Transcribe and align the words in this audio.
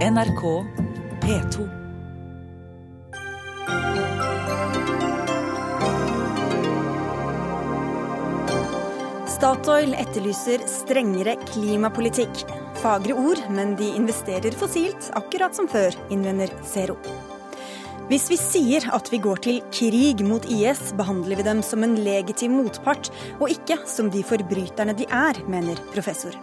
NRK 0.00 0.42
P2. 1.20 1.64
Statoil 9.28 9.92
etterlyser 9.92 10.64
strengere 10.64 11.34
klimapolitikk. 11.50 12.32
Fagre 12.80 13.12
ord, 13.12 13.42
men 13.52 13.74
de 13.76 13.90
investerer 13.98 14.56
fossilt, 14.56 15.10
akkurat 15.20 15.52
som 15.58 15.68
før, 15.68 15.92
innvender 16.08 16.48
Zero. 16.64 16.96
Hvis 18.08 18.30
vi 18.32 18.38
sier 18.40 18.86
at 18.96 19.12
vi 19.12 19.20
går 19.20 19.42
til 19.44 19.60
krig 19.68 20.24
mot 20.24 20.48
IS, 20.48 20.94
behandler 20.96 21.42
vi 21.42 21.44
dem 21.50 21.60
som 21.60 21.84
en 21.84 21.98
legitim 22.00 22.56
motpart, 22.62 23.12
og 23.36 23.52
ikke 23.52 23.82
som 23.84 24.08
de 24.08 24.24
forbryterne 24.24 24.96
de 24.96 25.04
er, 25.12 25.44
mener 25.44 25.84
professor. 25.92 26.40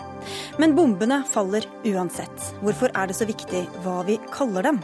Men 0.62 0.75
bombene 0.78 1.21
faller 1.30 1.66
uansett. 1.88 2.52
Hvorfor 2.62 2.93
er 2.93 3.10
det 3.10 3.18
så 3.18 3.28
viktig 3.30 3.66
hva 3.84 4.02
vi 4.07 4.20
kaller 4.34 4.70
dem? 4.70 4.80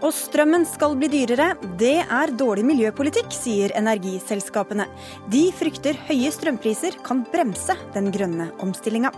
Og 0.00 0.14
strømmen 0.16 0.64
skal 0.64 0.94
bli 0.96 1.10
dyrere. 1.12 1.52
Det 1.80 1.98
er 2.00 2.32
dårlig 2.32 2.64
miljøpolitikk, 2.70 3.32
sier 3.36 3.74
energiselskapene. 3.76 4.86
De 5.32 5.48
frykter 5.52 5.98
høye 6.08 6.32
strømpriser 6.32 6.96
kan 7.04 7.26
bremse 7.28 7.76
den 7.96 8.08
grønne 8.14 8.48
omstillinga. 8.64 9.12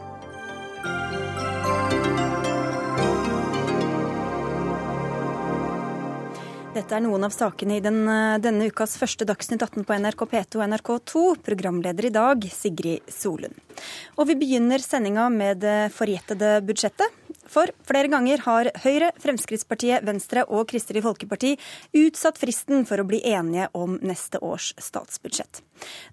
Dette 6.73 6.95
er 6.97 7.03
noen 7.05 7.27
av 7.27 7.35
sakene 7.37 7.75
i 7.77 7.83
den, 7.85 8.07
denne 8.41 8.71
ukas 8.73 8.95
første 8.97 9.27
Dagsnytt 9.29 9.61
18 9.61 9.85
på 9.85 9.97
NRK 10.01 10.23
P2 10.31 10.57
og 10.57 10.71
NRK2. 10.73 11.25
Programleder 11.45 12.07
i 12.09 12.11
dag, 12.15 12.47
Sigrid 12.49 13.13
Solund. 13.13 13.59
Og 14.17 14.31
vi 14.31 14.39
begynner 14.41 14.81
sendinga 14.81 15.27
med 15.29 15.61
det 15.61 15.91
forjettede 15.93 16.55
budsjettet. 16.65 17.22
For 17.53 17.69
flere 17.85 18.09
ganger 18.09 18.41
har 18.47 18.71
Høyre, 18.85 19.11
Fremskrittspartiet, 19.21 20.07
Venstre 20.09 20.47
og 20.49 20.71
Kristelig 20.71 21.03
Folkeparti 21.05 21.53
utsatt 22.01 22.41
fristen 22.41 22.87
for 22.89 23.03
å 23.03 23.07
bli 23.09 23.21
enige 23.29 23.69
om 23.77 23.99
neste 24.01 24.41
års 24.41 24.71
statsbudsjett. 24.81 25.61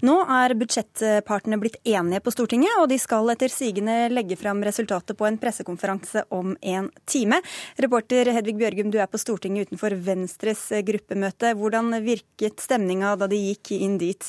Nå 0.04 0.18
er 0.34 0.56
budsjettpartene 0.60 1.60
blitt 1.62 1.78
enige 1.88 2.24
på 2.26 2.34
Stortinget, 2.34 2.76
og 2.82 2.90
de 2.92 2.98
skal 3.00 3.32
etter 3.32 3.54
sigende 3.54 4.10
legge 4.12 4.36
fram 4.40 4.64
resultatet 4.66 5.16
på 5.16 5.30
en 5.30 5.40
pressekonferanse 5.40 6.26
om 6.36 6.58
en 6.60 6.92
time. 7.08 7.40
Reporter 7.80 8.34
Hedvig 8.36 8.58
Bjørgum, 8.60 8.92
du 8.92 9.00
er 9.00 9.08
på 9.08 9.22
Stortinget 9.22 9.70
utenfor 9.70 9.96
Venstres 9.96 10.68
gruppemøte. 10.86 11.56
Hvordan 11.56 11.96
virket 12.04 12.60
stemninga 12.66 13.16
da 13.20 13.32
de 13.32 13.40
gikk 13.48 13.78
inn 13.80 14.00
dit? 14.02 14.28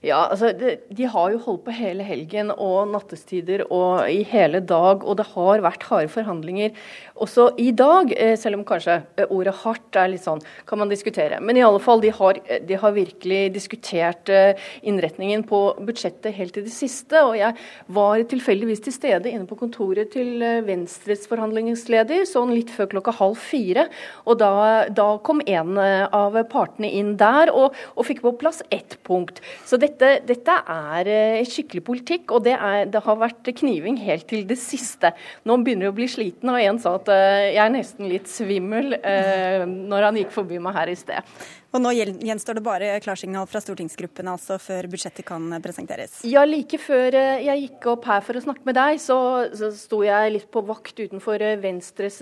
Ja, 0.00 0.22
altså 0.32 0.54
de, 0.56 0.78
de, 0.96 1.04
har 1.12 1.28
jo 1.28 1.42
holdt 1.44 1.66
på 1.66 1.72
hele 1.76 2.04
helgen 2.08 2.48
og 2.54 2.88
nattestider 2.88 3.66
og 3.66 4.06
i 4.08 4.22
hele 4.24 4.62
dag, 4.64 5.02
og 5.04 5.18
det 5.18 5.26
har 5.34 5.60
vært 5.60 5.82
harde 5.90 6.08
forhandlinger 6.08 6.72
også 7.20 7.50
i 7.60 7.68
dag. 7.76 8.08
Eh, 8.16 8.32
selv 8.40 8.56
om 8.56 8.62
kanskje 8.64 8.94
eh, 9.20 9.28
ordet 9.28 9.52
hardt 9.60 9.98
er 10.00 10.08
litt 10.08 10.24
sånn, 10.24 10.40
kan 10.64 10.80
man 10.80 10.88
diskutere. 10.88 11.36
Men 11.44 11.58
i 11.60 11.64
alle 11.66 11.82
fall, 11.84 12.00
de 12.00 12.14
har, 12.16 12.40
de 12.64 12.78
har 12.80 12.94
virkelig 12.96 13.42
diskutert 13.52 14.32
eh, 14.32 14.70
innretningen 14.88 15.44
på 15.50 15.60
budsjettet 15.84 16.32
helt 16.38 16.56
til 16.56 16.64
det 16.64 16.72
siste. 16.72 17.20
Og 17.20 17.36
jeg 17.36 17.52
var 17.92 18.24
tilfeldigvis 18.32 18.80
til 18.86 18.96
stede 18.96 19.34
inne 19.34 19.44
på 19.50 19.60
kontoret 19.60 20.14
til 20.16 20.40
Venstres 20.64 21.28
forhandlingsleder 21.28 22.24
sånn 22.30 22.56
litt 22.56 22.72
før 22.72 22.88
klokka 22.96 23.18
halv 23.20 23.36
fire. 23.36 23.84
Og 24.24 24.40
da, 24.40 24.88
da 24.88 25.10
kom 25.28 25.44
en 25.44 25.76
av 25.76 26.40
partene 26.48 26.88
inn 26.88 27.18
der 27.20 27.52
og, 27.52 27.76
og 28.00 28.08
fikk 28.08 28.24
på 28.24 28.36
plass 28.40 28.64
ett 28.72 28.96
punkt. 29.04 29.44
Så 29.68 29.76
det 29.76 29.89
dette, 29.90 30.10
dette, 30.28 30.56
er 30.70 31.10
eh, 31.10 31.48
skikkelig 31.48 31.82
politikk, 31.86 32.34
og 32.36 32.44
det, 32.46 32.54
er, 32.56 32.86
det, 32.90 33.02
har 33.04 33.18
vært 33.20 33.50
kniving 33.60 33.98
helt 34.04 34.28
til 34.30 34.46
det 34.48 34.58
siste. 34.60 35.12
Nå 35.48 35.58
begynner 35.64 35.88
jeg 35.88 35.94
å 35.94 35.98
bli 35.98 36.08
sliten, 36.10 36.52
og 36.52 36.60
en 36.62 36.80
sa 36.82 36.94
at 36.98 37.10
uh, 37.10 37.46
jeg 37.50 37.62
er 37.64 37.74
nesten 37.74 38.10
litt 38.10 38.30
svimmel 38.30 38.94
uh, 38.98 39.64
når 39.66 40.08
han 40.08 40.20
gikk 40.22 40.34
forbi 40.34 40.60
meg 40.62 40.76
her 40.78 40.92
i 40.92 40.98
sted. 40.98 41.34
Og 41.70 41.78
nå 41.78 41.92
gjenstår 41.94 42.58
det 42.58 42.62
bare 42.66 42.86
klarsignal 43.02 43.46
fra 43.46 43.60
stortingsgruppene 43.62 44.32
altså 44.34 44.56
før 44.58 44.88
budsjettet 44.90 45.22
kan 45.26 45.44
presenteres? 45.62 46.16
Ja, 46.26 46.42
like 46.42 46.80
før 46.82 47.14
eh, 47.14 47.44
jeg 47.46 47.62
gikk 47.64 47.86
opp 47.92 48.08
her 48.10 48.24
for 48.26 48.34
å 48.34 48.42
snakke 48.42 48.66
med 48.66 48.74
deg, 48.74 48.98
så, 48.98 49.18
så 49.54 49.68
sto 49.76 50.00
jeg 50.02 50.32
litt 50.34 50.48
på 50.50 50.64
vakt 50.66 50.98
utenfor 50.98 51.38
eh, 51.46 51.58
Venstres 51.62 52.18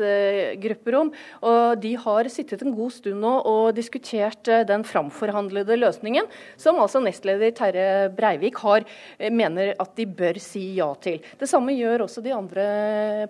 grupperom. 0.60 1.12
Og 1.48 1.81
de 1.81 1.94
har 1.97 2.28
sittet 2.32 2.60
en 2.64 2.76
god 2.76 2.92
stund 2.92 3.22
nå 3.25 3.32
og 3.48 3.72
diskutert 3.76 4.50
den 4.69 4.84
framforhandlede 4.86 5.78
løsningen, 5.80 6.28
som 6.60 6.82
altså 6.82 7.00
nestleder 7.03 7.54
Terje 7.56 7.88
Breivik 8.15 8.60
har, 8.62 8.84
mener 9.32 9.72
at 9.80 9.97
de 9.97 10.04
bør 10.06 10.38
si 10.42 10.65
ja 10.76 10.91
til. 11.00 11.25
Det 11.41 11.48
samme 11.48 11.72
gjør 11.75 12.04
også 12.04 12.22
de 12.25 12.34
andre 12.36 12.69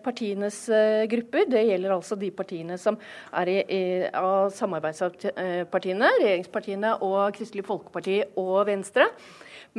partienes 0.02 0.64
grupper. 1.10 1.46
Det 1.54 1.62
gjelder 1.70 1.94
altså 1.94 2.18
de 2.18 2.32
partiene 2.34 2.78
som 2.80 2.98
er 3.38 3.54
i, 3.54 3.58
i, 3.62 3.82
av 4.10 4.50
samarbeidspartiene 4.56 6.07
regjeringspartiene 6.16 6.96
og 7.04 7.36
Kristelig 7.36 7.66
Folkeparti 7.68 8.22
og 8.40 8.64
Venstre. 8.68 9.10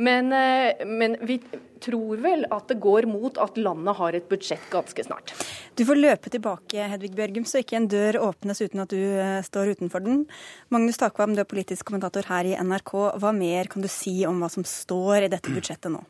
Men, 0.00 0.32
eh, 0.32 0.86
men, 0.86 1.16
vi 1.26 1.40
tror 1.82 2.20
vel 2.22 2.44
at 2.54 2.68
det 2.70 2.78
går 2.80 3.08
mot 3.10 3.36
at 3.42 3.58
landet 3.58 3.96
har 3.98 4.16
et 4.16 4.28
budsjett 4.30 4.62
ganske 4.72 5.04
snart. 5.04 5.34
Du 5.76 5.84
får 5.88 5.98
løpe 5.98 6.32
tilbake, 6.32 6.86
Hedvig 6.92 7.12
Bjørgum, 7.18 7.46
så 7.48 7.60
ikke 7.60 7.76
en 7.80 7.88
dør 7.90 8.20
åpnes 8.30 8.62
uten 8.62 8.84
at 8.84 8.94
du 8.94 9.00
eh, 9.00 9.40
står 9.44 9.74
utenfor 9.74 10.04
den. 10.04 10.22
Magnus 10.72 11.00
Takvam, 11.00 11.34
du 11.34 11.42
er 11.42 11.50
politisk 11.50 11.90
kommentator 11.90 12.28
her 12.30 12.48
i 12.48 12.56
NRK. 12.56 12.94
Hva 13.20 13.34
mer 13.36 13.68
kan 13.72 13.84
du 13.84 13.90
si 13.90 14.20
om 14.28 14.40
hva 14.40 14.50
som 14.52 14.66
står 14.66 15.26
i 15.26 15.32
dette 15.32 15.52
budsjettet 15.52 15.92
nå? 15.92 16.04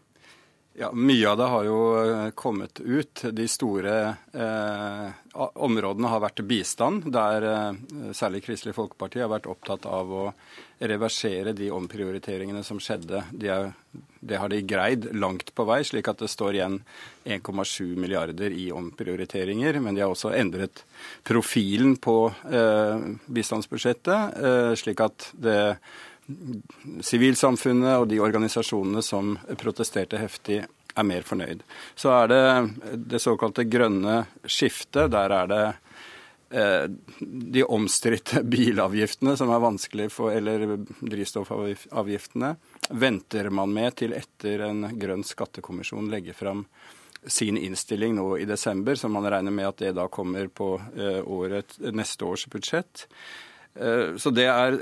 Ja, 0.80 0.92
Mye 0.92 1.28
av 1.28 1.36
det 1.36 1.44
har 1.52 1.64
jo 1.68 1.80
eh, 2.00 2.30
kommet 2.30 2.80
ut. 2.80 3.20
De 3.36 3.44
store 3.52 3.96
eh, 4.32 5.10
områdene 5.36 6.08
har 6.08 6.22
vært 6.24 6.40
bistand, 6.48 7.10
der 7.12 7.44
eh, 7.44 8.14
særlig 8.16 8.40
Kristelig 8.46 8.72
Folkeparti 8.78 9.20
har 9.20 9.28
vært 9.28 9.50
opptatt 9.52 9.84
av 9.84 10.08
å 10.08 10.24
reversere 10.80 11.52
de 11.52 11.68
omprioriteringene 11.76 12.64
som 12.64 12.80
skjedde. 12.80 13.20
De 13.28 13.52
er, 13.52 13.68
det 14.24 14.40
har 14.40 14.48
de 14.48 14.62
greid 14.64 15.10
langt 15.12 15.52
på 15.52 15.68
vei, 15.68 15.82
slik 15.84 16.08
at 16.08 16.24
det 16.24 16.32
står 16.32 16.56
igjen 16.56 16.80
1,7 17.28 18.00
milliarder 18.00 18.48
i 18.48 18.70
omprioriteringer. 18.72 19.82
Men 19.84 19.98
de 19.98 20.06
har 20.06 20.16
også 20.16 20.32
endret 20.32 20.86
profilen 21.28 21.98
på 22.00 22.22
eh, 22.48 23.10
bistandsbudsjettet, 23.28 24.40
eh, 24.40 24.72
slik 24.80 25.04
at 25.04 25.28
det 25.36 25.60
sivilsamfunnet 27.04 28.00
og 28.00 28.08
de 28.10 28.20
organisasjonene 28.22 29.02
som 29.04 29.36
protesterte 29.60 30.20
heftig, 30.20 30.62
er 30.98 31.06
mer 31.06 31.22
fornøyd. 31.22 31.62
Så 31.94 32.10
er 32.10 32.30
det 32.30 32.44
det 33.12 33.20
såkalte 33.22 33.66
grønne 33.70 34.24
skiftet. 34.42 35.12
Der 35.14 35.34
er 35.36 35.50
det 35.50 35.64
eh, 36.50 36.86
de 37.20 37.64
omstridte 37.64 38.42
bilavgiftene 38.54 39.36
som 39.38 39.52
er 39.54 39.62
vanskelig 39.62 40.10
for 40.12 40.34
Eller 40.34 40.80
drivstoffavgiftene 41.00 42.54
venter 42.90 43.50
man 43.54 43.74
med 43.74 44.00
til 44.02 44.16
etter 44.18 44.66
en 44.66 44.88
grønn 44.98 45.22
skattekommisjon 45.26 46.10
legger 46.10 46.34
fram 46.34 46.66
sin 47.26 47.58
innstilling 47.60 48.14
nå 48.16 48.38
i 48.40 48.46
desember, 48.48 48.94
så 48.94 49.08
man 49.12 49.26
regner 49.28 49.52
med 49.52 49.68
at 49.68 49.82
det 49.82 49.90
da 49.98 50.06
kommer 50.08 50.48
på 50.48 50.72
eh, 50.96 51.20
året, 51.20 51.76
neste 51.92 52.24
års 52.24 52.46
budsjett. 52.48 53.04
Eh, 53.74 54.16
så 54.16 54.32
det 54.32 54.46
er 54.48 54.78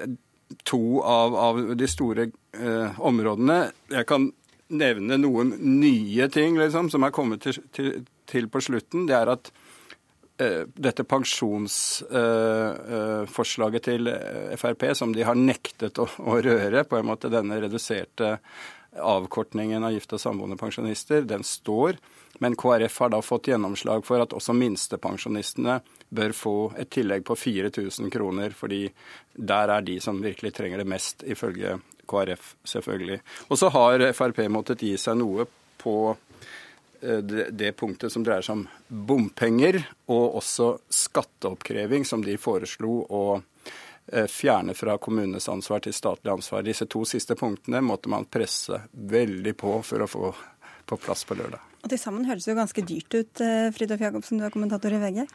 to 0.64 1.02
av, 1.02 1.36
av 1.36 1.76
de 1.76 1.88
store 1.88 2.30
eh, 2.56 3.00
områdene. 3.00 3.70
Jeg 3.92 4.06
kan 4.08 4.32
nevne 4.68 5.16
noen 5.20 5.54
nye 5.80 6.28
ting 6.32 6.58
liksom, 6.60 6.90
som 6.92 7.04
er 7.04 7.10
kommet 7.14 7.40
til, 7.44 7.54
til, 7.74 8.04
til 8.28 8.48
på 8.52 8.60
slutten. 8.64 9.06
Det 9.08 9.16
er 9.16 9.28
at 9.32 9.52
eh, 10.42 10.62
dette 10.72 11.04
pensjonsforslaget 11.08 13.80
eh, 13.80 13.84
til 13.88 14.02
Frp, 14.60 14.82
som 14.96 15.12
de 15.16 15.22
har 15.28 15.36
nektet 15.38 15.98
å, 16.00 16.06
å, 16.24 16.32
røre, 16.44 16.80
på 16.88 16.96
en 16.98 17.08
måte 17.08 17.32
denne 17.32 17.60
reduserte 17.64 18.28
avkortningen 18.96 19.84
av 19.84 19.92
gifte 19.92 20.16
og 20.16 20.22
samboende 20.22 20.56
pensjonister, 20.60 21.22
den 21.22 21.44
står. 21.44 21.98
Men 22.38 22.56
KrF 22.56 22.98
har 23.02 23.12
da 23.12 23.20
fått 23.22 23.50
gjennomslag 23.50 24.04
for 24.06 24.22
at 24.22 24.34
også 24.36 24.54
minstepensjonistene 24.54 25.80
bør 26.14 26.34
få 26.36 26.56
et 26.78 26.90
tillegg 26.94 27.24
på 27.26 27.36
4000 27.36 28.10
kroner, 28.14 28.54
fordi 28.54 28.86
der 29.34 29.74
er 29.74 29.84
de 29.84 29.98
som 30.00 30.22
virkelig 30.22 30.54
trenger 30.56 30.82
det 30.82 30.88
mest, 30.88 31.24
ifølge 31.26 31.78
KrF, 32.08 32.54
selvfølgelig. 32.64 33.20
Og 33.48 33.58
så 33.60 33.72
har 33.74 34.06
Frp 34.16 34.44
måttet 34.52 34.86
gi 34.86 34.94
seg 35.00 35.18
noe 35.18 35.48
på 35.82 35.96
eh, 37.02 37.20
det 37.50 37.74
punktet 37.76 38.14
som 38.14 38.24
dreier 38.24 38.46
seg 38.46 38.60
om 38.60 38.66
bompenger, 38.88 39.82
og 40.08 40.38
også 40.40 40.76
skatteoppkreving, 40.88 42.06
som 42.08 42.24
de 42.24 42.38
foreslo 42.40 43.02
å 43.04 43.24
fjerne 44.32 44.72
fra 44.74 44.94
kommunenes 45.02 45.48
ansvar 45.52 45.82
til 45.84 45.92
statlig 45.92 46.32
ansvar. 46.32 46.62
Disse 46.64 46.86
to 46.88 47.02
siste 47.08 47.36
punktene 47.36 47.82
måtte 47.84 48.08
man 48.08 48.24
presse 48.24 48.80
veldig 48.92 49.52
på 49.60 49.74
for 49.84 50.04
å 50.04 50.08
få 50.08 50.30
på 50.88 50.96
plass 50.96 51.24
på 51.28 51.36
lørdag. 51.36 51.60
Og 51.84 51.92
Til 51.92 52.00
sammen 52.00 52.26
høres 52.28 52.46
det 52.46 52.54
jo 52.54 52.58
ganske 52.58 52.84
dyrt 52.86 53.14
ut, 53.14 53.42
eh, 53.44 53.68
Fridtjof 53.74 54.00
Jacobsen, 54.02 54.40
du 54.40 54.46
er 54.46 54.54
kommentator 54.54 54.94
i 54.94 55.00
VG? 55.02 55.26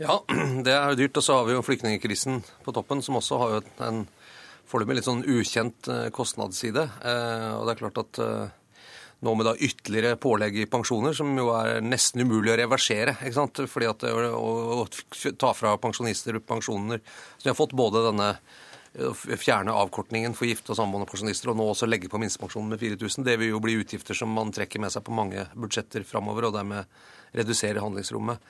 Ja, 0.00 0.20
det 0.66 0.72
er 0.72 0.92
jo 0.92 1.00
dyrt. 1.02 1.18
Og 1.18 1.26
så 1.26 1.40
har 1.40 1.48
vi 1.48 1.56
jo 1.56 1.64
flyktningkrisen 1.66 2.40
på 2.64 2.74
toppen, 2.76 3.02
som 3.02 3.18
også 3.20 3.40
har 3.42 3.56
jo 3.56 3.64
en 3.88 4.04
foreløpig 4.70 5.00
litt 5.00 5.08
sånn 5.08 5.26
ukjent 5.26 5.90
eh, 5.90 6.08
kostnadsside. 6.14 6.86
Eh, 7.02 7.50
og 7.58 7.66
det 7.66 7.74
er 7.74 7.82
klart 7.82 8.02
at 8.04 8.22
nå 9.20 9.34
med 9.36 9.46
da 9.50 9.52
ytterligere 9.56 10.16
pålegg 10.20 10.56
i 10.62 10.68
pensjoner, 10.70 11.12
som 11.16 11.34
jo 11.36 11.50
er 11.52 11.82
nesten 11.84 12.24
umulig 12.24 12.54
å 12.54 12.58
reversere. 12.62 13.18
ikke 13.20 13.36
sant? 13.36 13.60
Fordi 13.68 13.90
at 13.90 14.06
å, 14.08 14.40
å, 14.80 14.86
ta 15.36 15.52
fra 15.56 15.76
pensjonister 15.82 16.40
pensjoner 16.40 17.02
Så 17.04 17.44
de 17.44 17.52
har 17.52 17.58
fått 17.58 17.76
både 17.76 18.06
denne 18.08 18.32
fjerne 19.38 19.70
avkortningen 19.70 20.32
for 20.34 20.48
gifte 20.48 20.72
og 20.72 20.80
samboende 20.80 21.06
pensjonister, 21.06 21.52
og 21.52 21.60
nå 21.60 21.68
også 21.70 21.86
legge 21.86 22.10
på 22.10 22.18
minstepensjonen 22.18 22.72
med 22.72 22.80
4000. 22.80 23.22
Det 23.26 23.36
vil 23.38 23.52
jo 23.52 23.62
bli 23.62 23.76
utgifter 23.78 24.18
som 24.18 24.32
man 24.34 24.50
trekker 24.54 24.82
med 24.82 24.90
seg 24.90 25.04
på 25.06 25.14
mange 25.14 25.46
budsjetter 25.54 26.02
framover, 26.08 26.48
og 26.48 26.56
dermed 26.56 26.88
redusere 27.36 27.84
handlingsrommet. 27.84 28.42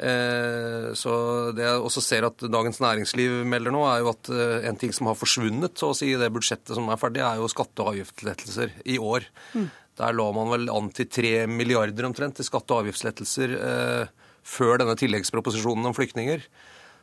Eh, 0.00 0.86
så 0.96 1.12
det 1.52 1.66
jeg 1.66 1.82
også 1.84 2.00
ser 2.00 2.24
at 2.24 2.46
Dagens 2.48 2.80
Næringsliv 2.80 3.42
melder 3.44 3.74
nå, 3.74 3.84
er 3.90 4.00
jo 4.00 4.14
at 4.14 4.32
en 4.70 4.80
ting 4.80 4.94
som 4.96 5.10
har 5.10 5.18
forsvunnet 5.18 5.76
så 5.76 5.92
å 5.92 5.98
si, 5.98 6.08
i 6.14 6.18
det 6.20 6.32
budsjettet 6.32 6.72
som 6.78 6.88
er 6.88 7.00
ferdig, 7.02 7.20
er 7.26 7.42
jo 7.42 7.52
skatte- 7.52 7.84
og 7.84 7.92
avgiftslettelser 7.92 8.72
i 8.88 8.96
år. 8.96 9.28
Mm. 9.52 9.68
Der 10.00 10.14
la 10.16 10.28
man 10.32 10.50
vel 10.52 10.70
an 10.72 10.90
til 10.96 11.08
3 11.12 11.46
milliarder 11.50 12.08
omtrent 12.08 12.38
til 12.38 12.48
skatte- 12.48 12.72
og 12.74 12.84
avgiftslettelser 12.84 13.56
eh, 13.58 14.12
før 14.42 14.80
denne 14.80 14.96
tilleggsproposisjonen 14.98 15.90
om 15.90 15.96
flyktninger. 15.96 16.46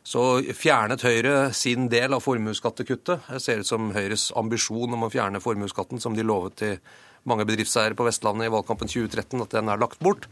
Så 0.02 0.24
fjernet 0.56 1.04
Høyre 1.04 1.52
sin 1.54 1.88
del 1.92 2.16
av 2.16 2.24
formuesskattekuttet. 2.24 3.28
Det 3.28 3.42
ser 3.44 3.60
ut 3.60 3.68
som 3.68 3.92
Høyres 3.94 4.30
ambisjon 4.38 4.96
om 4.96 5.06
å 5.06 5.12
fjerne 5.12 5.42
formuesskatten, 5.44 6.00
som 6.00 6.16
de 6.16 6.24
lovet 6.26 6.56
til 6.62 6.78
mange 7.28 7.44
bedriftseiere 7.44 7.96
på 7.96 8.06
Vestlandet 8.08 8.48
i 8.48 8.52
valgkampen 8.54 8.88
2013, 8.88 9.42
at 9.44 9.54
den 9.58 9.68
er 9.68 9.80
lagt 9.80 10.00
bort. 10.00 10.26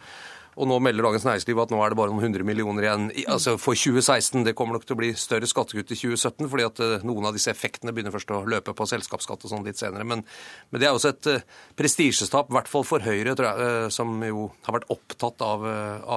Og 0.58 0.66
nå 0.66 0.78
melder 0.82 1.06
Dagens 1.06 1.26
Næringsliv 1.26 1.60
at 1.62 1.72
nå 1.72 1.78
er 1.84 1.92
det 1.92 1.98
bare 2.00 2.10
noen 2.10 2.24
hundre 2.26 2.46
millioner 2.46 2.86
igjen 2.86 3.04
altså 3.30 3.54
for 3.62 3.78
2016. 3.78 4.42
Det 4.46 4.56
kommer 4.58 4.74
nok 4.74 4.86
til 4.88 4.96
å 4.96 5.00
bli 5.00 5.12
større 5.18 5.46
skattekutt 5.46 5.92
i 5.94 5.98
2017, 5.98 6.48
fordi 6.50 6.66
at 6.66 6.82
eh, 6.82 7.04
noen 7.06 7.28
av 7.30 7.36
disse 7.36 7.52
effektene 7.52 7.94
begynner 7.94 8.14
først 8.14 8.32
å 8.34 8.40
løpe 8.50 8.74
på 8.74 8.88
selskapsskatt 8.90 9.46
og 9.46 9.52
sånn 9.52 9.66
litt 9.68 9.78
senere. 9.78 10.06
Men, 10.08 10.24
men, 10.72 10.82
det 10.82 10.88
er 10.88 10.96
også 10.96 11.12
et 11.14 11.30
uh, 11.30 11.44
prestisjestap, 11.78 12.50
i 12.50 12.56
hvert 12.58 12.70
fall 12.70 12.86
for 12.88 13.04
Høyre, 13.04 13.36
tror 13.38 13.52
jeg, 13.52 13.68
uh, 13.68 13.92
som 13.94 14.18
jo 14.26 14.48
har 14.66 14.78
vært 14.80 14.90
opptatt 14.94 15.46
av, 15.46 15.68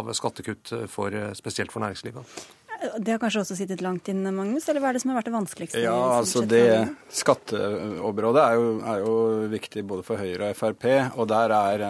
av 0.01 0.09
skattekutt 0.17 0.73
for, 0.89 1.13
spesielt 1.37 1.73
for 1.73 1.85
næringslivet. 1.85 2.41
Det 2.97 3.13
har 3.13 3.19
kanskje 3.21 3.43
også 3.43 3.55
sittet 3.59 3.83
langt 3.85 4.09
inne, 4.09 4.31
Magnus? 4.33 4.65
Eller 4.71 4.81
hva 4.81 4.89
er 4.89 4.97
det 4.97 5.03
som 5.03 5.11
har 5.13 5.19
vært 5.19 5.29
det 5.29 5.35
vanskeligste? 5.35 5.83
Ja, 5.83 5.97
altså 6.17 6.41
det 6.49 6.63
Skatteområdet 7.13 8.41
er 8.41 8.57
jo, 8.57 8.71
er 8.89 9.03
jo 9.03 9.13
viktig 9.51 9.85
både 9.85 10.05
for 10.07 10.21
Høyre 10.21 10.49
og 10.49 10.57
Frp. 10.57 10.87
Og 11.21 11.29
der 11.29 11.53
er 11.53 11.85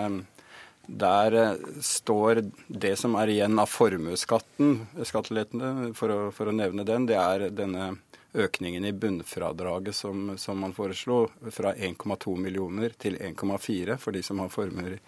der 0.88 1.34
eh, 1.34 1.52
står 1.82 2.44
det 2.68 2.96
som 3.00 3.16
er 3.20 3.34
igjen 3.34 3.60
av 3.60 3.70
formuesskatten, 3.72 4.80
skattelettene, 5.08 5.92
for, 5.98 6.32
for, 6.36 6.52
å 6.52 6.56
nevne 6.56 6.86
den, 6.88 7.08
det 7.10 7.20
er 7.20 7.50
denne 7.56 7.94
økningen 8.32 8.86
i 8.88 8.94
bunnfradraget 8.96 9.96
som, 9.96 10.34
som 10.40 10.60
man 10.64 10.74
foreslo, 10.74 11.26
fra 11.52 11.74
1,2 11.76 12.38
millioner 12.40 12.96
til 12.98 13.18
1,4 13.20 13.98
for 14.00 14.16
de 14.16 14.24
som 14.24 14.40
har 14.40 14.52
formuer 14.54 15.00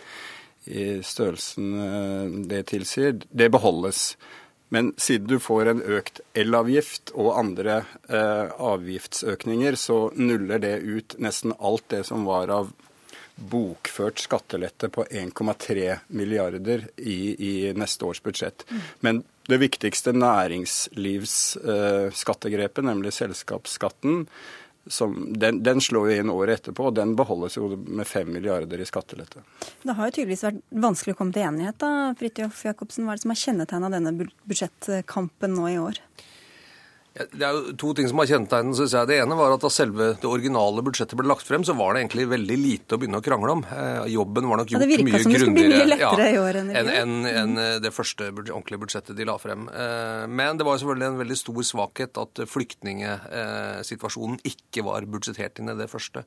i 0.65 0.87
størrelsen 1.03 1.73
eh, 1.79 2.39
det 2.49 2.63
tilsier. 2.71 3.19
Det 3.29 3.49
beholdes. 3.51 4.13
Men 4.73 4.93
siden 4.97 5.27
du 5.27 5.37
får 5.43 5.69
en 5.69 5.83
økt 5.99 6.23
elavgift 6.33 7.11
og 7.13 7.35
andre 7.37 7.83
eh, 8.09 8.47
avgiftsøkninger, 8.57 9.75
så 9.77 10.07
nuller 10.15 10.63
det 10.63 10.77
ut 10.81 11.17
nesten 11.21 11.53
alt 11.59 11.85
det 11.93 12.03
som 12.07 12.25
var 12.25 12.49
av 12.49 12.71
bokført 13.35 14.19
skattelette 14.21 14.89
på 14.93 15.05
1,3 15.05 15.97
milliarder 16.07 16.87
i, 16.97 17.33
i, 17.33 17.73
neste 17.73 18.05
års 18.05 18.23
budsjett. 18.23 18.65
Men 18.99 19.23
det 19.49 19.57
viktigste 19.59 20.11
næringslivsskattegrepet, 20.15 22.85
nemlig 22.85 23.13
selskapsskatten, 23.13 24.27
som, 24.87 25.33
den, 25.39 25.63
den, 25.63 25.81
slår 25.81 26.11
jo 26.11 26.15
inn 26.19 26.29
året 26.31 26.59
etterpå, 26.59 26.89
og 26.89 26.95
den 26.97 27.15
beholdes 27.15 27.55
jo 27.55 27.69
med 27.75 28.07
5 28.07 28.33
milliarder 28.35 28.81
i 28.83 28.85
skattelette. 28.87 29.39
Det 29.83 29.95
har 29.95 30.09
jo 30.09 30.15
tydeligvis 30.17 30.43
vært 30.43 30.59
vanskelig 30.85 31.15
å 31.15 31.19
komme 31.21 31.35
til 31.35 31.47
enighet, 31.47 31.77
da, 31.79 31.91
Fridtjof 32.19 32.65
Jacobsen. 32.67 33.07
Hva 33.07 33.13
er 33.13 33.19
det 33.19 33.23
som 33.23 33.33
har 33.33 33.43
kjennetegna 33.45 33.91
denne 33.93 34.27
budsjettkampen 34.43 35.55
nå 35.55 35.69
i 35.71 35.79
år? 35.79 36.01
Det 37.13 37.45
er 37.45 37.53
jo 37.53 37.73
to 37.77 37.91
ting 37.93 38.07
som 38.09 38.17
har 38.23 38.25
kjennetegnet, 38.31 38.73
synes 38.79 38.93
jeg. 38.97 39.07
Det 39.11 39.19
ene 39.21 39.35
var 39.37 39.53
at 39.53 39.61
da 39.61 39.69
selve 39.69 40.07
det 40.17 40.25
originale 40.25 40.81
budsjettet 40.85 41.13
ble 41.19 41.27
lagt 41.29 41.45
frem, 41.45 41.61
så 41.65 41.75
var 41.77 41.93
det 41.93 42.01
egentlig 42.01 42.25
veldig 42.31 42.57
lite 42.57 42.97
å 42.97 43.01
begynne 43.01 43.19
å 43.21 43.25
krangle 43.25 43.53
om. 43.53 43.61
Eh, 43.69 44.07
jobben 44.15 44.49
var 44.49 44.57
nok 44.61 44.73
gjort 44.73 44.81
mye 44.89 45.21
grundigere 45.21 45.99
ja, 46.01 46.09
mye 46.17 46.31
ja, 46.33 46.47
enn 46.81 46.89
en, 46.89 47.13
en 47.29 47.53
eh, 47.61 47.77
det 47.83 47.93
første 47.93 48.31
ordentlige 48.33 48.81
budsjettet 48.81 49.19
de 49.19 49.27
la 49.29 49.37
frem. 49.41 49.69
Eh, 49.69 50.25
men 50.25 50.57
det 50.57 50.65
var 50.65 50.81
selvfølgelig 50.81 51.11
en 51.11 51.21
veldig 51.21 51.37
stor 51.43 51.61
svakhet 51.69 52.17
at 52.23 52.43
flyktningesituasjonen 52.49 54.41
ikke 54.49 54.81
var 54.89 55.05
budsjettert 55.13 55.61
inn 55.61 55.69
i 55.69 55.77
det 55.77 55.89
første. 55.93 56.25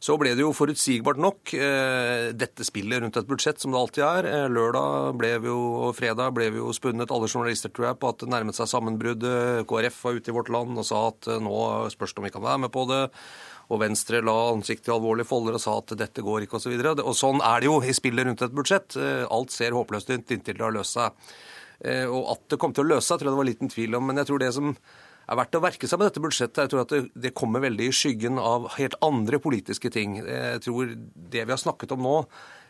Så 0.00 0.14
ble 0.16 0.30
det 0.32 0.40
jo 0.40 0.54
forutsigbart 0.56 1.18
nok 1.20 1.50
eh, 1.52 2.30
dette 2.32 2.64
spillet 2.64 3.02
rundt 3.02 3.18
et 3.20 3.26
budsjett, 3.28 3.60
som 3.60 3.74
det 3.74 3.80
alltid 3.82 4.04
er. 4.06 4.28
Eh, 4.30 4.46
lørdag 4.48 5.18
ble 5.20 5.34
vi 5.44 5.50
jo, 5.50 5.58
og 5.84 5.92
fredag 5.98 6.32
ble 6.36 6.46
vi 6.54 6.62
jo 6.62 6.72
spunnet, 6.72 7.12
alle 7.12 7.28
journalister, 7.28 7.68
tror 7.68 7.90
jeg, 7.90 7.98
på 8.00 8.08
at 8.08 8.22
det 8.22 8.30
nærmet 8.32 8.56
seg 8.56 8.70
sammenbrudd. 8.70 9.26
KrF 9.68 9.98
var 10.06 10.16
ute 10.16 10.32
i 10.32 10.36
Vårt 10.38 10.48
Land 10.54 10.80
og 10.80 10.86
sa 10.88 11.02
at 11.10 11.28
eh, 11.28 11.42
nå 11.44 11.58
spørs 11.92 12.16
det 12.16 12.22
om 12.22 12.28
vi 12.30 12.32
kan 12.32 12.46
være 12.46 12.62
med 12.64 12.72
på 12.72 12.86
det. 12.88 13.02
Og 13.70 13.82
Venstre 13.84 14.22
la 14.24 14.38
ansiktet 14.54 14.88
i 14.88 14.94
alvorlige 14.96 15.28
folder 15.28 15.60
og 15.60 15.62
sa 15.62 15.76
at 15.82 15.92
dette 16.00 16.24
går 16.24 16.48
ikke, 16.48 16.56
osv. 16.56 16.72
Og, 16.80 16.88
så 16.88 17.04
og 17.04 17.20
sånn 17.20 17.44
er 17.44 17.60
det 17.60 17.68
jo 17.68 17.76
i 17.84 17.94
spillet 17.94 18.26
rundt 18.30 18.46
et 18.48 18.56
budsjett. 18.56 18.96
Alt 19.28 19.52
ser 19.54 19.76
håpløst 19.76 20.08
ut 20.10 20.32
inntil 20.32 20.56
det 20.56 20.64
har 20.64 20.74
løst 20.74 20.96
seg. 20.96 21.28
Og 22.10 22.32
at 22.34 22.42
det 22.50 22.58
kom 22.60 22.74
til 22.74 22.88
å 22.88 22.90
løse 22.96 23.06
seg, 23.06 23.20
tror 23.20 23.30
jeg 23.30 23.36
det 23.36 23.42
var 23.44 23.48
liten 23.52 23.70
tvil 23.70 23.94
om. 24.00 24.10
Men 24.10 24.18
jeg 24.18 24.32
tror 24.32 24.42
det 24.42 24.50
som 24.56 24.72
er 25.30 25.40
verdt 25.40 25.58
å 25.58 25.62
verke 25.64 25.88
seg 25.88 26.00
med 26.00 26.10
dette 26.10 26.22
budsjettet. 26.22 26.62
Jeg 26.64 26.72
tror 26.72 26.84
at 26.84 26.94
det, 26.94 27.02
det, 27.14 27.34
kommer 27.38 27.62
veldig 27.62 27.88
i 27.88 27.94
skyggen 27.94 28.40
av 28.42 28.70
helt 28.76 28.96
andre 29.06 29.38
politiske 29.42 29.92
ting. 29.94 30.18
Jeg 30.20 30.64
tror 30.66 30.96
det 30.96 31.44
vi 31.44 31.54
har 31.54 31.60
snakket 31.60 31.94
om 31.94 32.02
nå, 32.06 32.16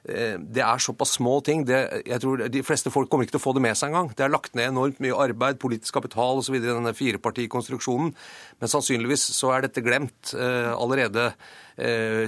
Eh, 0.09 0.39
det 0.41 0.63
er 0.65 0.81
såpass 0.81 1.17
små 1.19 1.41
ting. 1.45 1.65
Det, 1.69 1.79
jeg 2.07 2.21
tror 2.23 2.49
De 2.49 2.63
fleste 2.65 2.93
folk 2.93 3.11
kommer 3.11 3.27
ikke 3.27 3.37
til 3.37 3.43
å 3.43 3.47
få 3.49 3.55
det 3.57 3.65
med 3.65 3.77
seg 3.77 3.91
engang. 3.91 4.13
Det 4.17 4.25
er 4.25 4.33
lagt 4.33 4.55
ned 4.57 4.71
enormt 4.73 5.01
mye 5.05 5.17
arbeid, 5.27 5.61
politisk 5.61 5.95
kapital 5.99 6.41
osv. 6.41 6.57
i 6.57 6.65
denne 6.65 6.95
firepartikonstruksjonen. 6.97 8.15
Men 8.61 8.73
sannsynligvis 8.73 9.29
så 9.37 9.53
er 9.55 9.67
dette 9.67 9.85
glemt 9.85 10.33
eh, 10.35 10.73
allerede 10.73 11.33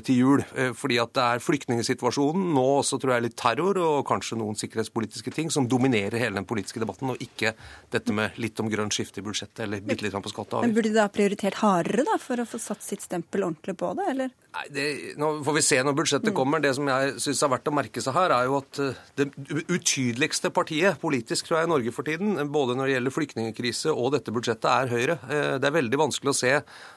til 0.04 0.18
jul. 0.18 0.44
Eh, 0.56 0.72
fordi 0.76 0.98
at 1.02 1.12
det 1.16 1.24
er 1.24 1.42
flyktningsituasjonen, 1.44 2.50
nå 2.56 2.64
også 2.78 2.98
tror 3.02 3.16
jeg 3.16 3.26
litt 3.26 3.38
terror 3.38 3.80
og 3.82 4.02
kanskje 4.08 4.38
noen 4.40 4.58
sikkerhetspolitiske 4.58 5.34
ting 5.34 5.52
som 5.52 5.68
dominerer 5.70 6.18
hele 6.20 6.40
den 6.40 6.48
politiske 6.48 6.82
debatten, 6.82 7.12
og 7.12 7.22
ikke 7.22 7.54
dette 7.92 8.16
med 8.16 8.38
litt 8.42 8.60
om 8.62 8.70
grønt 8.72 8.96
skifte 8.96 9.22
i 9.22 9.26
budsjettet 9.26 9.66
eller 9.66 9.84
bitte 9.84 10.06
litt 10.06 10.16
på 10.16 10.32
skatt 10.32 10.54
og 10.54 10.60
avgift. 10.60 10.68
Men 10.68 10.78
Burde 10.78 10.92
de 10.92 11.00
da 11.00 11.08
prioritert 11.12 11.60
hardere 11.62 12.06
da, 12.08 12.18
for 12.22 12.42
å 12.42 12.48
få 12.48 12.60
satt 12.62 12.84
sitt 12.86 13.04
stempel 13.04 13.46
ordentlig 13.48 13.76
på 13.80 13.92
det, 13.98 14.08
eller? 14.14 14.32
Nei, 14.52 14.66
det, 14.68 14.86
Nå 15.20 15.28
får 15.46 15.54
vi 15.56 15.62
se 15.64 15.78
når 15.80 15.94
budsjettet 15.96 16.32
mm. 16.32 16.36
kommer. 16.36 16.60
Det 16.60 16.74
som 16.76 16.88
jeg 16.90 17.14
syns 17.24 17.40
har 17.44 17.52
vært 17.54 17.70
å 17.70 17.74
merke 17.74 18.02
seg 18.04 18.16
her, 18.16 18.34
er 18.36 18.48
jo 18.50 18.58
at 18.58 18.80
eh, 18.84 18.98
det 19.16 19.28
utydeligste 19.72 20.52
partiet 20.52 21.00
politisk 21.00 21.48
tror 21.48 21.60
jeg, 21.60 21.68
i 21.68 21.72
Norge 21.72 21.94
for 21.96 22.08
tiden, 22.08 22.36
både 22.52 22.76
når 22.76 22.90
det 22.90 22.96
gjelder 22.98 23.16
flyktningkrise 23.16 23.94
og 23.94 24.12
dette 24.16 24.34
budsjettet, 24.34 24.68
er 24.68 24.92
Høyre. 24.92 25.16
Eh, 25.28 25.54
det 25.62 25.70
er 25.70 25.78
veldig 25.78 26.02
vanskelig 26.04 26.34
å 26.34 26.36
se 26.36 26.52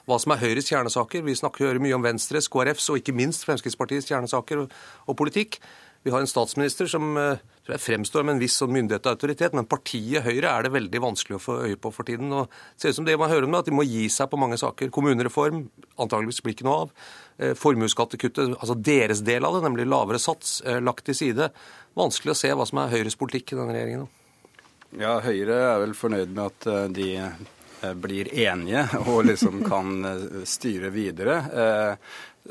hva 0.06 0.20
som 0.22 0.34
er 0.36 0.42
Høyres 0.44 0.70
kjernesaker. 0.70 1.26
Vi 1.26 1.38
snakker 1.38 1.82
mye 1.82 1.98
om 1.98 2.06
Venstres, 2.06 2.50
KrFs 2.52 2.92
og 2.94 3.02
ikke 3.02 3.16
minst 3.18 3.48
Fremskrittspartiets 3.48 4.10
kjernesaker 4.12 4.66
og, 4.66 4.78
og 5.10 5.18
politikk. 5.20 5.60
Vi 6.06 6.12
har 6.14 6.22
en 6.22 6.30
statsminister 6.30 6.86
som 6.86 7.16
eh, 7.18 7.40
jeg 7.66 7.82
fremstår 7.82 8.22
med 8.28 8.36
en 8.36 8.42
viss 8.44 8.60
sånn 8.60 8.70
myndighet 8.76 9.08
og 9.08 9.16
autoritet, 9.16 9.56
men 9.58 9.66
partiet 9.66 10.22
Høyre 10.22 10.52
er 10.52 10.68
det 10.68 10.76
veldig 10.76 11.00
vanskelig 11.02 11.40
å 11.40 11.42
få 11.42 11.56
øye 11.64 11.80
på 11.82 11.90
for 11.96 12.06
tiden. 12.06 12.30
Og 12.30 12.46
det 12.46 12.84
ser 12.84 12.94
ut 12.94 13.00
som 13.00 13.08
det 13.08 13.16
man 13.18 13.32
hører 13.32 13.48
om 13.48 13.58
at 13.58 13.66
de 13.66 13.74
må 13.74 13.88
gi 13.90 14.04
seg 14.14 14.30
på 14.30 14.38
mange 14.38 14.60
saker. 14.62 14.92
Kommunereform 14.94 15.64
antageligvis 15.98 16.44
blir 16.46 16.54
ikke 16.54 16.68
noe 16.70 16.84
av. 16.84 16.94
Eh, 17.42 17.56
formuesskattekuttet, 17.58 18.54
altså 18.54 18.78
deres 18.78 19.26
del 19.26 19.50
av 19.50 19.58
det, 19.58 19.64
nemlig 19.66 19.88
lavere 19.90 20.22
sats, 20.22 20.60
eh, 20.62 20.78
lagt 20.78 21.08
til 21.10 21.18
side. 21.18 21.50
Vanskelig 21.98 22.36
å 22.36 22.40
se 22.44 22.54
hva 22.54 22.70
som 22.70 22.84
er 22.84 22.94
Høyres 22.94 23.18
politikk 23.18 23.56
i 23.56 23.60
denne 23.64 23.74
regjeringen. 23.74 24.06
Ja, 25.02 25.18
Høyre 25.26 25.58
er 25.72 25.82
vel 25.88 25.98
fornøyd 25.98 26.38
med 26.38 26.46
at 26.46 26.94
de 26.94 27.10
blir 28.01 28.32
enige 28.34 28.88
og 29.06 29.25
liksom 29.30 29.62
kan 29.68 30.00
styre 30.48 30.89
videre 30.94 31.38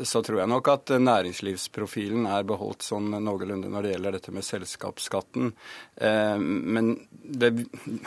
så 0.02 0.22
tror 0.22 0.40
jeg 0.40 0.50
nok 0.50 0.68
at 0.72 0.92
næringslivsprofilen 0.98 2.26
er 2.26 2.46
beholdt 2.48 2.82
sånn 2.82 3.12
noenlunde 3.14 3.70
når 3.70 3.86
det 3.86 3.92
gjelder 3.92 4.16
dette 4.16 4.34
med 4.34 4.46
selskapsskatten. 4.46 5.52
Eh, 5.94 6.38
men 6.38 6.94
det 7.12 7.52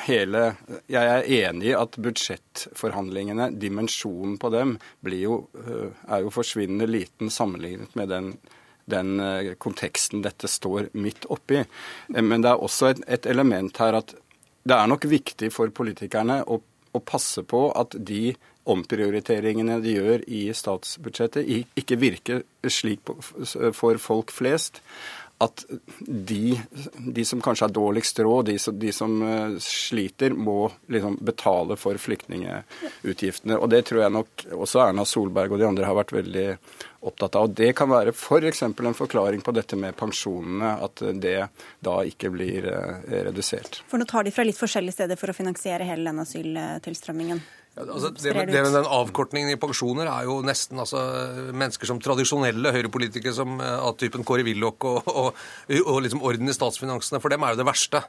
hele 0.07 0.43
Jeg 0.91 1.11
er 1.13 1.29
enig 1.47 1.71
i 1.71 1.77
at 1.77 1.97
budsjettforhandlingene, 2.01 3.51
dimensjonen 3.59 4.37
på 4.37 4.51
dem, 4.53 4.77
jo, 5.15 5.47
eh, 5.63 5.89
er 6.07 6.23
jo 6.25 6.33
forsvinnende 6.33 6.89
liten 6.89 7.31
sammenlignet 7.31 7.95
med 7.95 8.09
den 8.09 8.37
den 8.87 9.19
eh, 9.19 9.53
konteksten 9.59 10.21
dette 10.23 10.47
står 10.47 10.85
midt 10.95 11.25
oppi. 11.27 11.59
Men 12.07 12.39
det 12.39 12.53
er 12.53 12.61
også 12.63 12.93
et, 12.93 13.01
et 13.03 13.25
element 13.27 13.75
her 13.83 13.97
at 13.99 14.13
det 14.63 14.75
er 14.77 14.87
nok 14.87 15.03
viktig 15.11 15.49
for 15.51 15.67
politikerne 15.75 16.37
å, 16.47 16.61
å 16.97 17.05
passe 17.05 17.43
på 17.47 17.67
at 17.77 17.95
de 17.97 18.35
omprioriteringene 18.67 19.79
de 19.83 19.95
gjør 19.95 20.25
i 20.27 20.41
statsbudsjettet, 20.55 21.47
ikke 21.79 21.99
virker 22.01 22.43
slik 22.67 23.05
for 23.77 24.01
folk 24.01 24.33
flest 24.35 24.81
at 25.37 25.65
de, 25.99 26.61
de, 26.97 27.25
som 27.25 27.41
kanskje 27.41 27.67
har 27.67 27.73
dårligst 27.73 28.19
råd, 28.19 28.45
de 28.45 28.57
de 28.79 28.91
som 28.93 29.21
uh, 29.21 29.57
sliter, 29.61 30.33
må 30.33 30.71
liksom 30.89 31.19
betale 31.21 31.77
for 31.77 31.97
flyktningeutgiftene. 32.01 33.59
Og 33.61 33.69
det 33.69 33.83
tror 33.85 34.01
jeg 34.01 34.15
nok 34.15 34.47
også 34.57 34.81
Erna 34.87 35.05
Solberg 35.05 35.53
og 35.53 35.61
de 35.61 35.67
andre 35.67 35.85
har 35.85 35.97
vært 35.99 36.15
veldig 36.17 36.47
opptatt 37.05 37.37
av. 37.37 37.49
Og 37.49 37.53
Det 37.59 37.69
kan 37.77 37.91
være 37.91 38.15
f.eks. 38.15 38.63
For 38.65 38.89
en 38.89 38.97
forklaring 38.97 39.45
på 39.45 39.53
dette 39.53 39.77
med 39.77 39.95
pensjonene, 39.99 40.73
at 40.87 41.05
det 41.21 41.37
da 41.85 41.99
ikke 42.09 42.33
blir 42.33 42.65
eh, 42.71 43.21
redusert. 43.29 43.83
For 43.91 44.01
nå 44.01 44.09
tar 44.09 44.25
de 44.25 44.33
fra 44.33 44.45
litt 44.47 44.57
forskjellige 44.57 44.97
steder 44.97 45.21
for 45.21 45.31
å 45.31 45.37
finansiere 45.37 45.85
hele 45.87 46.09
den 46.09 46.25
asyltilstrømmingen. 46.25 47.43
Ja, 47.77 47.83
altså, 47.93 48.09
det, 48.09 48.33
med, 48.33 48.49
det, 48.49 48.61
med, 48.65 48.73
den 48.73 48.89
avkortningen 48.89 49.51
i 49.53 49.59
pensjoner 49.61 50.09
er 50.09 50.25
jo 50.25 50.39
nesten 50.45 50.79
altså, 50.81 51.01
mennesker 51.53 51.89
som 51.89 51.99
tradisjonelle 52.01 52.71
høyrepolitikere 52.73 53.35
som, 53.37 53.59
av 53.61 53.93
typen 54.01 54.25
Kåre 54.25 54.45
Willoch 54.47 54.87
og, 54.89 55.05
og, 55.11 55.45
og, 55.83 55.99
liksom 56.01 56.25
orden 56.25 56.49
i 56.49 56.55
statsfinansene. 56.57 57.21
For 57.21 57.33
dem 57.33 57.45
er 57.45 57.53
jo 57.53 57.61
det 57.61 57.67
verste 57.69 58.01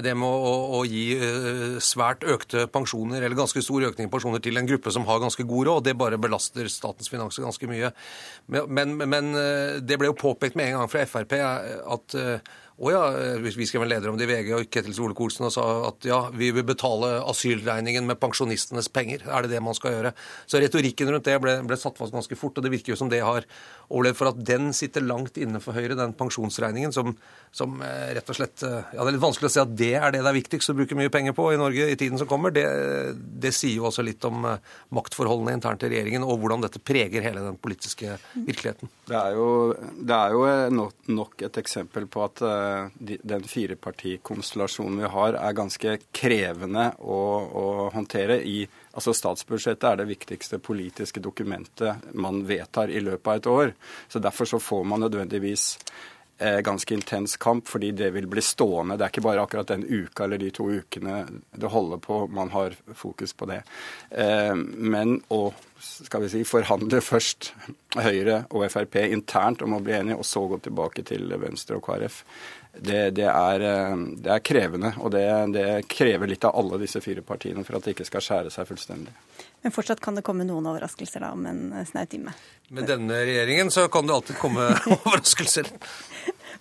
det 0.00 0.14
med 0.16 0.24
å, 0.24 0.52
å, 0.78 0.80
gi 0.88 1.18
eh, 1.18 1.76
svært 1.84 2.24
økte 2.24 2.64
pensjoner, 2.72 3.20
eller 3.20 3.36
ganske 3.36 3.60
stor 3.60 3.84
økning 3.90 4.08
i 4.08 4.12
pensjoner 4.12 4.40
til 4.40 4.56
en 4.56 4.70
gruppe 4.70 4.92
som 4.94 5.04
har 5.04 5.20
ganske 5.20 5.44
god 5.44 5.68
råd, 5.68 5.84
det 5.90 5.98
bare 6.00 6.20
belaster 6.20 6.70
statens 6.72 7.12
finanser 7.12 7.44
ganske 7.44 7.68
mye. 7.68 7.92
Men, 8.48 8.72
men, 8.72 8.96
men, 9.04 9.32
eh, 9.36 9.82
det 9.84 10.00
ble 10.00 10.08
jo 10.08 10.16
påpekt 10.16 10.56
med 10.56 10.70
en 10.70 10.80
gang 10.80 10.92
fra 10.92 11.04
Frp 11.04 11.36
at 11.36 12.16
eh, 12.16 12.54
å 12.80 12.90
ja, 12.90 13.02
vi 13.42 13.66
skrev 13.68 13.84
en 13.84 13.90
leder 13.90 14.08
om 14.08 14.16
det 14.16 14.24
i 14.24 14.30
VG, 14.30 14.50
og 14.56 14.70
Ketil 14.72 14.94
Solvik-Olsen 14.96 15.50
sa 15.52 15.64
at 15.90 16.06
ja, 16.08 16.22
vi 16.32 16.48
vil 16.56 16.64
betale 16.66 17.18
asylregningen 17.28 18.06
med 18.08 18.20
pensjonistenes 18.22 18.88
penger. 18.92 19.26
Er 19.28 19.44
det 19.44 19.52
det 19.52 19.60
man 19.64 19.76
skal 19.76 19.96
gjøre? 19.96 20.14
Så 20.48 20.60
retorikken 20.62 21.12
rundt 21.12 21.28
det 21.28 21.36
ble, 21.42 21.58
ble 21.68 21.76
satt 21.78 22.00
fast 22.00 22.14
ganske 22.14 22.38
fort, 22.38 22.56
og 22.56 22.64
det 22.64 22.72
virker 22.72 22.94
jo 22.94 22.98
som 22.98 23.10
det 23.12 23.20
har 23.22 23.44
overlevd 23.92 24.18
for 24.18 24.30
at 24.32 24.40
den 24.48 24.70
sitter 24.76 25.04
langt 25.04 25.36
inne 25.36 25.60
for 25.60 25.76
Høyre, 25.76 25.98
den 25.98 26.14
pensjonsregningen, 26.16 26.94
som, 26.96 27.12
som 27.52 27.76
eh, 27.84 28.14
rett 28.16 28.32
og 28.32 28.38
slett 28.38 28.64
eh, 28.64 28.78
Ja, 28.94 29.02
det 29.02 29.10
er 29.10 29.16
litt 29.18 29.26
vanskelig 29.26 29.50
å 29.50 29.54
si 29.54 29.62
at 29.62 29.76
det 29.76 29.92
er 29.98 30.14
det 30.14 30.22
det 30.22 30.32
er 30.32 30.38
viktigst 30.38 30.72
å 30.72 30.76
bruke 30.78 30.96
mye 30.96 31.12
penger 31.12 31.36
på 31.36 31.50
i 31.52 31.60
Norge 31.60 31.90
i 31.92 31.98
tiden 32.00 32.20
som 32.20 32.30
kommer. 32.30 32.54
Det, 32.56 32.64
det 33.42 33.52
sier 33.56 33.76
jo 33.76 33.88
også 33.90 34.04
litt 34.06 34.24
om 34.28 34.48
eh, 34.48 34.72
maktforholdene 34.96 35.58
internt 35.58 35.84
i 35.84 35.92
regjeringen, 35.92 36.24
og 36.24 36.40
hvordan 36.40 36.64
dette 36.64 36.80
preger 36.80 37.28
hele 37.28 37.44
den 37.44 37.60
politiske 37.60 38.16
virkeligheten. 38.32 38.90
Det 39.06 39.18
er 39.18 39.36
jo, 39.36 39.48
det 40.00 40.18
er 40.18 40.36
jo 40.38 40.90
nok 41.12 41.46
et 41.50 41.60
eksempel 41.60 42.08
på 42.10 42.24
at 42.24 42.42
den 42.98 43.44
firepartikonstellasjonen 43.48 45.02
vi 45.02 45.10
har, 45.14 45.38
er 45.38 45.56
ganske 45.58 45.96
krevende 46.14 46.90
å, 47.00 47.18
å 47.62 47.66
håndtere. 47.94 48.40
i 48.42 48.62
Altså 48.92 49.14
Statsbudsjettet 49.16 49.88
er 49.88 50.00
det 50.02 50.10
viktigste 50.10 50.60
politiske 50.60 51.22
dokumentet 51.24 52.12
man 52.12 52.42
vedtar 52.48 52.92
i 52.92 53.00
løpet 53.00 53.28
av 53.28 53.40
et 53.40 53.52
år. 53.52 53.76
Så 54.08 54.22
Derfor 54.22 54.48
så 54.48 54.60
får 54.60 54.84
man 54.84 55.00
nødvendigvis 55.00 55.78
eh, 56.38 56.60
ganske 56.60 56.94
intens 56.94 57.36
kamp, 57.36 57.68
fordi 57.68 57.92
det 57.96 58.10
vil 58.10 58.28
bli 58.28 58.42
stående. 58.44 58.98
Det 58.98 59.06
er 59.06 59.14
ikke 59.14 59.24
bare 59.24 59.42
akkurat 59.46 59.72
den 59.72 59.86
uka 59.88 60.24
eller 60.24 60.42
de 60.42 60.50
to 60.54 60.68
ukene 60.70 61.24
det 61.50 61.72
holder 61.72 62.02
på, 62.04 62.26
man 62.28 62.52
har 62.52 62.76
fokus 62.94 63.32
på 63.32 63.48
det. 63.50 63.62
Eh, 64.10 64.54
men 64.76 65.20
å 65.32 65.46
skal 65.82 66.22
vi 66.22 66.28
si, 66.30 66.42
forhandle 66.46 67.00
først 67.02 67.52
Høyre 67.98 68.44
og 68.54 68.66
Frp 68.70 69.00
internt 69.02 69.64
om 69.64 69.74
å 69.76 69.82
bli 69.82 69.96
enige, 69.96 70.18
og 70.20 70.26
så 70.26 70.44
gå 70.48 70.60
tilbake 70.62 71.04
til 71.06 71.32
Venstre 71.42 71.78
og 71.78 71.86
KrF, 71.86 72.22
det, 72.80 73.10
det, 73.10 73.26
er, 73.28 73.60
eh, 73.60 73.96
det, 74.16 74.30
er, 74.32 74.38
krevende. 74.44 74.94
Og 74.98 75.12
det, 75.12 75.24
det, 75.52 75.66
krever 75.92 76.30
litt 76.30 76.44
av 76.48 76.56
alle 76.56 76.80
disse 76.80 77.02
fire 77.04 77.24
partiene 77.26 77.64
for 77.66 77.76
at 77.76 77.84
det 77.84 77.96
ikke 77.96 78.08
skal 78.08 78.24
skjære 78.24 78.52
seg 78.54 78.68
fullstendig. 78.68 79.12
Men 79.62 79.74
fortsatt 79.74 80.00
kan 80.02 80.16
det 80.16 80.24
komme 80.26 80.46
noen 80.48 80.66
overraskelser 80.70 81.22
da 81.22 81.32
om 81.36 81.44
en 81.46 81.66
eh, 81.76 81.84
snau 81.88 82.06
time? 82.08 82.32
Med 82.72 82.88
denne 82.88 83.20
regjeringen 83.28 83.70
så 83.70 83.86
kan 83.92 84.08
det 84.08 84.16
alltid 84.16 84.40
komme 84.40 84.70
overraskelser. 84.96 85.68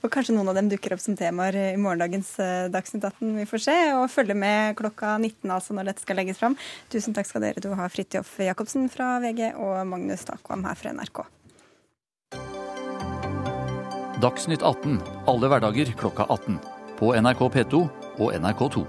og 0.01 0.11
kanskje 0.11 0.35
noen 0.35 0.51
av 0.51 0.59
dem 0.59 0.69
dukker 0.73 0.97
opp 0.97 1.03
som 1.03 1.15
temaer 1.17 1.57
i 1.63 1.65
morgendagens 1.79 2.35
eh, 2.43 2.67
Dagsnytt 2.73 3.07
18. 3.07 3.35
Vi 3.39 3.49
får 3.49 3.65
se. 3.69 3.77
Og 3.95 4.09
følge 4.11 4.35
med 4.35 4.75
klokka 4.79 5.15
19 5.15 5.47
altså 5.47 5.77
når 5.77 5.93
dette 5.93 6.03
skal 6.03 6.19
legges 6.19 6.41
fram. 6.43 6.59
Tusen 6.91 7.15
takk 7.15 7.31
skal 7.31 7.47
dere 7.47 7.63
to 7.63 7.71
ha, 7.77 7.87
Fridtjof 7.91 8.35
Jacobsen 8.43 8.91
fra 8.91 9.15
VG 9.23 9.53
og 9.55 9.79
Magnus 9.87 10.27
Takvam 10.27 10.67
her 10.67 10.75
fra 10.75 10.91
NRK. 10.99 11.23
Dagsnytt 14.21 14.61
18 14.61 14.99
alle 15.25 15.47
hverdager 15.49 15.87
klokka 15.97 16.27
18. 16.29 16.59
På 16.99 17.07
NRK 17.17 17.39
P2 17.55 17.79
og 18.21 18.35
NRK2. 18.37 18.83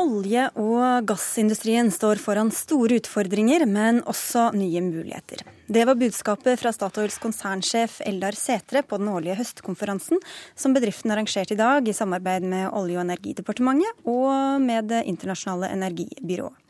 Olje- 0.00 0.46
og 0.56 1.04
gassindustrien 1.10 1.92
står 1.92 2.22
foran 2.22 2.48
store 2.54 3.02
utfordringer, 3.02 3.66
men 3.68 4.00
også 4.08 4.54
nye 4.56 4.80
muligheter. 4.88 5.44
Det 5.66 5.84
var 5.84 5.94
budskapet 5.94 6.60
fra 6.60 6.72
Statoils 6.76 7.14
konsernsjef 7.18 7.94
Eldar 8.04 8.36
Setre 8.36 8.82
på 8.84 8.98
den 9.00 9.08
årlige 9.08 9.38
høstkonferansen 9.38 10.20
som 10.60 10.74
bedriften 10.76 11.14
arrangerte 11.14 11.56
i 11.56 11.56
dag 11.56 11.88
i 11.88 11.94
samarbeid 11.96 12.44
med 12.44 12.66
Olje- 12.68 12.98
og 12.98 13.06
energidepartementet 13.06 14.04
og 14.04 14.60
med 14.60 14.92
Det 14.92 15.00
internasjonale 15.08 15.72
energibyrået. 15.72 16.60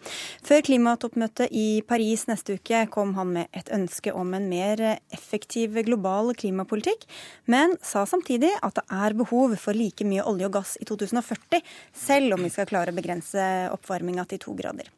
Før 0.44 0.60
klimatoppmøtet 0.66 1.52
i 1.56 1.82
Paris 1.88 2.26
neste 2.28 2.58
uke 2.58 2.82
kom 2.92 3.14
han 3.18 3.32
med 3.34 3.56
et 3.56 3.70
ønske 3.72 4.12
om 4.12 4.34
en 4.36 4.48
mer 4.50 4.82
effektiv 5.14 5.78
global 5.86 6.34
klimapolitikk, 6.36 7.06
men 7.50 7.76
sa 7.82 8.04
samtidig 8.06 8.52
at 8.62 8.76
det 8.78 8.84
er 8.92 9.16
behov 9.16 9.56
for 9.60 9.76
like 9.76 10.04
mye 10.06 10.24
olje 10.28 10.46
og 10.50 10.58
gass 10.58 10.76
i 10.80 10.84
2040, 10.88 11.62
selv 11.96 12.36
om 12.36 12.44
vi 12.44 12.52
skal 12.52 12.68
klare 12.68 12.92
å 12.92 12.98
begrense 12.98 13.48
oppvarminga 13.72 14.26
til 14.28 14.42
to 14.44 14.56
grader. 14.58 14.90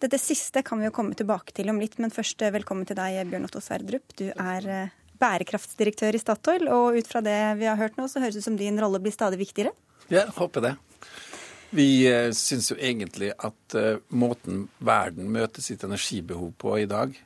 Dette 0.00 0.20
siste 0.20 0.64
kan 0.64 0.80
vi 0.80 0.88
jo 0.88 0.94
komme 0.96 1.16
tilbake 1.16 1.54
til 1.56 1.70
om 1.72 1.80
litt, 1.80 1.98
men 2.00 2.12
først 2.12 2.40
velkommen 2.54 2.88
til 2.88 2.98
deg, 2.98 3.20
Bjørn 3.28 3.43
Otto 3.46 3.62
Sverdrup. 3.62 4.14
Du 4.18 4.26
er 4.30 4.68
eh, 4.70 4.94
bærekraftsdirektør 5.20 6.16
i 6.16 6.20
Statoil, 6.22 6.66
og 6.72 6.98
ut 6.98 7.10
fra 7.10 7.22
det 7.24 7.38
vi 7.60 7.68
har 7.70 7.78
hørt 7.80 7.98
nå, 8.00 8.08
så 8.10 8.22
høres 8.22 8.36
det 8.36 8.44
ut 8.44 8.48
som 8.48 8.58
din 8.58 8.80
rolle 8.80 9.00
blir 9.02 9.14
stadig 9.14 9.40
viktigere? 9.40 9.74
Ja, 10.12 10.26
håper 10.36 10.64
det. 10.64 10.74
Vi 11.74 12.06
eh, 12.06 12.30
syns 12.36 12.70
jo 12.70 12.78
egentlig 12.78 13.32
at 13.34 13.78
uh, 13.78 13.96
måten 14.14 14.68
verden 14.78 15.30
møter 15.34 15.64
sitt 15.64 15.82
energibehov 15.86 16.52
på 16.60 16.76
i 16.82 16.86
dag, 16.90 17.16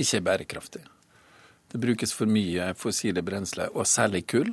ikke 0.00 0.18
er 0.18 0.26
bærekraftig. 0.26 0.82
Det 1.72 1.80
brukes 1.80 2.12
for 2.12 2.28
mye 2.28 2.72
fossile 2.76 3.22
brensler, 3.24 3.70
og 3.72 3.86
særlig 3.88 4.24
kull. 4.32 4.50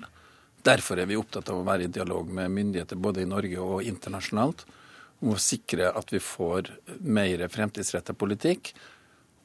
Derfor 0.63 0.99
er 0.99 1.09
vi 1.09 1.17
opptatt 1.19 1.49
av 1.51 1.61
å 1.61 1.65
være 1.67 1.87
i 1.87 1.93
dialog 1.93 2.29
med 2.31 2.51
myndigheter 2.51 2.99
både 2.99 3.23
i 3.23 3.29
Norge 3.29 3.63
og 3.63 3.87
internasjonalt 3.87 4.65
om 5.19 5.33
å 5.33 5.41
sikre 5.41 5.89
at 5.95 6.13
vi 6.13 6.21
får 6.23 6.69
mer 7.03 7.43
fremtidsrettet 7.51 8.17
politikk 8.19 8.71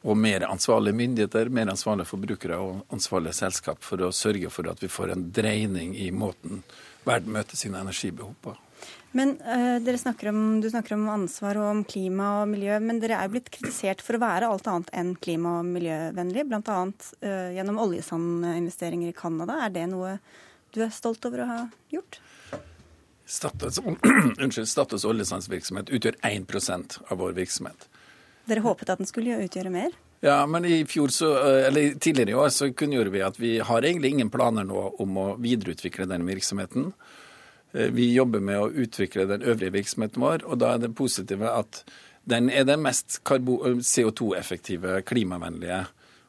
og 0.05 0.19
mer 0.21 0.45
ansvarlige 0.47 0.97
myndigheter, 0.99 1.49
mer 1.49 1.73
ansvarlige 1.73 2.11
forbrukere 2.11 2.59
og 2.61 2.83
ansvarlige 2.93 3.39
selskap 3.41 3.81
for 3.85 4.05
å 4.05 4.13
sørge 4.13 4.51
for 4.53 4.69
at 4.69 4.83
vi 4.85 4.93
får 4.93 5.15
en 5.15 5.31
dreining 5.33 5.95
i 5.97 6.11
måten 6.13 6.63
verden 7.09 7.33
møter 7.33 7.57
sine 7.57 7.81
energibehov 7.81 8.35
på. 8.45 8.55
Men 9.15 9.37
dere 9.39 9.99
snakker 9.99 10.29
om, 10.33 10.61
Du 10.61 10.67
snakker 10.71 10.97
om 10.97 11.07
ansvar 11.09 11.57
og 11.61 11.69
om 11.71 11.83
klima 11.87 12.41
og 12.43 12.49
miljø, 12.51 12.81
men 12.83 12.99
dere 13.01 13.21
er 13.21 13.29
jo 13.29 13.37
blitt 13.37 13.51
kritisert 13.55 14.03
for 14.03 14.19
å 14.19 14.25
være 14.25 14.49
alt 14.51 14.67
annet 14.67 14.91
enn 14.93 15.15
klima- 15.15 15.61
og 15.61 15.69
miljøvennlig, 15.71 16.45
bl.a. 16.51 16.81
Uh, 17.23 17.51
gjennom 17.55 17.79
oljesandinvesteringer 17.85 19.13
i 19.13 19.17
Canada. 19.17 19.61
Er 19.65 19.71
det 19.71 19.87
noe 19.93 20.19
du 20.75 20.83
er 20.83 20.91
stolt 20.91 21.25
over 21.29 21.45
å 21.45 21.51
ha 21.53 21.61
gjort? 21.95 22.19
Statoils, 23.25 23.79
Statoils 24.75 25.07
oljesandsvirksomhet 25.09 25.95
utgjør 25.95 26.19
1% 26.27 26.99
av 27.07 27.23
vår 27.23 27.39
virksomhet. 27.39 27.87
Dere 28.49 28.65
håpet 28.65 28.91
at 28.93 29.01
den 29.01 29.09
skulle 29.09 29.39
utgjøre 29.45 29.73
mer? 29.73 29.95
Ja, 30.25 30.47
men 30.47 30.65
i 30.65 30.85
fjor 30.89 31.09
så, 31.13 31.31
eh, 31.37 31.67
eller 31.69 31.99
tidligere 32.01 32.31
i 32.31 32.35
år 32.35 32.49
så 32.49 32.71
kunngjorde 32.73 33.11
vi 33.11 33.23
at 33.23 33.41
vi 33.41 33.59
har 33.59 33.83
egentlig 33.83 34.15
ingen 34.15 34.31
planer 34.31 34.65
nå 34.65 34.95
om 35.01 35.17
å 35.21 35.27
videreutvikle 35.37 36.07
den 36.09 36.25
virksomheten. 36.27 36.93
Eh, 37.75 37.91
vi 37.93 38.13
jobber 38.15 38.41
med 38.41 38.61
å 38.61 38.71
utvikle 38.73 39.27
den 39.29 39.43
øvrige 39.43 39.73
virksomheten 39.73 40.23
vår, 40.23 40.45
og 40.45 40.59
da 40.59 40.75
er 40.75 40.79
det 40.79 40.95
positive 40.97 41.51
at 41.51 41.85
den 42.25 42.49
er 42.51 42.65
den 42.65 42.81
mest 42.83 43.21
CO2-effektive, 43.25 45.03
klimavennlige 45.05 45.87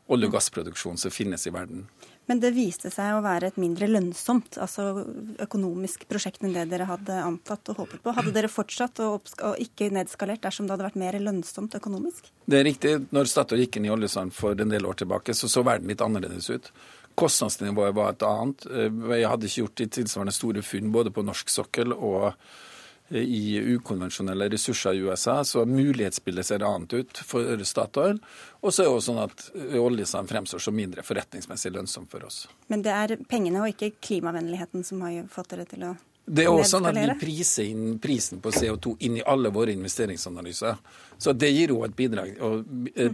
olje- 0.09 0.27
og 0.27 0.33
gassproduksjonen 0.33 0.99
som 0.99 1.11
finnes 1.11 1.47
i 1.47 1.53
verden. 1.55 1.87
Men 2.25 2.41
det 2.41 2.51
viste 2.55 2.89
seg 2.93 3.13
å 3.15 3.23
være 3.25 3.51
et 3.51 3.57
mindre 3.61 3.87
lønnsomt 3.89 4.57
altså 4.61 5.05
økonomisk 5.45 6.07
prosjekt 6.09 6.41
enn 6.43 6.55
det 6.55 6.65
dere 6.71 6.87
hadde 6.89 7.19
antatt 7.21 7.69
og 7.73 7.83
håpet 7.83 8.01
på. 8.01 8.13
Hadde 8.17 8.33
dere 8.33 8.49
fortsatt 8.49 9.01
og, 9.05 9.29
ikke 9.61 9.91
nedskalert 9.93 10.41
dersom 10.45 10.65
det 10.65 10.75
hadde 10.75 10.87
vært 10.87 10.99
mer 11.01 11.19
lønnsomt 11.21 11.77
økonomisk? 11.77 12.31
Det 12.49 12.59
er 12.59 12.67
riktig. 12.67 12.95
Når 13.13 13.29
Statoil 13.29 13.65
gikk 13.65 13.79
inn 13.79 13.89
i 13.89 13.93
oljesand 13.93 14.33
for 14.33 14.57
en 14.57 14.73
del 14.73 14.89
år 14.89 15.01
tilbake, 15.03 15.37
så 15.37 15.49
så 15.51 15.65
verden 15.65 15.91
litt 15.91 16.01
annerledes 16.01 16.49
ut. 16.49 16.71
Kostnadsnivået 17.15 17.95
var 17.95 18.15
et 18.15 18.25
annet. 18.27 18.65
Vi 18.65 19.21
hadde 19.23 19.47
ikke 19.47 19.61
gjort 19.61 19.81
de 19.83 19.91
tilsvarende 19.99 20.35
store 20.35 20.65
funn 20.65 20.89
både 20.95 21.13
på 21.15 21.23
norsk 21.23 21.53
sokkel 21.53 21.93
og 21.95 22.33
i 23.09 23.59
ukonvensjonelle 23.75 24.49
ressurser 24.49 24.93
i 24.93 25.03
USA, 25.05 25.43
så 25.43 25.65
mulighetsbildet 25.65 26.45
ser 26.45 26.65
annet 26.65 26.93
ut 26.93 27.17
for 27.17 27.63
Statoil. 27.63 28.17
Og 28.61 28.73
så 28.73 28.81
er 28.81 28.89
det 28.89 28.95
også 28.95 29.11
sånn 29.11 29.21
at 29.21 29.45
oljesand 29.77 30.31
fremstår 30.31 30.63
som 30.65 30.75
mindre 30.75 31.05
forretningsmessig 31.05 31.73
lønnsom 31.75 32.09
for 32.09 32.25
oss. 32.25 32.45
Men 32.67 32.81
det 32.85 32.95
er 32.95 33.15
pengene 33.29 33.61
og 33.61 33.75
ikke 33.75 33.93
klimavennligheten 34.01 34.85
som 34.87 35.05
har 35.05 35.29
fått 35.31 35.53
dere 35.53 35.69
til 35.69 35.89
å 35.91 35.95
det 36.25 36.41
er 36.41 36.49
også 36.49 36.79
sånn 36.79 36.87
at 36.89 36.97
Vi 36.97 37.15
priser 37.21 37.67
inn 37.69 37.99
prisen 38.01 38.39
på 38.41 38.49
CO2 38.49 38.95
inn 39.05 39.19
i 39.19 39.25
alle 39.29 39.51
våre 39.53 39.75
investeringsanalyser. 39.75 40.79
Så 41.21 41.33
det 41.37 41.51
gir 41.53 41.69
jo 41.75 41.83
et 41.85 41.93
bidrag 41.95 42.39
å 42.41 42.55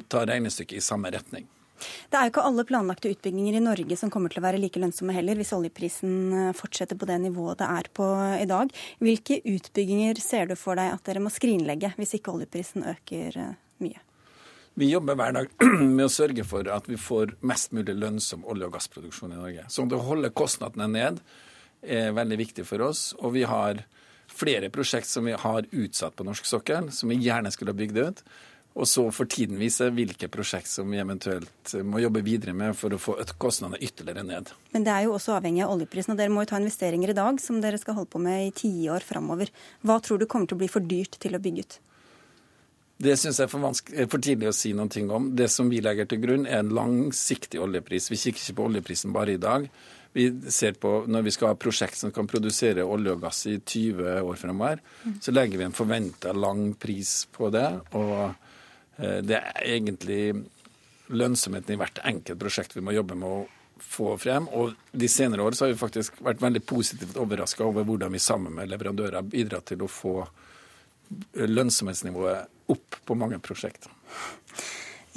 ta 0.07 0.23
regnestykket 0.23 0.79
i 0.79 0.85
samme 0.85 1.11
retning. 1.11 1.43
Det 1.81 2.19
er 2.19 2.27
jo 2.27 2.33
ikke 2.33 2.45
alle 2.47 2.65
planlagte 2.67 3.11
utbygginger 3.13 3.57
i 3.57 3.63
Norge 3.63 3.97
som 3.99 4.11
kommer 4.13 4.31
til 4.31 4.41
å 4.41 4.45
være 4.45 4.61
like 4.61 4.81
lønnsomme 4.81 5.15
heller, 5.15 5.39
hvis 5.39 5.53
oljeprisen 5.57 6.13
eh, 6.37 6.53
fortsetter 6.57 6.99
på 6.99 7.09
det 7.09 7.19
nivået 7.23 7.61
det 7.61 7.67
er 7.71 7.89
på 7.95 8.07
i 8.37 8.47
dag. 8.49 8.71
Hvilke 9.03 9.41
utbygginger 9.41 10.21
ser 10.23 10.51
du 10.51 10.55
for 10.59 10.79
deg 10.79 10.93
at 10.93 11.03
dere 11.07 11.23
må 11.23 11.33
skrinlegge 11.33 11.93
hvis 11.97 12.17
ikke 12.19 12.33
oljeprisen 12.35 12.87
øker 12.93 13.37
eh, 13.41 13.53
mye? 13.83 14.01
Vi 14.79 14.87
jobber 14.87 15.17
hver 15.19 15.33
dag 15.35 15.49
med 15.97 16.05
å 16.05 16.11
sørge 16.11 16.45
for 16.47 16.67
at 16.71 16.87
vi 16.87 16.99
får 16.99 17.35
mest 17.43 17.73
mulig 17.75 17.97
lønnsom 17.97 18.45
olje- 18.47 18.69
og 18.69 18.77
gassproduksjon 18.77 19.33
i 19.35 19.39
Norge. 19.39 19.65
Så 19.67 19.83
å 19.83 20.05
holde 20.05 20.31
kostnadene 20.35 20.87
ned 20.91 21.19
er 21.81 22.13
veldig 22.15 22.37
viktig 22.39 22.65
for 22.69 22.85
oss. 22.85 23.09
Og 23.19 23.35
vi 23.35 23.43
har 23.49 23.83
flere 24.31 24.69
prosjekt 24.71 25.09
som 25.09 25.27
vi 25.27 25.35
har 25.35 25.67
utsatt 25.71 26.15
på 26.15 26.23
norsk 26.23 26.47
sokkel, 26.47 26.91
som 26.95 27.11
vi 27.11 27.19
gjerne 27.19 27.51
skulle 27.51 27.73
ha 27.73 27.79
bygd 27.81 27.99
ut. 27.99 28.23
Og 28.71 28.87
så 28.87 29.03
for 29.11 29.27
tiden 29.27 29.59
vise 29.59 29.89
hvilke 29.91 30.29
prosjekt 30.31 30.69
som 30.71 30.87
vi 30.91 30.99
eventuelt 31.01 31.73
må 31.83 31.99
jobbe 31.99 32.23
videre 32.23 32.53
med 32.55 32.77
for 32.79 32.95
å 32.95 32.99
få 33.01 33.17
kostnadene 33.41 33.81
ytterligere 33.83 34.23
ned. 34.23 34.51
Men 34.71 34.85
det 34.87 34.93
er 34.95 35.07
jo 35.07 35.15
også 35.17 35.35
avhengig 35.35 35.65
av 35.65 35.73
oljeprisen, 35.73 36.13
og 36.13 36.21
dere 36.21 36.31
må 36.31 36.45
jo 36.45 36.51
ta 36.53 36.59
investeringer 36.61 37.11
i 37.11 37.17
dag 37.17 37.41
som 37.43 37.59
dere 37.63 37.79
skal 37.81 37.97
holde 37.99 38.13
på 38.13 38.21
med 38.23 38.45
i 38.47 38.53
tiår 38.55 39.03
framover. 39.03 39.51
Hva 39.83 39.99
tror 39.99 40.21
du 40.21 40.27
kommer 40.29 40.47
til 40.47 40.55
å 40.55 40.61
bli 40.63 40.69
for 40.71 40.87
dyrt 40.87 41.19
til 41.19 41.35
å 41.35 41.41
bygge 41.43 41.65
ut? 41.65 41.79
Det 43.01 43.15
syns 43.17 43.41
jeg 43.41 43.49
er 43.49 43.51
for, 43.51 43.65
for, 44.13 44.21
tidlig 44.21 44.51
å 44.51 44.55
si 44.55 44.71
noe 44.77 45.07
om. 45.17 45.31
Det 45.35 45.49
som 45.51 45.71
vi 45.71 45.81
legger 45.83 46.07
til 46.07 46.21
grunn, 46.21 46.45
er 46.45 46.61
en 46.61 46.71
langsiktig 46.77 47.59
oljepris. 47.59 48.11
Vi 48.13 48.19
kikker 48.21 48.45
ikke 48.45 48.59
på 48.59 48.67
oljeprisen 48.69 49.15
bare 49.15 49.35
i 49.35 49.41
dag. 49.41 49.65
Vi 50.13 50.27
ser 50.51 50.77
på, 50.79 51.05
Når 51.07 51.25
vi 51.25 51.33
skal 51.33 51.51
ha 51.51 51.57
prosjekt 51.59 51.97
som 51.97 52.11
kan 52.13 52.29
produsere 52.29 52.85
olje 52.85 53.15
og 53.15 53.25
gass 53.25 53.41
i 53.49 53.57
20 53.57 54.21
år 54.21 54.39
fremover, 54.39 54.79
mm. 55.03 55.17
så 55.23 55.33
legger 55.33 55.59
vi 55.59 55.67
en 55.67 55.75
forventa 55.75 56.31
lang 56.35 56.71
pris 56.79 57.25
på 57.31 57.49
det. 57.51 57.67
og 57.97 58.31
Eh, 58.31 58.50
det 58.97 59.37
er 59.37 59.63
egentlig 59.65 60.23
lønnsomheten 61.11 61.75
i 61.75 61.79
hvert 61.79 61.99
enkelt 62.07 62.39
prosjekt 62.39 62.75
vi 62.75 62.83
må 62.85 62.93
jobbe 62.95 63.17
med 63.19 63.27
å 63.27 63.39
få 63.81 64.15
frem. 64.21 64.47
Og 64.55 64.75
de 64.91 65.09
senere 65.09 65.43
år 65.43 65.57
så 65.57 65.65
har 65.65 65.73
vi 65.73 65.79
faktisk 65.79 66.21
vært 66.23 66.43
veldig 66.43 66.63
positivt 66.69 67.19
overraska 67.19 67.65
over 67.65 67.87
hvordan 67.87 68.13
vi 68.13 68.21
sammen 68.21 68.55
med 68.55 68.69
leverandører 68.71 69.19
har 69.19 69.27
bidratt 69.27 69.71
til 69.71 69.83
å 69.83 69.91
få 69.91 70.15
lønnsomhetsnivået 71.35 72.71
opp 72.71 73.01
på 73.05 73.17
mange 73.19 73.39
prosjekter. 73.43 73.91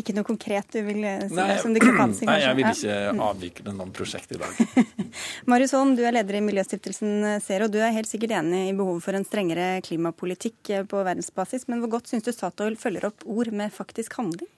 Ikke 0.00 0.14
noe 0.16 0.26
konkret 0.26 0.72
du 0.74 0.80
vil 0.82 1.04
eh, 1.06 1.26
si 1.30 1.36
nei, 1.38 1.54
som 1.62 1.74
diskrepanse? 1.74 2.26
Nei, 2.28 2.40
jeg 2.42 2.58
vil 2.58 2.70
ikke 2.72 3.26
avvikle 3.28 3.74
noen 3.76 3.92
prosjekt 3.94 4.34
i 4.34 4.40
dag. 4.40 4.82
Marius 5.50 5.74
Holm, 5.76 5.94
du 5.94 6.02
er 6.02 6.16
leder 6.16 6.40
i 6.40 6.42
Miljøstiftelsen 6.42 7.38
Zero. 7.44 7.70
Du 7.70 7.78
er 7.78 7.94
helt 7.94 8.10
sikkert 8.10 8.34
enig 8.40 8.66
i 8.72 8.74
behovet 8.74 9.06
for 9.06 9.14
en 9.14 9.26
strengere 9.28 9.78
klimapolitikk 9.86 10.72
eh, 10.74 10.86
på 10.90 11.04
verdensbasis. 11.06 11.68
Men 11.70 11.84
hvor 11.84 11.94
godt 11.94 12.10
syns 12.10 12.26
du 12.26 12.32
Statoil 12.34 12.78
følger 12.80 13.06
opp 13.12 13.22
ord 13.22 13.54
med 13.54 13.70
faktisk 13.74 14.18
handling? 14.18 14.50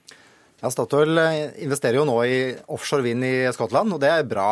Ja, 0.57 0.71
Statoil 0.73 1.21
eh, 1.21 1.53
investerer 1.67 2.01
jo 2.01 2.09
nå 2.09 2.17
i 2.25 2.37
offshore 2.73 3.05
vind 3.05 3.29
i 3.29 3.35
Skottland, 3.53 3.93
og 3.93 4.01
det 4.01 4.09
er 4.09 4.25
bra. 4.25 4.49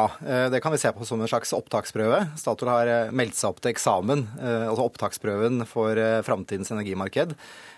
Det 0.53 0.61
kan 0.61 0.75
vi 0.75 0.83
se 0.85 0.93
på 0.93 1.09
som 1.09 1.17
en 1.17 1.33
slags 1.33 1.57
opptaksprøve. 1.57 2.27
Statoil 2.37 2.75
har 2.75 2.97
meldt 3.09 3.41
seg 3.41 3.55
opp 3.55 3.65
til 3.65 3.73
eksamen, 3.73 4.27
altså 4.37 4.85
opptaksprøven 4.85 5.65
for 5.65 5.97
framtidens 6.29 6.69
energimarked. 6.77 7.33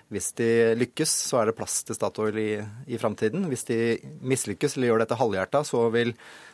Hvis 0.07 0.29
de 0.39 0.47
lykkes, 0.79 1.11
så 1.27 1.41
er 1.41 1.49
det 1.49 1.57
plass 1.57 1.81
til 1.83 1.97
Statoil 1.97 2.37
i, 2.39 2.51
i 2.87 2.99
framtiden. 2.99 3.43
Hvis 3.51 3.65
de 3.67 3.97
mislykkes 4.23 4.77
eller 4.77 4.93
gjør 4.93 5.01
dette 5.03 5.17
halvhjerta, 5.19 5.63
så 5.67 5.81
vil 5.91 6.13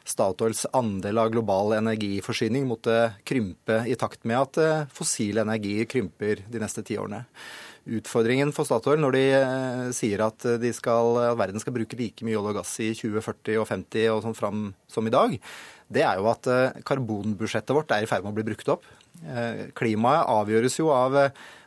Statoils 0.09 0.65
andel 0.73 1.21
av 1.21 1.29
global 1.35 1.75
energiforsyning 1.77 2.65
måtte 2.65 3.13
krympe 3.29 3.83
i 3.85 3.99
takt 3.99 4.25
med 4.25 4.39
at 4.39 4.59
eh, 4.63 4.89
fossil 4.93 5.43
energi 5.43 5.77
krymper 5.85 6.41
de 6.49 6.63
neste 6.65 6.81
tiårene. 6.87 7.21
Utfordringen 7.93 8.55
for 8.55 8.65
Statoil 8.65 8.97
når 9.03 9.19
de 9.19 9.23
eh, 9.37 9.85
sier 9.93 10.25
at, 10.25 10.49
de 10.57 10.73
skal, 10.73 11.21
at 11.29 11.37
verden 11.37 11.61
skal 11.61 11.77
bruke 11.77 11.99
like 11.99 12.25
mye 12.25 12.41
olje 12.41 12.55
og 12.55 12.61
gass 12.63 12.75
i 12.81 12.91
2040 12.97 13.61
og 13.61 13.69
50 13.69 14.11
og 14.15 14.25
sånn 14.25 14.39
fram 14.39 14.69
som 14.89 15.05
i 15.05 15.13
dag, 15.13 15.37
det 15.93 16.01
er 16.01 16.17
jo 16.17 16.31
at 16.33 16.49
eh, 16.49 16.83
karbonbudsjettet 16.89 17.77
vårt 17.77 17.93
er 17.93 18.01
i 18.01 18.09
ferd 18.09 18.25
med 18.25 18.33
å 18.33 18.39
bli 18.41 18.49
brukt 18.49 18.77
opp. 18.79 18.89
Klimaet 19.77 20.25
avgjøres 20.25 20.79
jo 20.79 20.87
av 20.89 21.13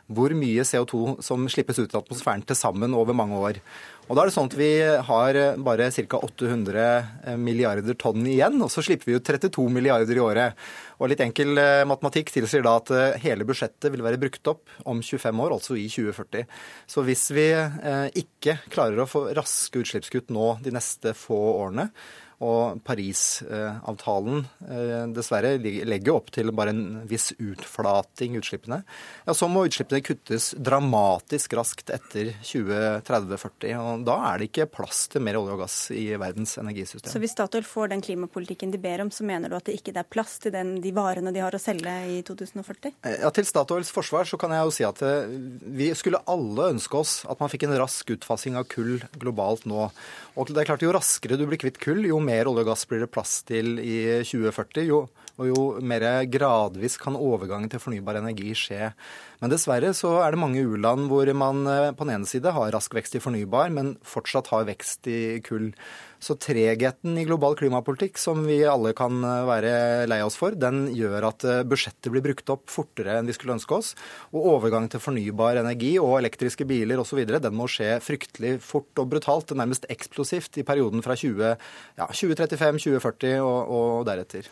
hvor 0.07 0.33
mye 0.37 0.63
CO2 0.63 1.19
som 1.25 1.45
slippes 1.51 1.79
ut 1.81 1.91
i 1.91 1.99
atmosfæren 1.99 2.45
til 2.47 2.57
sammen 2.57 2.95
over 2.95 3.15
mange 3.17 3.37
år. 3.37 3.59
Og 4.07 4.15
da 4.15 4.23
er 4.23 4.29
det 4.29 4.35
sånn 4.37 4.47
at 4.47 4.55
Vi 4.55 4.69
har 5.09 5.37
bare 5.59 5.89
ca. 5.91 6.19
800 6.23 7.35
milliarder 7.35 7.97
tonn 7.99 8.23
igjen, 8.23 8.55
og 8.63 8.71
så 8.71 8.83
slipper 8.85 9.09
vi 9.09 9.17
ut 9.17 9.27
32 9.27 9.65
milliarder 9.73 10.15
i 10.15 10.23
året. 10.23 10.67
Og 10.97 11.11
Litt 11.11 11.23
enkel 11.25 11.59
eh, 11.59 11.83
matematikk 11.87 12.31
tilsier 12.33 12.63
da 12.65 12.77
at 12.79 12.91
eh, 12.95 13.17
hele 13.25 13.45
budsjettet 13.47 13.91
vil 13.91 14.05
være 14.05 14.19
brukt 14.21 14.47
opp 14.47 14.71
om 14.87 15.03
25 15.03 15.43
år, 15.43 15.57
altså 15.57 15.75
i 15.75 15.89
2040. 15.91 16.47
Så 16.87 17.03
hvis 17.07 17.25
vi 17.35 17.49
eh, 17.51 18.07
ikke 18.23 18.61
klarer 18.71 19.03
å 19.03 19.09
få 19.11 19.27
raske 19.37 19.83
utslippskutt 19.83 20.31
nå 20.33 20.55
de 20.63 20.73
neste 20.73 21.13
få 21.17 21.37
årene, 21.57 21.89
og 22.37 22.83
Parisavtalen 22.85 24.43
eh, 24.69 25.05
dessverre 25.09 25.55
legger 25.57 26.13
opp 26.13 26.29
til 26.35 26.51
bare 26.53 26.69
en 26.69 26.83
viss 27.09 27.31
utflating 27.33 28.35
utslippene. 28.37 28.83
Ja, 29.25 29.33
så 29.33 29.49
må 29.49 29.63
utslippene 29.65 30.03
kuttes 30.05 30.51
dramatisk 30.53 31.55
raskt 31.57 31.89
etter 31.93 32.35
2030-40. 32.45 33.73
og 33.81 34.05
Da 34.05 34.17
er 34.29 34.37
det 34.37 34.51
ikke 34.51 34.67
plass 34.69 35.07
til 35.09 35.25
mer 35.25 35.39
olje 35.39 35.55
og 35.55 35.63
gass 35.63 35.79
i 35.89 36.11
verdens 36.13 36.53
energisystem. 36.61 37.09
Så 37.09 37.21
hvis 37.23 37.33
Statoil 37.33 37.65
får 37.65 37.89
den 37.95 38.05
klimapolitikken 38.05 38.75
de 38.75 38.81
ber 38.85 39.01
om, 39.01 39.09
så 39.13 39.25
mener 39.25 39.49
du 39.49 39.57
at 39.57 39.65
det 39.65 39.79
ikke 39.79 39.95
er 39.97 40.05
plass 40.05 40.37
til 40.43 40.53
den, 40.53 40.75
de 40.83 40.93
varene 40.93 41.33
de 41.33 41.41
har 41.41 41.57
å 41.57 41.61
selge 41.61 41.95
i 42.13 42.21
2040? 42.27 42.93
Eh, 43.01 43.17
ja, 43.23 43.33
Til 43.33 43.49
Statoils 43.49 43.89
forsvar 43.93 44.29
så 44.29 44.37
kan 44.37 44.53
jeg 44.53 44.61
jo 44.61 44.77
si 44.77 44.85
at 44.85 45.01
eh, 45.01 45.33
vi 45.73 45.89
skulle 45.97 46.21
alle 46.29 46.69
ønske 46.75 47.01
oss 47.01 47.17
at 47.25 47.41
man 47.41 47.49
fikk 47.49 47.65
en 47.65 47.77
rask 47.81 48.13
utfasing 48.13 48.61
av 48.61 48.69
kull 48.69 49.01
globalt 49.17 49.65
nå. 49.65 49.89
Og 50.37 50.53
det 50.53 50.61
er 50.61 50.69
klart 50.69 50.85
Jo 50.85 50.93
raskere 50.93 51.41
du 51.41 51.47
blir 51.49 51.57
kvitt 51.57 51.81
kull, 51.81 52.05
jo 52.05 52.21
mer 52.27 52.49
olje 52.51 52.65
og 52.65 52.71
gass 52.71 52.87
blir 52.89 53.05
det 53.05 53.11
plass 53.13 53.39
til 53.47 53.77
i 53.81 53.97
2040, 54.27 54.85
jo, 54.89 55.05
og 55.37 55.49
jo 55.51 55.63
mer 55.85 56.03
gradvis 56.33 56.97
kan 57.01 57.17
overgangen 57.17 57.69
til 57.69 57.81
fornybar 57.81 58.17
energi 58.19 58.55
skje. 58.57 58.91
Men 59.37 59.53
dessverre 59.53 59.91
så 59.93 60.15
er 60.23 60.33
det 60.33 60.41
mange 60.41 60.63
u-land 60.65 61.05
hvor 61.11 61.29
man 61.37 61.61
eh, 61.69 61.93
på 61.93 62.07
den 62.07 62.15
ene 62.15 62.29
side 62.29 62.53
har 62.55 62.73
rask 62.73 62.93
vekst 62.97 63.19
i 63.19 63.21
fornybar, 63.21 63.69
men 63.73 63.95
fortsatt 64.01 64.49
har 64.53 64.65
vekst 64.69 65.09
i 65.13 65.19
kull. 65.45 65.69
Så 66.17 66.33
tregheten 66.41 67.19
i 67.21 67.25
global 67.29 67.53
klimapolitikk, 67.59 68.17
som 68.17 68.41
vi 68.47 68.63
alle 68.65 68.95
kan 68.97 69.21
eh, 69.21 69.45
være 69.45 69.73
lei 70.09 70.23
oss 70.25 70.39
for, 70.39 70.57
den 70.57 70.87
gjør 70.97 71.29
at 71.29 71.45
eh, 71.45 71.61
budsjettet 71.69 72.09
blir 72.13 72.25
brukt 72.25 72.49
opp 72.55 72.65
fortere 72.73 73.19
enn 73.19 73.29
vi 73.29 73.35
skulle 73.37 73.59
ønske 73.59 73.77
oss. 73.77 73.93
Og 74.33 74.47
overgang 74.55 74.89
til 74.89 75.03
fornybar 75.03 75.61
energi 75.61 75.93
og 76.01 76.17
elektriske 76.17 76.65
biler 76.65 76.97
osv. 77.03 77.21
den 77.29 77.57
må 77.57 77.69
skje 77.69 77.99
fryktelig 78.01 78.57
fort 78.65 78.97
og 78.97 79.13
brutalt, 79.13 79.53
nærmest 79.53 79.85
eksplosivt, 79.93 80.57
i 80.57 80.65
perioden 80.65 81.05
fra 81.05 81.13
20, 81.13 81.53
ja, 82.01 82.09
2035, 82.09 82.81
2040 82.87 83.37
og, 83.45 83.77
og 83.77 84.09
deretter. 84.09 84.49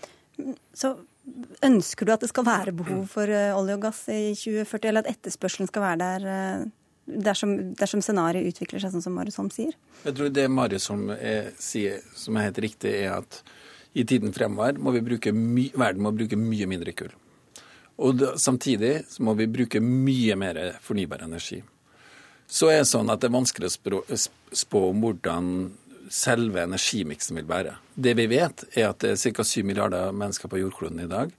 Så 0.75 0.95
ønsker 1.65 2.05
du 2.05 2.13
at 2.13 2.23
det 2.23 2.29
skal 2.31 2.45
være 2.47 2.73
behov 2.75 3.05
for 3.11 3.29
eh, 3.31 3.53
olje 3.55 3.77
og 3.77 3.85
gass 3.87 4.05
i 4.13 4.33
2040, 4.37 4.89
eller 4.91 5.05
at 5.05 5.13
etterspørselen 5.15 5.71
skal 5.71 5.87
være 5.87 6.01
der? 6.03 6.71
dersom, 7.05 7.51
dersom 7.77 8.01
scenarioet 8.01 8.49
utvikler 8.49 8.81
seg 8.81 8.95
sånn 8.95 9.03
som 9.05 9.13
Marius 9.13 9.35
Holm 9.37 9.51
sier? 9.53 9.75
Jeg 10.07 10.15
tror 10.17 10.31
det 10.33 10.47
Marius 10.49 10.87
Holm 10.89 11.11
sier 11.61 11.99
som 12.17 12.39
er 12.39 12.47
helt 12.47 12.61
riktig, 12.65 12.95
er 13.03 13.19
at 13.19 13.43
i 13.95 14.03
tiden 14.03 14.33
fremover 14.33 14.79
må 14.81 14.91
vi 14.95 15.03
bruke 15.05 15.31
my, 15.31 15.69
verden 15.77 16.03
må 16.03 16.11
bruke 16.15 16.39
mye 16.39 16.67
mindre 16.67 16.95
kull. 16.97 17.13
Og 18.03 18.17
da, 18.19 18.33
samtidig 18.41 19.05
må 19.23 19.35
vi 19.39 19.47
bruke 19.47 19.79
mye 19.79 20.35
mer 20.39 20.59
fornybar 20.83 21.23
energi. 21.23 21.61
Så 22.47 22.69
er 22.69 22.81
det 22.81 22.89
sånn 22.89 23.09
at 23.09 23.21
det 23.21 23.29
er 23.29 23.37
vanskelig 23.37 23.71
å 23.71 24.19
spå 24.53 24.81
om 24.91 25.05
hvordan 25.05 25.53
selve 26.11 26.63
energimiksen 26.63 27.39
vil 27.39 27.47
være. 27.49 27.77
Det 27.95 28.15
vi 28.17 28.27
vet, 28.31 28.65
er 28.75 28.89
at 28.91 29.01
det 29.03 29.15
er 29.15 29.33
ca. 29.37 29.43
7 29.43 29.63
milliarder 29.63 30.11
mennesker 30.15 30.51
på 30.51 30.59
jordkloden 30.61 31.01
i 31.03 31.09
dag. 31.11 31.33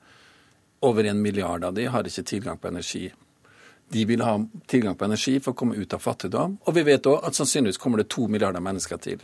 Over 0.87 1.09
en 1.11 1.23
milliard 1.23 1.65
av 1.65 1.75
de 1.75 1.87
har 1.91 2.07
ikke 2.07 2.27
tilgang 2.27 2.59
på 2.61 2.69
energi 2.73 3.09
de 3.89 4.05
vil 4.05 4.23
ha 4.23 4.35
tilgang 4.67 4.97
på 4.99 5.07
energi 5.07 5.37
for 5.41 5.55
å 5.55 5.59
komme 5.59 5.77
ut 5.79 5.95
av 5.95 6.03
fattigdom. 6.03 6.59
Og 6.67 6.75
vi 6.75 6.85
vet 6.89 7.07
òg 7.07 7.23
at 7.27 7.39
sannsynligvis 7.39 7.79
kommer 7.83 8.03
det 8.03 8.11
to 8.11 8.27
milliarder 8.31 8.63
mennesker 8.65 8.99
til. 9.03 9.23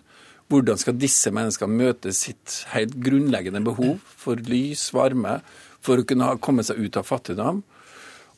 Hvordan 0.53 0.79
skal 0.79 0.99
disse 1.01 1.33
menneskene 1.35 1.79
møte 1.81 2.13
sitt 2.15 2.63
helt 2.75 2.95
grunnleggende 3.03 3.63
behov 3.65 3.99
for 4.05 4.39
lys, 4.39 4.91
varme, 4.95 5.41
for 5.83 5.99
å 5.99 6.07
kunne 6.07 6.35
komme 6.45 6.65
seg 6.67 6.83
ut 6.83 6.99
av 6.99 7.09
fattigdom? 7.09 7.63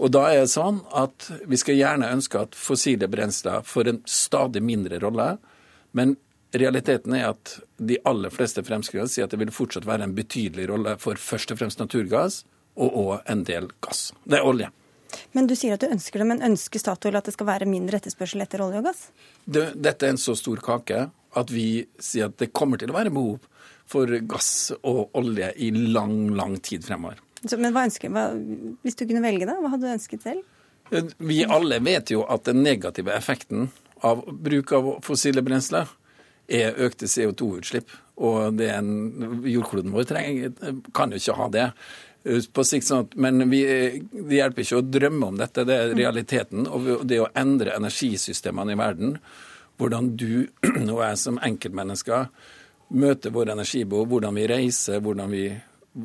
Og 0.02 0.10
da 0.10 0.24
er 0.32 0.42
det 0.42 0.52
sånn 0.54 0.80
at 0.96 1.28
vi 1.46 1.58
skal 1.60 1.78
gjerne 1.78 2.12
ønske 2.16 2.40
at 2.40 2.56
fossile 2.58 3.08
brensler 3.10 3.66
får 3.66 3.90
en 3.90 4.00
stadig 4.08 4.62
mindre 4.64 4.98
rolle. 5.04 5.34
Men 5.94 6.16
realiteten 6.54 7.16
er 7.18 7.30
at 7.32 7.58
de 7.76 7.98
aller 8.08 8.32
fleste 8.32 8.62
fremskrivere 8.66 9.10
sier 9.10 9.26
at 9.26 9.34
det 9.34 9.40
vil 9.42 9.52
fortsatt 9.54 9.86
være 9.88 10.06
en 10.06 10.14
betydelig 10.16 10.68
rolle 10.70 10.96
for 11.02 11.18
først 11.20 11.54
og 11.54 11.60
fremst 11.60 11.82
naturgass, 11.82 12.42
og 12.74 12.96
òg 12.98 13.30
en 13.30 13.44
del 13.46 13.68
gass. 13.84 14.08
Det 14.24 14.40
er 14.40 14.46
olje. 14.46 14.70
Men 15.34 15.46
du 15.46 15.54
sier 15.58 15.76
at 15.76 15.82
du 15.82 15.90
ønsker 15.90 16.22
det, 16.22 16.26
men 16.26 16.42
ønsker 16.42 16.82
Statoil 16.82 17.18
at 17.18 17.28
det 17.28 17.36
skal 17.36 17.46
være 17.46 17.68
mindre 17.70 18.00
etterspørsel 18.00 18.42
etter 18.42 18.64
olje 18.64 18.80
og 18.82 18.88
gass? 18.88 19.04
Det, 19.44 19.68
dette 19.78 20.06
er 20.06 20.14
en 20.14 20.20
så 20.20 20.34
stor 20.38 20.62
kake 20.64 21.04
at 21.34 21.50
vi 21.50 21.84
sier 22.02 22.30
at 22.30 22.38
det 22.42 22.52
kommer 22.54 22.80
til 22.80 22.90
å 22.90 22.96
være 22.96 23.12
behov 23.14 23.46
for 23.90 24.10
gass 24.26 24.72
og 24.80 25.14
olje 25.18 25.50
i 25.60 25.70
lang, 25.74 26.32
lang 26.34 26.56
tid 26.64 26.86
fremover. 26.86 27.20
Så, 27.44 27.58
men 27.60 27.74
hva 27.74 27.84
ønsker, 27.86 28.10
hva, 28.14 28.30
hvis 28.82 28.96
du 28.98 29.04
kunne 29.04 29.22
velge, 29.24 29.46
da? 29.48 29.58
Hva 29.60 29.74
hadde 29.74 29.86
du 29.86 29.94
ønsket 29.94 30.24
selv? 30.24 30.46
Vi 31.18 31.42
alle 31.48 31.80
vet 31.84 32.12
jo 32.12 32.22
at 32.30 32.46
den 32.48 32.62
negative 32.64 33.12
effekten 33.14 33.68
av 34.04 34.22
bruk 34.24 34.72
av 34.76 34.90
fossile 35.04 35.42
brensler 35.44 35.88
er 36.48 36.80
økte 36.86 37.08
CO2-utslipp. 37.10 37.92
Og 38.24 38.56
det 38.58 38.70
en, 38.70 38.90
jordkloden 39.48 39.94
vår 39.94 40.08
trenger, 40.08 40.52
kan 40.94 41.12
jo 41.12 41.20
ikke 41.20 41.38
ha 41.38 41.48
det. 41.52 41.68
På 42.56 42.62
sikt 42.64 42.86
sånn 42.88 43.10
Men 43.20 43.50
vi, 43.50 43.58
det 44.08 44.38
hjelper 44.38 44.62
ikke 44.62 44.78
å 44.80 44.84
drømme 44.86 45.26
om 45.28 45.40
dette, 45.40 45.66
det 45.68 45.76
er 45.76 45.96
realiteten. 45.98 46.68
Og 46.68 47.04
det 47.08 47.20
å 47.20 47.30
endre 47.36 47.76
energisystemene 47.76 48.76
i 48.76 48.80
verden, 48.80 49.18
hvordan 49.80 50.12
du 50.16 50.46
og 50.94 51.00
jeg 51.02 51.20
som 51.20 51.40
enkeltmennesker 51.42 52.28
møter 52.94 53.32
våre 53.34 53.56
energibehov, 53.56 54.06
hvordan 54.12 54.36
vi 54.38 54.48
reiser, 54.50 55.00
hvordan 55.02 55.32
vi, 55.32 55.48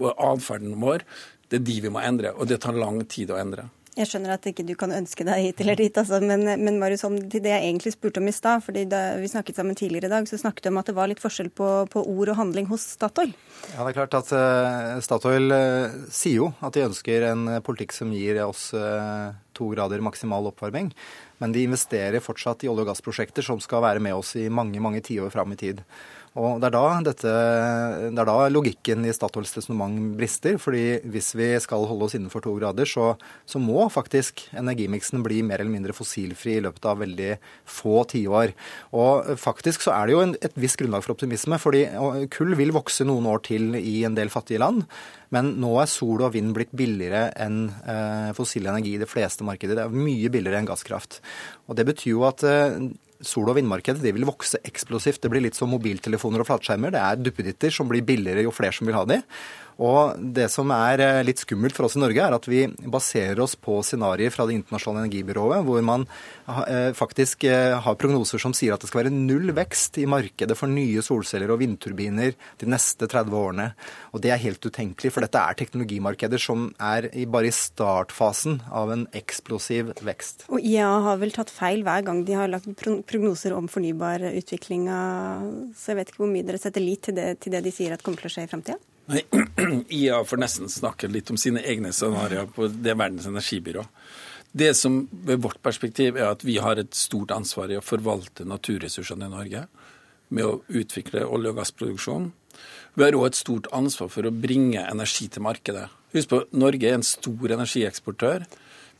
atferden 0.09 0.79
vår, 0.81 1.03
det 1.49 1.59
er 1.59 1.65
de 1.65 1.75
vi 1.85 1.91
må 1.93 2.01
endre. 2.01 2.33
Og 2.37 2.49
det 2.49 2.59
tar 2.63 2.77
lang 2.77 3.01
tid 3.09 3.31
å 3.33 3.39
endre. 3.39 3.67
Jeg 3.97 4.07
skjønner 4.07 4.35
at 4.35 4.45
ikke 4.45 4.63
du 4.67 4.75
kan 4.79 4.93
ønske 4.93 5.25
deg 5.27 5.41
hit 5.43 5.61
eller 5.63 5.79
dit, 5.79 5.95
altså, 5.97 6.19
men, 6.21 6.45
men 6.61 6.77
Marius, 6.81 7.03
om 7.07 7.15
til 7.19 7.41
det 7.43 7.51
jeg 7.51 7.65
egentlig 7.65 7.93
spurte 7.95 8.21
om 8.21 8.29
i 8.29 8.33
stad, 8.35 8.61
fordi 8.63 8.85
da 8.91 9.01
vi 9.19 9.31
snakket 9.31 9.57
sammen 9.57 9.77
tidligere 9.77 10.07
i 10.07 10.13
dag, 10.13 10.29
så 10.29 10.39
snakket 10.39 10.67
du 10.67 10.71
om 10.71 10.79
at 10.81 10.91
det 10.91 10.95
var 10.99 11.09
litt 11.11 11.23
forskjell 11.23 11.49
på, 11.57 11.69
på 11.91 12.03
ord 12.05 12.31
og 12.31 12.39
handling 12.39 12.69
hos 12.69 12.85
Statoil. 12.93 13.33
Ja, 13.73 13.81
det 13.81 13.89
er 13.89 13.97
klart 13.97 14.17
at 14.21 14.31
uh, 14.35 15.01
Statoil 15.03 15.49
uh, 15.51 15.97
sier 16.13 16.43
jo 16.43 16.51
at 16.61 16.77
de 16.77 16.85
ønsker 16.85 17.27
en 17.31 17.49
politikk 17.65 17.95
som 17.97 18.13
gir 18.13 18.39
oss 18.45 18.69
uh, 18.77 19.33
to 19.57 19.71
grader 19.73 20.05
maksimal 20.05 20.47
oppvarming. 20.51 20.93
Men 21.41 21.55
de 21.55 21.65
investerer 21.65 22.23
fortsatt 22.23 22.63
i 22.63 22.71
olje- 22.71 22.85
og 22.85 22.93
gassprosjekter 22.93 23.45
som 23.45 23.59
skal 23.63 23.83
være 23.83 24.03
med 24.03 24.15
oss 24.15 24.35
i 24.39 24.47
mange 24.53 24.79
mange 24.83 25.01
tiår 25.03 25.33
fram 25.33 25.55
i 25.55 25.59
tid. 25.59 25.83
Og 26.37 26.59
det 26.61 26.69
er, 26.69 27.01
dette, 27.07 27.31
det 28.13 28.21
er 28.21 28.29
da 28.29 28.35
logikken 28.53 29.07
i 29.07 29.13
Statoils 29.15 29.55
resonnement 29.57 30.13
brister. 30.17 30.59
fordi 30.61 31.01
hvis 31.09 31.33
vi 31.35 31.49
skal 31.59 31.87
holde 31.89 32.05
oss 32.05 32.15
innenfor 32.15 32.43
to 32.45 32.53
grader, 32.59 32.85
så, 32.85 33.15
så, 33.49 33.59
må 33.59 33.87
faktisk 33.89 34.45
energimiksen 34.53 35.23
bli 35.25 35.41
mer 35.41 35.63
eller 35.63 35.73
mindre 35.73 35.95
fossilfri 35.97 36.57
i 36.57 36.63
løpet 36.63 36.85
av 36.85 37.01
veldig 37.01 37.31
få 37.65 38.03
tiår. 38.13 38.53
Og 38.93 39.33
faktisk 39.41 39.87
så 39.87 39.95
er 39.97 40.05
det 40.05 40.15
jo 40.15 40.23
en, 40.27 40.35
et 40.37 40.59
visst 40.61 40.79
grunnlag 40.79 41.05
for 41.05 41.17
optimisme, 41.17 41.57
fordi 41.57 41.87
kull 42.35 42.53
vil 42.59 42.75
vokse 42.77 43.07
noen 43.07 43.27
år 43.29 43.43
til 43.49 43.73
i 43.79 44.03
en 44.05 44.17
del 44.17 44.29
fattige 44.29 44.61
land. 44.61 44.85
Men 45.33 45.55
nå 45.61 45.75
er 45.81 45.89
sol 45.89 46.23
og 46.25 46.33
vind 46.33 46.53
blitt 46.55 46.71
billigere 46.77 47.29
enn 47.41 47.67
eh, 47.69 48.31
fossil 48.37 48.69
energi 48.69 48.95
i 48.95 49.01
de 49.01 49.09
fleste 49.09 49.45
markeder. 49.45 49.77
Det 49.77 49.85
er 49.85 50.07
mye 50.07 50.31
billigere 50.33 50.61
enn 50.61 50.69
gasskraft. 50.69 51.19
Og 51.69 51.77
Det 51.77 51.85
betyr 51.89 52.15
jo 52.15 52.25
at 52.29 52.45
eh, 52.47 52.89
sol- 53.25 53.49
og 53.51 53.57
vindmarkedet 53.57 54.03
det 54.03 54.13
vil 54.15 54.27
vokse 54.27 54.61
eksplosivt. 54.67 55.21
Det 55.23 55.31
blir 55.31 55.43
litt 55.43 55.57
som 55.57 55.71
mobiltelefoner 55.71 56.43
og 56.43 56.49
flatskjermer. 56.49 56.93
Det 56.95 57.01
er 57.01 57.23
duppeditter 57.23 57.73
som 57.73 57.89
blir 57.89 58.05
billigere 58.05 58.45
jo 58.45 58.53
flere 58.55 58.75
som 58.75 58.87
vil 58.89 58.97
ha 58.97 59.05
de. 59.09 59.19
Og 59.79 60.19
det 60.35 60.49
som 60.51 60.71
er 60.75 60.99
eh, 61.03 61.21
litt 61.23 61.39
skummelt 61.39 61.75
for 61.77 61.87
oss 61.87 61.95
i 61.95 62.01
Norge, 62.01 62.19
er 62.19 62.35
at 62.35 62.47
vi 62.51 62.65
baserer 62.91 63.39
oss 63.39 63.55
på 63.55 63.77
scenarioer 63.85 64.33
fra 64.33 64.45
Det 64.49 64.57
internasjonale 64.57 65.05
energibyrået, 65.05 65.63
hvor 65.63 65.85
man 65.85 66.03
eh, 66.67 66.91
faktisk 66.97 67.45
eh, 67.47 67.77
har 67.79 67.99
prognoser 67.99 68.41
som 68.43 68.55
sier 68.55 68.75
at 68.75 68.83
det 68.83 68.89
skal 68.91 69.05
være 69.05 69.15
null 69.15 69.53
vekst 69.55 70.01
i 70.03 70.07
markedet 70.09 70.57
for 70.59 70.71
nye 70.71 71.03
solceller 71.05 71.53
og 71.53 71.61
vindturbiner 71.63 72.35
de 72.59 72.69
neste 72.69 73.07
30 73.07 73.39
årene. 73.39 73.69
Og 74.11 74.23
det 74.23 74.33
er 74.35 74.43
helt 74.43 74.67
utenkelig, 74.67 75.13
for 75.15 75.23
dette 75.23 75.39
er 75.39 75.59
teknologimarkeder 75.61 76.43
som 76.43 76.67
er 76.75 77.07
bare 77.31 77.47
i 77.47 77.55
startfasen 77.55 78.59
av 78.75 78.91
en 78.91 79.07
eksplosiv 79.15 79.93
vekst. 80.03 80.49
Og 80.51 80.59
IA 80.59 80.91
har 81.07 81.23
vel 81.23 81.31
tatt 81.35 81.53
feil 81.53 81.85
hver 81.87 82.03
gang 82.07 82.25
de 82.27 82.35
har 82.35 82.51
lagt 82.51 82.67
prognoser 82.75 83.55
om 83.55 83.71
fornybarutviklinga, 83.71 84.99
så 85.71 85.93
jeg 85.93 86.01
vet 86.01 86.11
ikke 86.11 86.25
hvor 86.25 86.33
mye 86.35 86.47
dere 86.47 86.59
setter 86.59 86.83
lit 86.83 87.07
til 87.07 87.15
det, 87.15 87.31
til 87.39 87.55
det 87.55 87.63
de 87.63 87.73
sier 87.73 87.95
at 87.95 88.03
kommer 88.03 88.19
til 88.19 88.27
å 88.27 88.35
skje 88.35 88.49
i 88.49 88.51
framtida? 88.51 88.79
Nei, 89.11 89.23
IA 89.89 90.23
får 90.25 90.37
nesten 90.37 90.69
snakke 90.69 91.07
litt 91.09 91.31
om 91.33 91.37
sine 91.39 91.63
egne 91.65 91.89
scenarioer 91.95 92.49
på 92.53 92.67
det 92.69 92.93
Verdens 92.93 93.25
energibyrå. 93.25 93.85
Det 94.51 94.73
som 94.77 95.01
ved 95.11 95.41
vårt 95.41 95.61
perspektiv 95.65 96.17
er 96.17 96.29
at 96.29 96.43
vi 96.45 96.57
har 96.61 96.77
et 96.77 96.93
stort 96.97 97.33
ansvar 97.33 97.71
i 97.73 97.77
å 97.77 97.85
forvalte 97.85 98.45
naturressursene 98.49 99.25
i 99.25 99.33
Norge 99.33 99.63
med 100.29 100.45
å 100.45 100.59
utvikle 100.67 101.25
olje- 101.25 101.53
og 101.53 101.57
gassproduksjon. 101.57 102.29
Vi 102.93 103.05
har 103.05 103.17
òg 103.17 103.27
et 103.29 103.39
stort 103.39 103.69
ansvar 103.73 104.11
for 104.13 104.25
å 104.25 104.33
bringe 104.33 104.85
energi 104.85 105.29
til 105.29 105.45
markedet. 105.45 105.87
Husk 106.13 106.29
på, 106.29 106.43
Norge 106.57 106.89
er 106.89 106.97
en 106.97 107.05
stor 107.05 107.53
energieksportør. 107.57 108.45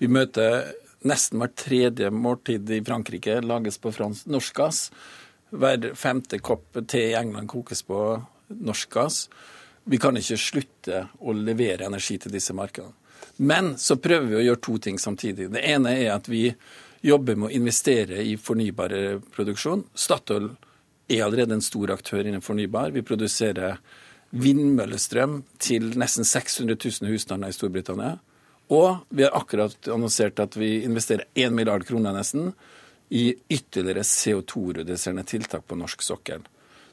Vi 0.02 0.10
møter 0.10 0.72
nesten 1.06 1.42
hvert 1.42 1.58
tredje 1.58 2.10
måltid 2.14 2.70
i 2.74 2.82
Frankrike 2.86 3.40
lages 3.46 3.78
på 3.82 3.94
norsk 3.94 4.58
gass. 4.58 4.90
Hver 5.50 5.94
femte 5.98 6.42
kopp 6.42 6.82
te 6.90 7.10
i 7.12 7.18
England 7.18 7.50
kokes 7.50 7.86
på 7.86 8.04
norsk 8.50 8.94
gass. 8.94 9.24
Vi 9.90 9.98
kan 9.98 10.18
ikke 10.20 10.38
slutte 10.38 11.04
å 11.26 11.34
levere 11.34 11.88
energi 11.88 12.20
til 12.22 12.34
disse 12.34 12.54
markedene. 12.54 12.94
Men 13.42 13.72
så 13.80 13.96
prøver 13.98 14.28
vi 14.28 14.38
å 14.38 14.44
gjøre 14.44 14.62
to 14.62 14.76
ting 14.84 15.00
samtidig. 15.02 15.48
Det 15.54 15.64
ene 15.66 15.96
er 15.96 16.12
at 16.14 16.28
vi 16.30 16.50
jobber 17.02 17.38
med 17.40 17.50
å 17.50 17.56
investere 17.56 18.20
i 18.22 18.36
fornybar 18.38 18.94
produksjon. 19.34 19.86
Statoil 19.96 20.52
er 21.10 21.24
allerede 21.26 21.58
en 21.58 21.64
stor 21.66 21.96
aktør 21.96 22.28
innen 22.28 22.44
fornybar. 22.44 22.92
Vi 22.94 23.06
produserer 23.08 23.80
vindmøllestrøm 24.30 25.40
til 25.58 25.90
nesten 25.98 26.28
600 26.28 26.76
000 26.76 27.14
husstander 27.14 27.50
i 27.50 27.56
Storbritannia. 27.56 28.18
Og 28.70 29.08
vi 29.10 29.26
har 29.26 29.34
akkurat 29.34 29.90
annonsert 29.90 30.44
at 30.44 30.60
vi 30.60 30.84
investerer 30.86 31.26
1 31.34 31.56
milliard 31.56 31.88
kroner 31.88 32.14
nesten 32.14 32.52
i 33.10 33.32
ytterligere 33.50 34.06
CO2-reduserende 34.06 35.26
tiltak 35.26 35.66
på 35.66 35.80
norsk 35.80 36.06
sokkel. 36.06 36.46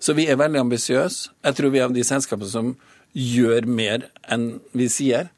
Så 0.02 0.14
vi 0.16 0.26
er 0.30 0.38
veldig 0.38 0.60
ambisiøse. 0.60 1.32
Jeg 1.46 1.58
tror 1.58 1.72
vi 1.72 1.80
er 1.80 1.88
av 1.88 1.94
de 1.96 2.04
selskapene 2.06 2.50
som 2.50 2.74
gjør 3.16 3.66
mer 3.68 4.08
enn 4.32 4.58
vi 4.76 4.88
sier. 4.92 5.30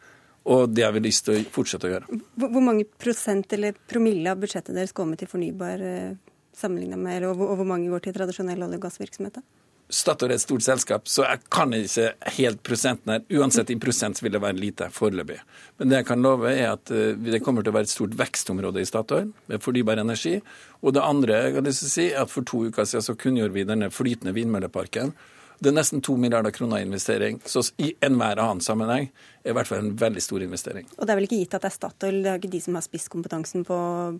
Og 0.48 0.72
det 0.72 0.86
har 0.86 0.94
vi 0.96 1.04
lyst 1.04 1.26
til 1.26 1.36
å 1.36 1.44
fortsette 1.52 1.88
å 1.88 1.92
gjøre. 1.92 2.18
Hvor 2.40 2.64
mange 2.64 2.86
prosent 3.00 3.52
eller 3.52 3.76
promille 3.90 4.32
av 4.32 4.40
budsjettet 4.40 4.74
deres 4.76 4.94
går 4.96 5.10
med 5.10 5.20
til 5.20 5.28
fornybar 5.28 5.82
eh, 5.84 6.14
sammenligna 6.56 6.96
med, 7.00 7.26
og 7.28 7.36
hvor 7.58 7.68
mange 7.68 7.90
går 7.92 8.06
til 8.06 8.16
tradisjonell 8.16 8.64
olje- 8.64 8.80
og 8.80 8.86
gassvirksomhet? 8.86 9.42
Statoil 9.88 10.34
er 10.34 10.36
et 10.36 10.42
stort 10.42 10.64
selskap, 10.66 11.06
så 11.08 11.24
jeg 11.24 11.40
kan 11.52 11.72
ikke 11.72 12.10
helt 12.36 12.58
prosenten 12.66 13.14
her. 13.14 13.22
Uansett 13.40 13.70
i 13.72 13.78
prosent 13.80 14.20
vil 14.20 14.34
det 14.34 14.42
være 14.44 14.58
lite 14.60 14.90
foreløpig. 14.92 15.38
Men 15.80 15.88
det 15.88 16.02
jeg 16.02 16.08
kan 16.10 16.24
love, 16.24 16.50
er 16.52 16.74
at 16.74 16.92
eh, 16.92 17.16
det 17.16 17.40
kommer 17.44 17.64
til 17.64 17.72
å 17.72 17.78
være 17.78 17.88
et 17.88 17.94
stort 17.94 18.18
vekstområde 18.18 18.82
i 18.84 18.88
Statoil 18.88 19.30
med 19.48 19.64
fornybar 19.64 20.02
energi. 20.02 20.36
Og 20.84 20.92
det 20.92 21.06
andre 21.06 21.40
jeg 21.40 21.56
har 21.56 21.64
lyst 21.64 21.84
til 21.86 21.88
å 21.88 21.94
si, 21.94 22.06
er 22.12 22.26
at 22.26 22.34
for 22.34 22.44
to 22.48 22.66
uker 22.68 22.88
siden 22.88 23.06
så 23.08 23.16
kunngjorde 23.16 23.56
vi 23.56 23.64
denne 23.68 23.88
flytende 23.94 24.36
vindmølleparken. 24.36 25.14
Det 25.58 25.72
er 25.72 25.74
nesten 25.74 26.02
to 26.04 26.14
milliarder 26.20 26.54
kroner 26.54 26.78
i 26.78 26.86
investering. 26.86 27.40
Så 27.46 27.64
i 27.82 27.90
enhver 28.04 28.38
annen 28.38 28.62
sammenheng 28.62 29.08
er 29.42 29.50
i 29.50 29.56
hvert 29.56 29.66
fall 29.66 29.80
en 29.80 29.94
veldig 29.98 30.22
stor 30.22 30.42
investering. 30.44 30.86
Og 30.96 31.06
det 31.06 31.14
er 31.14 31.18
vel 31.18 31.26
ikke 31.26 31.40
gitt 31.40 31.56
at 31.56 31.64
det 31.64 31.70
er 31.70 31.74
Statoil, 31.74 32.18
det 32.22 32.30
er 32.30 32.38
ikke 32.38 32.52
de 32.52 32.60
som 32.62 32.78
har 32.78 32.84
spisskompetansen 32.86 33.64
på, 33.66 33.78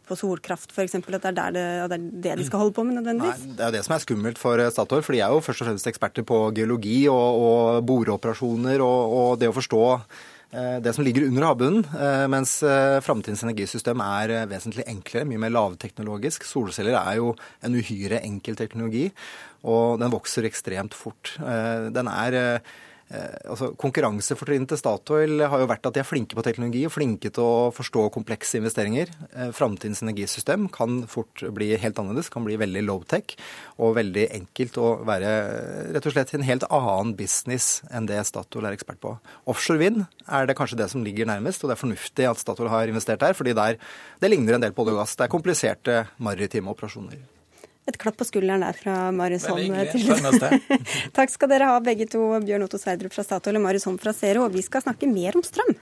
på 0.08 0.18
solkraft 0.18 0.74
f.eks., 0.74 0.96
at 0.98 1.06
det 1.06 1.18
er, 1.20 1.36
der 1.36 1.54
det, 1.54 1.66
det, 1.86 2.32
er 2.32 2.40
det 2.40 2.42
de 2.42 2.48
skal 2.48 2.64
holde 2.64 2.74
på 2.74 2.86
med 2.88 2.98
nødvendigvis? 2.98 3.44
Nei, 3.44 3.58
det 3.58 3.66
er 3.66 3.70
jo 3.70 3.76
det 3.76 3.84
som 3.86 3.94
er 3.94 4.02
skummelt 4.06 4.40
for 4.40 4.64
eh, 4.64 4.72
Statoil, 4.74 5.04
for 5.06 5.14
de 5.14 5.22
er 5.22 5.36
jo 5.36 5.44
først 5.44 5.62
og 5.62 5.70
fremst 5.70 5.92
eksperter 5.92 6.26
på 6.26 6.40
geologi 6.56 6.98
og, 7.12 7.44
og 7.44 7.86
boreoperasjoner 7.86 8.82
og, 8.82 9.14
og 9.20 9.30
det 9.42 9.52
å 9.52 9.56
forstå 9.56 9.84
det 10.80 10.94
som 10.96 11.04
ligger 11.04 11.26
under 11.26 11.44
havbunnen, 11.44 11.84
eh, 11.92 12.24
mens 12.32 12.62
eh, 12.64 12.98
framtidens 13.04 13.42
energisystem 13.44 14.00
er 14.00 14.32
vesentlig 14.48 14.86
enklere, 14.88 15.28
mye 15.28 15.42
mer 15.42 15.52
lavteknologisk. 15.52 16.46
Solceller 16.48 16.96
er 16.96 17.18
jo 17.20 17.34
en 17.66 17.76
uhyre 17.76 18.22
enkel 18.24 18.56
teknologi, 18.56 19.10
og 19.68 19.98
den 20.00 20.14
vokser 20.14 20.48
ekstremt 20.48 20.96
fort. 20.96 21.34
Den 21.38 22.08
er 22.08 22.38
Eh, 22.38 22.60
altså, 23.08 23.70
Konkurransefortrinnet 23.80 24.68
til 24.72 24.80
Statoil 24.80 25.44
har 25.48 25.62
jo 25.62 25.68
vært 25.70 25.86
at 25.88 25.96
de 25.96 26.02
er 26.02 26.08
flinke 26.08 26.36
på 26.36 26.44
teknologi 26.44 26.82
og 26.84 26.92
flinke 26.92 27.30
til 27.32 27.44
å 27.44 27.70
forstå 27.74 28.04
komplekse 28.12 28.60
investeringer. 28.60 29.12
Eh, 29.32 29.52
framtidens 29.56 30.02
energisystem 30.04 30.66
kan 30.72 31.00
fort 31.10 31.42
bli 31.56 31.70
helt 31.80 32.00
annerledes, 32.00 32.28
kan 32.32 32.44
bli 32.44 32.58
veldig 32.60 32.84
low-tech 32.84 33.36
og 33.78 33.96
veldig 33.96 34.26
enkelt 34.40 34.76
å 34.82 34.90
være 35.08 35.32
eh, 35.38 35.88
rett 35.96 36.10
og 36.10 36.16
slett 36.16 36.34
en 36.36 36.46
helt 36.48 36.68
annen 36.68 37.14
business 37.18 37.80
enn 37.88 38.10
det 38.10 38.20
Statoil 38.28 38.68
er 38.68 38.76
ekspert 38.76 39.00
på. 39.04 39.14
Offshore 39.48 39.80
vind 39.80 40.04
er 40.26 40.48
det 40.48 40.58
kanskje 40.58 40.82
det 40.82 40.90
som 40.92 41.06
ligger 41.06 41.30
nærmest, 41.30 41.64
og 41.64 41.72
det 41.72 41.78
er 41.78 41.84
fornuftig 41.86 42.28
at 42.28 42.44
Statoil 42.44 42.72
har 42.72 42.92
investert 42.92 43.24
der, 43.24 43.36
fordi 43.38 43.56
der, 43.56 43.80
det 44.20 44.32
ligner 44.32 44.58
en 44.58 44.68
del 44.68 44.76
på 44.76 44.84
olje 44.84 44.98
og 44.98 45.02
gass. 45.04 45.16
Det 45.16 45.28
er 45.28 45.36
kompliserte 45.38 46.04
maritime 46.20 46.76
operasjoner. 46.76 47.37
Et 47.88 47.96
klapp 47.96 48.18
på 48.20 48.26
skulderen 48.28 48.64
der 48.66 48.76
fra 48.76 48.96
Marius 49.16 49.46
Holm. 49.48 49.72
Takk 51.16 51.32
skal 51.32 51.52
dere 51.54 51.70
ha, 51.70 51.78
begge 51.84 52.08
to. 52.10 52.20
Bjørn 52.44 52.66
Otto 52.66 52.80
Sverdrup 52.80 53.14
fra 53.14 53.24
Statoil 53.24 53.56
og 53.56 53.64
Marius 53.64 53.88
Holm 53.88 53.96
fra 54.02 54.12
Zero. 54.16 54.44
Og 54.44 54.52
vi 54.52 54.64
skal 54.66 54.84
snakke 54.84 55.08
mer 55.08 55.38
om 55.38 55.46
strøm. 55.46 55.72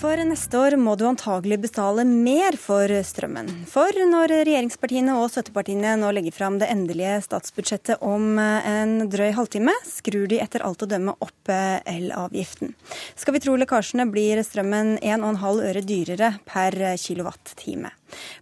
For 0.00 0.16
neste 0.24 0.56
år 0.56 0.78
må 0.80 0.94
du 0.96 1.02
antagelig 1.04 1.58
betale 1.60 2.06
mer 2.08 2.56
for 2.56 2.88
strømmen. 3.04 3.50
For 3.68 3.92
når 4.08 4.32
regjeringspartiene 4.48 5.18
og 5.20 5.28
støttepartiene 5.28 5.92
nå 6.00 6.08
legger 6.16 6.32
fram 6.32 6.56
det 6.62 6.70
endelige 6.72 7.18
statsbudsjettet 7.26 8.00
om 8.00 8.40
en 8.40 9.10
drøy 9.12 9.28
halvtime, 9.36 9.74
skrur 9.84 10.24
de 10.32 10.40
etter 10.40 10.64
alt 10.64 10.86
å 10.86 10.88
dømme 10.88 11.18
opp 11.20 11.52
elavgiften. 11.52 12.72
Skal 13.12 13.36
vi 13.36 13.44
tro 13.44 13.58
lekkasjene, 13.60 14.08
blir 14.08 14.40
strømmen 14.40 14.96
1,5 15.04 15.64
øre 15.68 15.84
dyrere 15.84 16.32
per 16.48 16.80
kilowattime. 16.96 17.92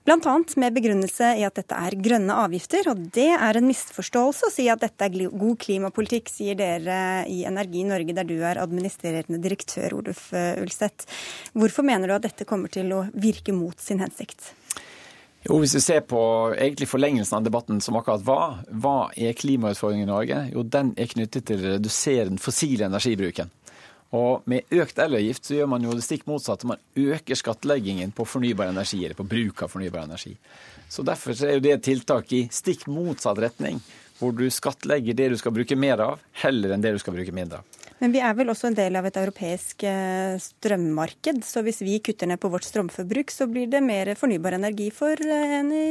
Bl.a. 0.07 0.35
med 0.57 0.77
begrunnelse 0.79 1.35
i 1.37 1.44
at 1.44 1.59
dette 1.59 1.77
er 1.77 1.97
grønne 2.01 2.37
avgifter, 2.40 2.88
og 2.88 3.03
det 3.12 3.31
er 3.35 3.59
en 3.59 3.66
misforståelse 3.68 4.49
å 4.49 4.53
si 4.53 4.68
at 4.73 4.81
dette 4.81 5.05
er 5.05 5.29
god 5.29 5.59
klimapolitikk, 5.61 6.31
sier 6.33 6.57
dere 6.59 7.27
i 7.29 7.42
Energi 7.49 7.85
Norge, 7.88 8.14
der 8.16 8.29
du 8.29 8.37
er 8.38 8.62
administrerende 8.62 9.40
direktør, 9.42 9.99
Oluf 10.01 10.31
Ulseth. 10.33 11.09
Hvorfor 11.59 11.83
mener 11.83 12.07
du 12.07 12.14
at 12.14 12.23
dette 12.23 12.47
kommer 12.47 12.71
til 12.71 12.92
å 12.94 13.05
virke 13.18 13.55
mot 13.57 13.79
sin 13.83 13.99
hensikt? 13.99 14.53
Jo, 15.42 15.59
Hvis 15.59 15.75
vi 15.75 15.81
ser 15.81 16.01
på 16.07 16.21
egentlig 16.55 16.88
forlengelsen 16.90 17.38
av 17.38 17.47
debatten 17.47 17.81
som 17.81 17.97
akkurat 17.99 18.23
var, 18.27 18.59
hva 18.71 19.11
er 19.16 19.37
klimautfordringen 19.38 20.07
i 20.07 20.11
Norge? 20.11 20.40
Jo, 20.53 20.62
den 20.62 20.92
er 20.99 21.11
knyttet 21.11 21.47
til 21.49 21.62
å 21.62 21.75
redusere 21.77 22.29
den 22.29 22.42
fossile 22.42 22.87
energibruken. 22.87 23.51
Og 24.14 24.47
med 24.49 24.71
økt 24.73 24.99
elavgift 25.03 25.44
så 25.44 25.59
gjør 25.59 25.71
man 25.75 25.85
jo 25.85 25.92
det 25.97 26.05
stikk 26.07 26.25
motsatte. 26.31 26.68
Man 26.68 26.81
øker 26.97 27.37
skattleggingen 27.37 28.14
på 28.16 28.25
fornybar 28.25 28.71
energi, 28.71 29.03
eller 29.05 29.18
på 29.18 29.27
bruk 29.29 29.62
av 29.66 29.73
fornybar 29.75 30.07
energi. 30.07 30.35
Så 30.88 31.05
Derfor 31.05 31.37
er 31.44 31.59
jo 31.59 31.64
det 31.64 31.75
et 31.75 31.87
tiltak 31.90 32.33
i 32.33 32.47
stikk 32.53 32.87
motsatt 32.88 33.40
retning, 33.42 33.83
hvor 34.18 34.33
du 34.33 34.47
skattlegger 34.51 35.14
det 35.14 35.29
du 35.35 35.37
skal 35.40 35.55
bruke 35.55 35.77
mer 35.77 36.01
av, 36.03 36.25
heller 36.42 36.73
enn 36.75 36.83
det 36.83 36.97
du 36.97 37.03
skal 37.03 37.18
bruke 37.18 37.35
mindre 37.35 37.61
av. 37.61 37.88
Men 37.99 38.15
vi 38.15 38.21
er 38.23 38.35
vel 38.39 38.53
også 38.53 38.69
en 38.71 38.79
del 38.79 38.97
av 38.99 39.09
et 39.09 39.19
europeisk 39.19 39.83
eh, 39.89 40.39
strømmarked, 40.43 41.43
så 41.47 41.65
hvis 41.67 41.83
vi 41.83 41.99
kutter 42.05 42.31
ned 42.31 42.39
på 42.39 42.51
vårt 42.53 42.67
strømforbruk, 42.69 43.33
så 43.35 43.49
blir 43.51 43.67
det 43.71 43.83
mer 43.83 44.13
fornybar 44.19 44.55
energi 44.59 44.89
for 44.95 45.19
eh, 45.19 45.55
enn 45.59 45.73
i 45.75 45.87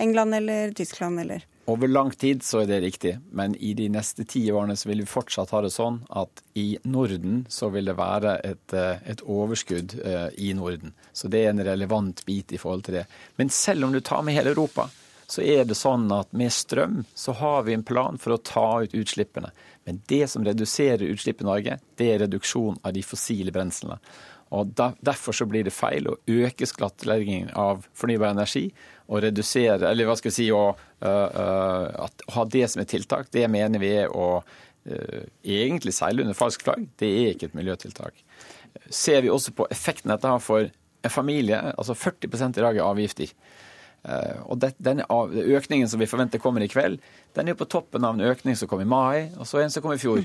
England 0.00 0.40
eller 0.40 0.76
Tyskland 0.76 1.26
eller 1.26 1.46
over 1.70 1.86
lang 1.86 2.08
tid 2.10 2.40
så 2.42 2.64
er 2.64 2.66
det 2.66 2.80
riktig, 2.82 3.12
men 3.30 3.52
i 3.62 3.76
de 3.78 3.84
neste 3.94 4.24
ti 4.26 4.40
årene 4.50 4.74
så 4.74 4.88
vil 4.88 5.04
vi 5.04 5.06
fortsatt 5.06 5.52
ha 5.54 5.60
det 5.62 5.68
sånn 5.70 6.00
at 6.18 6.40
i 6.58 6.80
Norden 6.82 7.44
så 7.52 7.68
vil 7.70 7.86
det 7.86 7.94
være 8.00 8.32
et, 8.48 8.74
eh, 8.74 8.98
et 9.12 9.22
overskudd 9.22 9.94
i 10.34 10.50
Norden. 10.58 10.96
Så 11.14 11.30
det 11.30 11.44
er 11.44 11.52
en 11.52 11.62
relevant 11.62 12.24
bit 12.26 12.50
i 12.50 12.58
forhold 12.58 12.88
til 12.88 12.98
det. 12.98 13.04
Men 13.38 13.54
selv 13.54 13.86
om 13.86 13.94
du 13.94 14.00
tar 14.00 14.24
med 14.26 14.34
hele 14.34 14.50
Europa, 14.50 14.88
så 15.30 15.42
er 15.46 15.64
det 15.68 15.78
sånn 15.78 16.08
at 16.14 16.32
med 16.34 16.50
strøm 16.50 17.04
så 17.14 17.34
har 17.38 17.62
vi 17.68 17.76
en 17.76 17.86
plan 17.86 18.18
for 18.18 18.34
å 18.34 18.42
ta 18.42 18.82
ut 18.82 18.96
utslippene. 18.96 19.52
Men 19.88 20.02
det 20.10 20.26
som 20.30 20.44
reduserer 20.44 21.08
utslipp 21.08 21.40
i 21.40 21.48
Norge, 21.48 21.78
det 21.96 22.08
er 22.12 22.22
reduksjon 22.24 22.78
av 22.84 22.94
de 22.94 23.02
fossile 23.04 23.52
brenslene. 23.54 23.98
Og 24.50 24.72
Derfor 24.74 25.34
så 25.36 25.46
blir 25.46 25.64
det 25.66 25.74
feil 25.74 26.08
å 26.10 26.16
øke 26.26 26.66
skattleggingen 26.66 27.52
av 27.58 27.84
fornybar 27.94 28.32
energi 28.34 28.66
og 29.10 29.22
redusere, 29.24 29.90
eller 29.90 30.08
hva 30.08 30.16
skal 30.18 30.30
vi 30.30 30.36
si, 30.36 30.48
å, 30.54 30.64
uh, 30.74 31.06
uh, 31.06 32.24
ha 32.34 32.44
det 32.50 32.66
som 32.70 32.82
et 32.82 32.90
tiltak. 32.90 33.30
Det 33.34 33.46
mener 33.50 33.82
vi 33.82 33.92
er 34.02 34.10
å 34.10 34.40
uh, 34.40 35.22
egentlig 35.42 35.94
seile 35.94 36.26
under 36.26 36.38
falsk 36.38 36.66
flagg. 36.66 36.88
Det 36.98 37.10
er 37.22 37.32
ikke 37.34 37.50
et 37.50 37.56
miljøtiltak. 37.58 38.22
Ser 38.90 39.22
vi 39.22 39.30
også 39.30 39.54
på 39.54 39.66
effekten 39.70 40.10
dette 40.12 40.30
har 40.30 40.42
for 40.42 40.66
en 41.00 41.14
familie, 41.14 41.58
altså 41.78 41.96
40% 41.96 42.58
i 42.58 42.64
dag 42.66 42.76
er 42.76 42.86
avgifter. 42.86 43.30
Og 44.02 44.56
det, 44.62 44.72
denne 44.80 45.04
økningen 45.04 45.88
som 45.90 46.00
vi 46.00 46.08
forventer 46.08 46.40
kommer 46.40 46.64
i 46.64 46.70
kveld, 46.72 47.00
den 47.36 47.50
er 47.50 47.58
på 47.58 47.68
toppen 47.68 48.06
av 48.06 48.16
en 48.16 48.30
økning 48.30 48.56
som 48.56 48.70
kom 48.70 48.80
i 48.80 48.88
mai, 48.88 49.28
og 49.36 49.48
så 49.48 49.60
en 49.60 49.72
som 49.72 49.84
kom 49.84 49.92
i 49.92 50.00
fjor. 50.00 50.22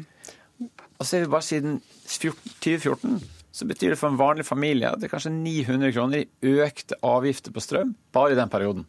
Og 0.63 1.03
så 1.03 1.17
er 1.17 1.25
vi 1.25 1.33
bare 1.33 1.43
siden 1.43 1.81
2014 2.07 3.19
så 3.55 3.63
betyr 3.67 3.93
det 3.93 3.99
for 3.99 4.11
en 4.11 4.19
vanlig 4.19 4.43
familie 4.43 4.89
at 4.91 4.99
det 4.99 5.07
er 5.07 5.13
kanskje 5.13 5.31
900 5.31 5.93
kroner 5.95 6.25
i 6.25 6.55
økte 6.65 6.97
avgifter 7.07 7.53
på 7.55 7.63
strøm 7.63 7.93
bare 8.15 8.33
i 8.33 8.39
den 8.39 8.51
perioden. 8.51 8.83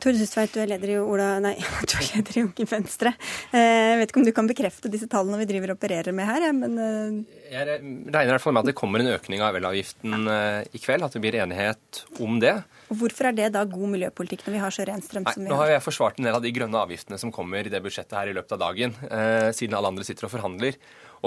Tore 0.00 0.16
Sustveit, 0.16 0.52
du 0.54 0.62
er 0.62 0.70
leder 0.70 0.94
i 0.94 0.96
Ola, 0.96 1.34
nei, 1.44 1.52
du 1.90 1.94
er 1.98 2.06
leder 2.14 2.38
i 2.38 2.44
Unge 2.46 2.66
Venstre. 2.70 3.12
Eh, 3.52 3.60
jeg 3.60 3.98
vet 4.00 4.12
ikke 4.12 4.20
om 4.22 4.26
du 4.28 4.32
kan 4.36 4.48
bekrefte 4.48 4.92
disse 4.92 5.08
tallene 5.12 5.40
vi 5.42 5.48
driver 5.50 5.74
og 5.74 5.80
opererer 5.80 6.16
med 6.16 6.28
her, 6.28 6.46
men 6.56 6.78
eh. 6.80 7.36
Jeg 7.50 7.66
regner 7.68 8.30
i 8.30 8.32
hvert 8.32 8.44
fall 8.44 8.56
med 8.56 8.64
at 8.64 8.70
det 8.70 8.76
kommer 8.78 9.02
en 9.02 9.12
økning 9.12 9.44
av 9.44 9.58
elavgiften 9.58 10.32
eh, 10.32 10.70
i 10.72 10.80
kveld, 10.80 11.04
at 11.04 11.16
det 11.16 11.22
blir 11.24 11.36
enighet 11.42 12.02
om 12.22 12.40
det. 12.40 12.56
Og 12.90 12.96
Hvorfor 13.02 13.28
er 13.28 13.36
det 13.36 13.52
da 13.58 13.66
god 13.68 13.92
miljøpolitikk 13.92 14.46
når 14.46 14.56
vi 14.56 14.64
har 14.64 14.74
så 14.74 14.88
ren 14.88 15.04
strøm 15.04 15.28
som 15.28 15.44
vi 15.44 15.50
har? 15.50 15.52
Nå 15.52 15.60
har 15.60 15.74
jeg 15.76 15.84
forsvart 15.84 16.20
en 16.20 16.30
del 16.30 16.40
av 16.40 16.44
de 16.44 16.56
grønne 16.56 16.80
avgiftene 16.80 17.20
som 17.20 17.34
kommer 17.34 17.66
i 17.66 17.72
det 17.72 17.82
budsjettet 17.84 18.16
her 18.16 18.32
i 18.32 18.36
løpet 18.36 18.56
av 18.56 18.64
dagen, 18.64 18.96
siden 19.54 19.76
alle 19.76 19.92
andre 19.92 20.06
sitter 20.06 20.26
og 20.26 20.32
forhandler. 20.32 20.78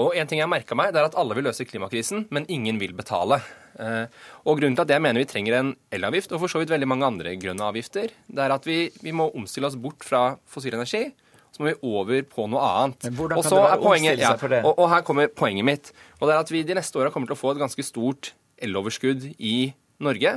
Og 0.02 0.16
en 0.18 0.28
ting 0.28 0.42
jeg 0.42 0.50
merka 0.50 0.76
meg, 0.76 0.90
det 0.92 1.00
er 1.00 1.12
at 1.12 1.16
alle 1.20 1.36
vil 1.38 1.46
løse 1.46 1.66
klimakrisen, 1.68 2.26
men 2.34 2.48
ingen 2.52 2.80
vil 2.82 2.96
betale. 2.98 3.38
Eh, 3.80 4.06
og 4.44 4.60
grunnen 4.60 4.76
til 4.78 4.84
at 4.84 4.94
jeg 4.94 5.02
mener 5.02 5.22
vi 5.22 5.28
trenger 5.30 5.58
en 5.58 5.74
elavgift, 5.94 6.32
og 6.32 6.42
for 6.44 6.52
så 6.52 6.62
vidt 6.62 6.72
veldig 6.72 6.88
mange 6.90 7.08
andre 7.08 7.34
grønne 7.40 7.66
avgifter, 7.66 8.14
det 8.26 8.44
er 8.44 8.54
at 8.54 8.66
vi, 8.68 8.88
vi 9.02 9.14
må 9.16 9.30
omstille 9.34 9.68
oss 9.70 9.78
bort 9.80 10.06
fra 10.06 10.36
fossil 10.50 10.76
energi. 10.76 11.08
Så 11.54 11.62
må 11.62 11.70
vi 11.70 11.76
over 11.86 12.24
på 12.26 12.48
noe 12.50 12.62
annet. 12.66 13.06
Hvordan 13.14 13.38
kan 13.38 13.52
det 13.54 13.82
poenget, 13.82 14.18
det? 14.18 14.24
Ja, 14.26 14.64
og, 14.64 14.72
og, 14.72 14.88
her 14.90 15.04
kommer 15.06 15.30
poenget 15.30 15.66
mitt. 15.66 15.92
Og 16.18 16.26
det 16.26 16.34
er 16.34 16.42
at 16.42 16.50
vi 16.50 16.64
de 16.66 16.74
neste 16.74 16.98
åra 16.98 17.12
kommer 17.14 17.30
til 17.30 17.36
å 17.36 17.38
få 17.38 17.52
et 17.54 17.62
ganske 17.62 17.86
stort 17.86 18.32
eloverskudd 18.58 19.28
i 19.38 19.70
Norge. 20.02 20.32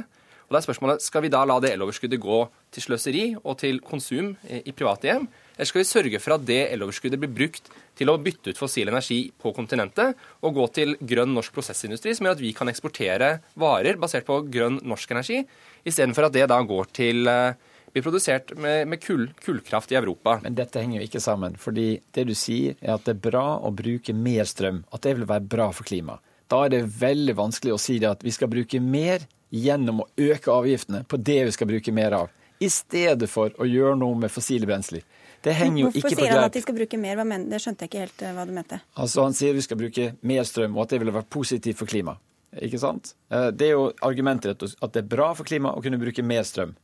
Og 0.45 0.53
da 0.53 0.59
er 0.59 0.67
spørsmålet, 0.67 1.01
Skal 1.01 1.25
vi 1.25 1.33
da 1.33 1.41
la 1.45 1.57
det 1.63 1.73
eloverskuddet 1.73 2.21
gå 2.21 2.43
til 2.71 2.85
sløseri 2.85 3.25
og 3.41 3.57
til 3.63 3.81
konsum 3.81 4.35
i 4.45 4.71
private 4.71 5.09
hjem? 5.09 5.25
Eller 5.57 5.69
skal 5.69 5.81
vi 5.81 5.89
sørge 5.89 6.21
for 6.23 6.37
at 6.37 6.45
det 6.47 6.61
eloverskuddet 6.71 7.19
blir 7.21 7.33
brukt 7.33 7.71
til 7.97 8.11
å 8.13 8.19
bytte 8.21 8.53
ut 8.53 8.59
fossil 8.59 8.91
energi 8.91 9.23
på 9.41 9.51
kontinentet 9.57 10.19
og 10.45 10.59
gå 10.59 10.67
til 10.75 10.93
grønn 11.01 11.33
norsk 11.33 11.55
prosessindustri, 11.55 12.13
som 12.13 12.29
gjør 12.29 12.37
at 12.37 12.43
vi 12.43 12.53
kan 12.55 12.69
eksportere 12.69 13.31
varer 13.57 13.97
basert 13.99 14.27
på 14.27 14.43
grønn 14.53 14.77
norsk 14.85 15.17
energi, 15.17 15.41
istedenfor 15.83 16.29
at 16.29 16.37
det 16.37 16.45
da 16.51 16.61
går 16.61 16.93
til 16.93 17.31
eh, 17.31 17.57
blir 17.97 18.05
produsert 18.05 18.53
med, 18.57 18.87
med 18.87 19.01
kull, 19.01 19.27
kullkraft 19.45 19.91
i 19.91 19.97
Europa. 19.97 20.37
Men 20.43 20.55
dette 20.57 20.81
henger 20.81 21.01
jo 21.01 21.07
ikke 21.07 21.23
sammen. 21.23 21.57
fordi 21.57 21.99
det 22.13 22.27
du 22.29 22.35
sier 22.35 22.75
er 22.81 22.93
at 22.95 23.05
det 23.05 23.15
er 23.15 23.23
bra 23.29 23.57
å 23.57 23.71
bruke 23.73 24.13
mer 24.13 24.45
strøm. 24.45 24.83
At 24.93 25.01
det 25.01 25.17
vil 25.17 25.29
være 25.29 25.49
bra 25.49 25.71
for 25.73 25.87
klimaet. 25.87 26.21
Da 26.47 26.63
er 26.63 26.71
det 26.71 26.85
veldig 26.99 27.35
vanskelig 27.35 27.73
å 27.73 27.81
si 27.81 27.97
det 27.99 28.07
at 28.09 28.23
vi 28.23 28.31
skal 28.31 28.47
bruke 28.47 28.79
mer 28.79 29.25
gjennom 29.51 30.03
å 30.03 30.09
øke 30.15 30.51
avgiftene 30.51 31.03
på 31.07 31.19
det 31.19 31.41
vi 31.47 31.55
skal 31.55 31.67
bruke 31.67 31.91
mer 31.91 32.15
av, 32.15 32.29
i 32.59 32.69
stedet 32.71 33.27
for 33.29 33.51
å 33.59 33.67
gjøre 33.67 33.97
noe 33.99 34.15
med 34.17 34.31
fossile 34.31 34.67
brensler. 34.67 35.03
Det 35.47 35.55
henger 35.55 35.81
jo 35.81 35.89
ikke 35.91 36.01
på 36.01 36.07
Hvorfor 36.09 36.21
sier 36.21 36.33
han 36.35 36.45
at 36.45 36.55
de 36.55 36.63
skal 36.63 36.77
bruke 36.77 36.99
mer? 37.01 37.21
Det 37.47 37.59
skjønte 37.63 37.85
jeg 37.85 37.91
ikke 37.91 38.01
helt 38.05 38.23
eh, 38.23 38.33
hva 38.35 38.47
du 38.47 38.55
mente. 38.55 38.79
Altså 38.99 39.27
Han 39.27 39.37
sier 39.37 39.55
vi 39.55 39.63
skal 39.65 39.79
bruke 39.79 40.09
mer 40.27 40.47
strøm, 40.47 40.75
og 40.75 40.85
at 40.85 40.95
det 40.95 41.03
ville 41.03 41.15
vært 41.15 41.29
positivt 41.33 41.79
for 41.79 41.89
klimaet. 41.89 42.23
Ikke 42.63 42.79
sant? 42.81 43.13
Eh, 43.31 43.49
det 43.55 43.69
er 43.69 43.77
jo 43.77 43.87
argumentet 44.05 44.63
at 44.63 44.93
det 44.93 45.03
er 45.03 45.07
bra 45.07 45.31
for 45.37 45.47
klimaet 45.47 45.79
å 45.79 45.85
kunne 45.85 45.99
bruke 46.01 46.25
mer 46.25 46.43
strøm. 46.47 46.75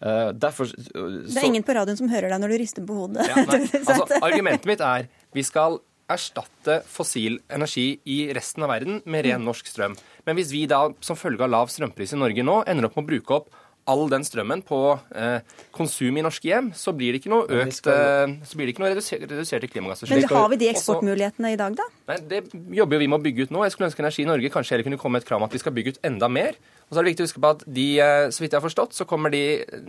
Eh, 0.00 0.30
derfor, 0.36 0.68
så... 0.68 1.04
Det 1.24 1.40
er 1.40 1.48
ingen 1.48 1.64
på 1.66 1.76
radioen 1.76 1.98
som 1.98 2.08
hører 2.12 2.32
deg 2.32 2.42
når 2.42 2.52
du 2.52 2.58
rister 2.60 2.86
på 2.86 2.96
hodet. 3.02 3.28
Ja, 3.30 3.44
altså, 3.80 4.20
argumentet 4.20 4.68
mitt 4.68 4.84
er 4.84 5.08
vi 5.36 5.44
skal 5.46 5.80
erstatte 6.12 6.80
fossil 6.86 7.40
energi 7.50 7.96
i 8.06 8.18
resten 8.36 8.62
av 8.62 8.70
verden 8.70 9.00
med 9.10 9.24
ren 9.26 9.42
norsk 9.46 9.66
strøm. 9.66 9.96
Men 10.26 10.38
hvis 10.38 10.52
vi 10.54 10.66
da 10.70 10.84
som 11.02 11.18
følge 11.18 11.42
av 11.42 11.50
lav 11.50 11.72
strømpris 11.72 12.14
i 12.14 12.20
Norge 12.20 12.44
nå 12.46 12.60
ender 12.68 12.86
opp 12.86 12.98
med 12.98 13.06
å 13.06 13.10
bruke 13.10 13.40
opp 13.40 13.64
all 13.86 14.08
den 14.10 14.24
strømmen 14.26 14.62
på 14.66 14.78
eh, 15.14 15.38
konsum 15.74 16.18
i 16.18 16.24
norske 16.24 16.48
hjem, 16.48 16.72
så 16.76 16.94
blir 16.96 17.14
det 17.14 17.22
ikke 17.22 17.32
noe 17.32 17.46
økt 17.62 17.90
eh, 17.92 18.34
så 18.46 18.58
blir 18.58 18.66
det 18.66 18.74
ikke 18.74 18.82
noe 18.82 18.92
reduserte, 18.92 19.28
reduserte 19.30 19.70
klimagassutslipp. 19.70 20.26
Men 20.26 20.40
har 20.40 20.48
vi 20.52 20.58
de 20.62 20.70
eksportmulighetene 20.72 21.52
i 21.54 21.58
dag, 21.60 21.76
da? 21.78 21.86
Nei, 22.10 22.18
Det 22.32 22.40
jobber 22.80 22.98
jo 22.98 23.02
vi 23.04 23.10
med 23.12 23.20
å 23.20 23.24
bygge 23.28 23.46
ut 23.46 23.54
nå. 23.54 23.62
Jeg 23.66 23.76
skulle 23.76 23.90
ønske 23.90 24.02
Energi 24.02 24.24
i 24.24 24.30
Norge 24.30 24.50
kanskje 24.54 24.74
heller 24.74 24.88
kunne 24.88 25.00
komme 25.02 25.18
med 25.18 25.24
et 25.24 25.30
krav 25.30 25.42
om 25.42 25.46
at 25.46 25.54
vi 25.54 25.62
skal 25.62 25.76
bygge 25.76 25.94
ut 25.94 26.02
enda 26.10 26.30
mer. 26.32 26.58
Og 26.86 26.94
så 26.94 27.00
er 27.00 27.06
det 27.06 27.14
viktig 27.14 27.24
å 27.24 27.30
huske 27.30 27.44
på 27.44 27.52
at 27.54 27.62
de, 27.78 27.86
eh, 28.02 28.24
så 28.34 28.42
vidt 28.42 28.50
jeg 28.50 28.60
har 28.60 28.66
forstått, 28.66 28.98
så 28.98 29.06
kommer 29.08 29.34
de, 29.34 29.44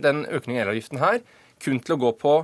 den 0.05 0.23
økningen 0.25 0.61
i 0.61 0.65
elavgiften 0.67 1.01
her 1.01 1.19
kun 1.63 1.81
til 1.81 1.97
å 1.97 2.01
gå 2.05 2.13
på 2.21 2.37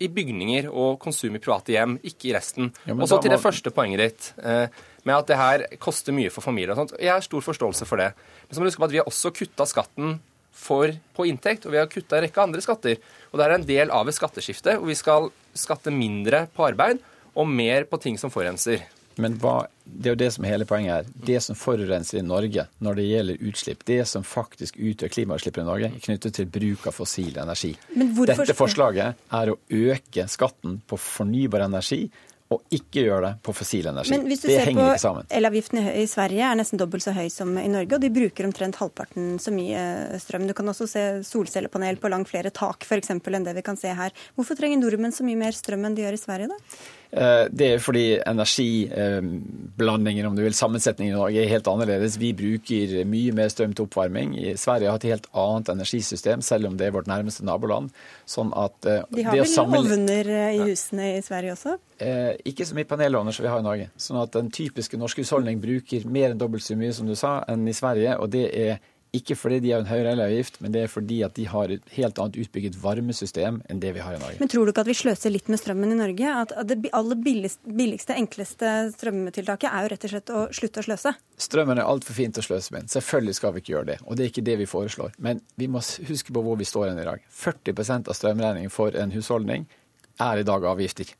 i 0.00 0.08
bygninger 0.08 0.70
og 0.70 0.96
konsum 1.02 1.34
i 1.36 1.42
private 1.42 1.74
hjem, 1.74 1.98
ikke 2.06 2.30
i 2.30 2.32
resten. 2.32 2.70
Ja, 2.88 2.94
og 2.96 3.08
så 3.10 3.18
til 3.20 3.34
det 3.34 3.42
første 3.42 3.72
poenget 3.74 4.00
ditt, 4.00 4.32
eh, 4.40 4.72
med 5.04 5.16
at 5.16 5.28
det 5.28 5.36
her 5.36 5.66
koster 5.82 6.14
mye 6.16 6.30
for 6.32 6.40
familier. 6.40 6.72
og 6.72 6.76
sånt. 6.88 7.00
Jeg 7.00 7.12
har 7.12 7.20
stor 7.20 7.40
forståelse 7.40 7.86
for 7.86 7.96
det. 7.96 8.14
Men 8.48 8.54
så 8.54 8.60
må 8.60 8.64
du 8.64 8.70
huske 8.70 8.80
på 8.80 8.88
at 8.88 8.94
vi 8.94 9.02
har 9.02 9.10
også 9.10 9.34
kutta 9.34 9.66
skatten 9.66 10.20
for, 10.52 10.92
på 11.16 11.26
inntekt, 11.30 11.66
og 11.66 11.74
vi 11.74 11.80
har 11.80 11.90
kutta 11.90 12.18
en 12.18 12.26
rekke 12.26 12.42
andre 12.42 12.62
skatter. 12.64 13.00
Og 13.30 13.40
det 13.40 13.46
er 13.46 13.56
en 13.56 13.66
del 13.68 13.92
av 13.94 14.08
et 14.08 14.16
skatteskifte 14.16 14.78
og 14.80 14.88
vi 14.90 14.98
skal 14.98 15.30
skatte 15.56 15.92
mindre 15.94 16.46
på 16.54 16.66
arbeid 16.68 17.02
og 17.38 17.46
mer 17.48 17.86
på 17.88 18.00
ting 18.02 18.18
som 18.18 18.32
forurenser. 18.32 18.82
Men 19.20 19.34
hva, 19.42 19.66
det 19.84 20.08
er 20.08 20.14
jo 20.14 20.20
det 20.22 20.30
som 20.32 20.46
er 20.46 20.54
hele 20.54 20.66
poenget 20.68 20.92
her. 20.94 21.08
Det 21.26 21.40
som 21.44 21.58
forurenser 21.58 22.20
i 22.20 22.24
Norge 22.24 22.64
når 22.84 22.98
det 23.00 23.06
gjelder 23.08 23.44
utslipp, 23.50 23.84
det 23.88 24.00
som 24.08 24.24
faktisk 24.26 24.78
utgjør 24.78 25.12
klimautslippene 25.16 25.66
i 25.66 25.68
Norge, 25.68 25.90
er 25.90 26.04
knyttet 26.06 26.38
til 26.38 26.48
bruk 26.50 26.86
av 26.88 26.96
fossil 26.96 27.36
energi. 27.42 27.74
Dette 27.92 28.56
forslaget 28.56 29.20
er 29.40 29.52
å 29.52 29.58
øke 29.58 30.26
skatten 30.30 30.80
på 30.88 31.00
fornybar 31.00 31.66
energi 31.66 32.04
og 32.50 32.74
ikke 32.74 33.04
gjøre 33.06 33.20
det 33.28 33.32
på 33.46 33.52
fossil 33.54 33.86
energi. 33.86 34.10
Men 34.10 34.26
hvis 34.26 34.42
du 34.42 34.48
det 34.50 34.56
ser 34.58 34.72
på 34.74 35.12
Elavgiften 35.38 35.84
i 35.92 36.06
Sverige 36.10 36.48
er 36.48 36.58
nesten 36.58 36.80
dobbelt 36.80 37.04
så 37.04 37.14
høy 37.14 37.28
som 37.30 37.52
i 37.60 37.68
Norge, 37.70 37.94
og 37.94 38.02
de 38.02 38.10
bruker 38.10 38.48
omtrent 38.48 38.80
halvparten 38.80 39.36
så 39.42 39.54
mye 39.54 39.82
strøm. 40.22 40.48
Du 40.50 40.54
kan 40.58 40.72
også 40.72 40.88
se 40.90 41.04
solcellepanel 41.26 42.00
på 42.02 42.10
langt 42.10 42.32
flere 42.32 42.50
tak 42.50 42.88
eksempel, 42.98 43.38
enn 43.38 43.46
det 43.46 43.54
vi 43.54 43.66
kan 43.66 43.78
se 43.78 43.94
her. 43.94 44.10
Hvorfor 44.34 44.58
trenger 44.58 44.82
nordmenn 44.82 45.14
så 45.14 45.26
mye 45.26 45.38
mer 45.38 45.54
strøm 45.54 45.86
enn 45.86 45.94
de 45.94 46.02
gjør 46.02 46.18
i 46.18 46.24
Sverige, 46.24 46.50
da? 46.50 46.58
Eh, 47.10 47.48
det 47.50 47.66
er 47.66 47.80
fordi 47.82 48.04
energiblandingen, 48.22 50.28
om 50.28 50.36
du 50.36 50.44
vil, 50.44 50.54
sammensetningen 50.54 51.14
i 51.14 51.18
Norge 51.18 51.42
er 51.42 51.50
helt 51.50 51.70
annerledes. 51.70 52.18
Vi 52.22 52.30
bruker 52.38 53.00
mye 53.10 53.34
mer 53.34 53.50
strøm 53.50 53.74
til 53.74 53.88
oppvarming. 53.88 54.36
I 54.38 54.54
Sverige 54.60 54.92
har 54.92 55.00
et 55.00 55.08
helt 55.10 55.26
annet 55.34 55.72
energisystem, 55.74 56.44
selv 56.46 56.70
om 56.70 56.78
det 56.78 56.86
er 56.86 56.94
vårt 56.94 57.10
nærmeste 57.10 57.46
naboland. 57.46 57.90
Sånn 58.30 58.54
at 58.54 58.86
eh, 58.86 59.02
De 59.10 59.26
har 59.26 59.40
vel 59.40 59.50
sammen... 59.50 59.82
ovner 59.82 60.30
eh, 60.30 60.60
i 60.60 60.70
husene 60.70 61.16
i 61.16 61.22
Sverige 61.26 61.58
også? 61.58 61.78
ikke 62.48 62.64
så 62.64 62.72
mye 62.72 62.88
panelovner 62.88 63.34
som 63.36 63.44
vi 63.44 63.50
har 63.52 63.60
i 63.60 63.64
Norge. 63.66 63.90
Sånn 64.00 64.16
at 64.22 64.32
den 64.32 64.46
typiske 64.56 64.96
norske 64.96 65.20
husholdning 65.20 65.58
bruker 65.60 66.06
mer 66.08 66.32
enn 66.32 66.40
dobbelt 66.40 66.64
så 66.64 66.72
mye 66.72 66.94
som 66.96 67.04
du 67.04 67.12
sa, 67.18 67.44
enn 67.44 67.68
i 67.68 67.76
Sverige. 67.76 68.14
Og 68.16 68.30
det 68.32 68.46
er 68.56 68.78
Ikke 69.16 69.34
fordi 69.34 69.58
de 69.64 69.72
har 69.74 69.82
en 69.82 69.88
høyere 69.90 70.12
elavgift, 70.14 70.60
men 70.62 70.70
det 70.74 70.84
er 70.84 70.90
fordi 70.90 71.16
at 71.26 71.34
de 71.34 71.44
har 71.50 71.72
et 71.74 71.88
helt 71.96 72.18
annet 72.22 72.36
utbygget 72.44 72.76
varmesystem 72.78 73.58
enn 73.66 73.80
det 73.82 73.90
vi 73.96 74.02
har 74.04 74.14
i 74.14 74.20
Norge. 74.22 74.38
Men 74.38 74.50
tror 74.52 74.68
du 74.68 74.70
ikke 74.70 74.84
at 74.84 74.90
vi 74.90 74.94
sløser 75.00 75.34
litt 75.34 75.50
med 75.50 75.58
strømmen 75.58 75.96
i 75.96 75.98
Norge? 75.98 76.34
At 76.44 76.54
det 76.70 76.92
aller 76.94 77.18
billigste, 77.18 78.14
enkleste 78.14 78.70
strømmetiltaket 78.94 79.66
er 79.66 79.82
jo 79.82 79.90
rett 79.94 80.06
og 80.06 80.14
slett 80.14 80.30
å 80.30 80.44
slutte 80.54 80.84
å 80.84 80.86
sløse? 80.86 81.14
Strømmen 81.42 81.82
er 81.82 81.90
altfor 81.90 82.14
fint 82.20 82.38
å 82.38 82.44
sløse 82.46 82.76
med. 82.76 82.86
Selvfølgelig 82.92 83.36
skal 83.40 83.56
vi 83.56 83.64
ikke 83.64 83.74
gjøre 83.74 83.90
det, 83.90 83.98
og 84.06 84.14
det 84.14 84.24
er 84.24 84.30
ikke 84.30 84.46
det 84.46 84.58
vi 84.62 84.70
foreslår. 84.70 85.18
Men 85.18 85.42
vi 85.58 85.66
må 85.66 85.82
huske 85.82 86.36
på 86.36 86.44
hvor 86.46 86.60
vi 86.60 86.70
står 86.70 86.92
hen 86.92 87.02
i 87.02 87.08
dag. 87.10 87.26
40% 87.42 88.12
av 88.12 88.18
strømregningen 88.20 88.70
for 88.70 88.94
en 88.94 89.16
husholdning 89.16 89.66
er 90.22 90.38
i 90.38 90.46
dag 90.46 90.70
avgifter. 90.70 91.10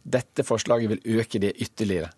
Dette 0.00 0.44
forslaget 0.44 0.92
vil 0.92 1.20
øke 1.20 1.40
det 1.40 1.56
ytterligere. 1.56 2.12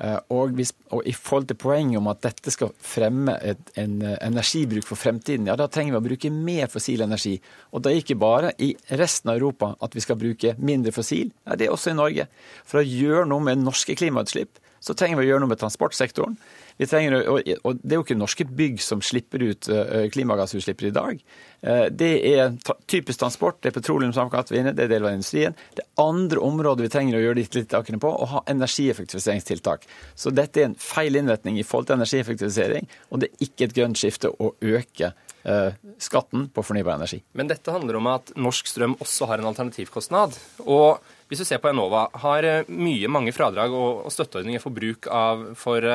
Eh, 0.00 0.18
og, 0.32 0.54
hvis, 0.56 0.72
og, 0.90 1.02
i 1.06 1.12
forhold 1.12 1.50
til 1.50 1.58
poenget 1.60 2.00
om 2.00 2.08
at 2.10 2.22
dette 2.24 2.52
skal 2.54 2.72
fremme 2.80 3.34
et, 3.44 3.60
en 3.78 3.98
eh, 4.00 4.16
energibruk 4.24 4.86
for 4.88 4.98
fremtiden, 4.98 5.50
ja 5.50 5.56
da 5.58 5.68
trenger 5.68 5.94
vi 5.94 6.00
å 6.00 6.06
bruke 6.06 6.32
mer 6.32 6.70
fossil 6.72 7.04
energi. 7.04 7.36
Og 7.72 7.84
det 7.84 7.92
er 7.92 8.00
ikke 8.00 8.18
bare 8.20 8.54
i 8.62 8.72
resten 8.98 9.32
av 9.32 9.38
Europa 9.40 9.74
at 9.84 9.96
vi 9.96 10.04
skal 10.04 10.18
bruke 10.20 10.56
mindre 10.58 10.94
fossil, 10.96 11.30
ja, 11.44 11.58
det 11.58 11.68
er 11.68 11.76
også 11.76 11.92
i 11.92 11.98
Norge. 11.98 12.28
For 12.68 12.80
å 12.80 12.86
gjøre 12.86 13.28
noe 13.28 13.44
med 13.44 13.62
norske 13.62 13.96
klimautslipp, 13.98 14.58
så 14.82 14.96
trenger 14.98 15.20
vi 15.20 15.28
å 15.28 15.32
gjøre 15.32 15.44
noe 15.44 15.52
med 15.52 15.60
transportsektoren. 15.60 16.38
Trenger, 16.78 17.28
og 17.28 17.78
Det 17.82 17.94
er 17.94 17.98
jo 17.98 18.04
ikke 18.04 18.18
norske 18.18 18.46
bygg 18.48 18.80
som 18.82 19.02
slipper 19.04 19.42
ut 19.44 19.68
eh, 19.72 20.08
klimagassutslipp 20.12 20.82
i 20.88 20.92
dag. 20.94 21.20
Eh, 21.62 21.84
det 21.94 22.12
er 22.26 22.56
typisk 22.90 23.20
transport, 23.20 23.60
det 23.62 23.70
er 23.70 23.76
petroleumsavkastning, 23.76 24.72
det 24.74 24.86
er 24.86 24.90
del 24.90 25.06
av 25.06 25.14
industrien. 25.14 25.54
Det 25.76 25.84
er 25.84 26.02
andre 26.02 26.42
områder 26.42 26.86
vi 26.86 26.92
trenger 26.92 27.18
å 27.18 27.22
gjøre 27.22 27.38
de 27.38 27.46
tiltakene 27.58 28.00
på, 28.02 28.10
å 28.10 28.30
ha 28.32 28.42
energieffektiviseringstiltak. 28.50 29.86
Så 30.18 30.34
dette 30.34 30.62
er 30.62 30.70
en 30.70 30.78
feil 30.78 31.20
innretning 31.20 31.60
i 31.60 31.66
forhold 31.66 31.90
til 31.90 32.00
energieffektivisering, 32.00 32.90
og 33.10 33.22
det 33.22 33.30
er 33.30 33.46
ikke 33.46 33.68
et 33.68 33.76
grønt 33.78 34.02
skifte 34.02 34.32
å 34.32 34.52
øke 34.58 35.12
eh, 35.12 35.80
skatten 36.02 36.48
på 36.50 36.66
fornybar 36.66 36.98
energi. 36.98 37.22
Men 37.38 37.52
dette 37.52 37.74
handler 37.74 38.00
om 38.00 38.10
at 38.10 38.34
norsk 38.34 38.70
strøm 38.70 38.98
også 38.98 39.30
har 39.30 39.38
en 39.38 39.50
alternativkostnad. 39.52 40.34
Og 40.66 40.98
hvis 41.30 41.44
du 41.44 41.46
ser 41.46 41.62
på 41.62 41.70
Enova, 41.70 42.08
har 42.26 42.48
mye 42.68 43.08
mange 43.08 43.32
fradrag 43.32 43.72
og 43.72 44.10
støtteordninger 44.12 44.60
for 44.60 44.74
bruk 44.74 45.06
av 45.08 45.52
for 45.56 45.86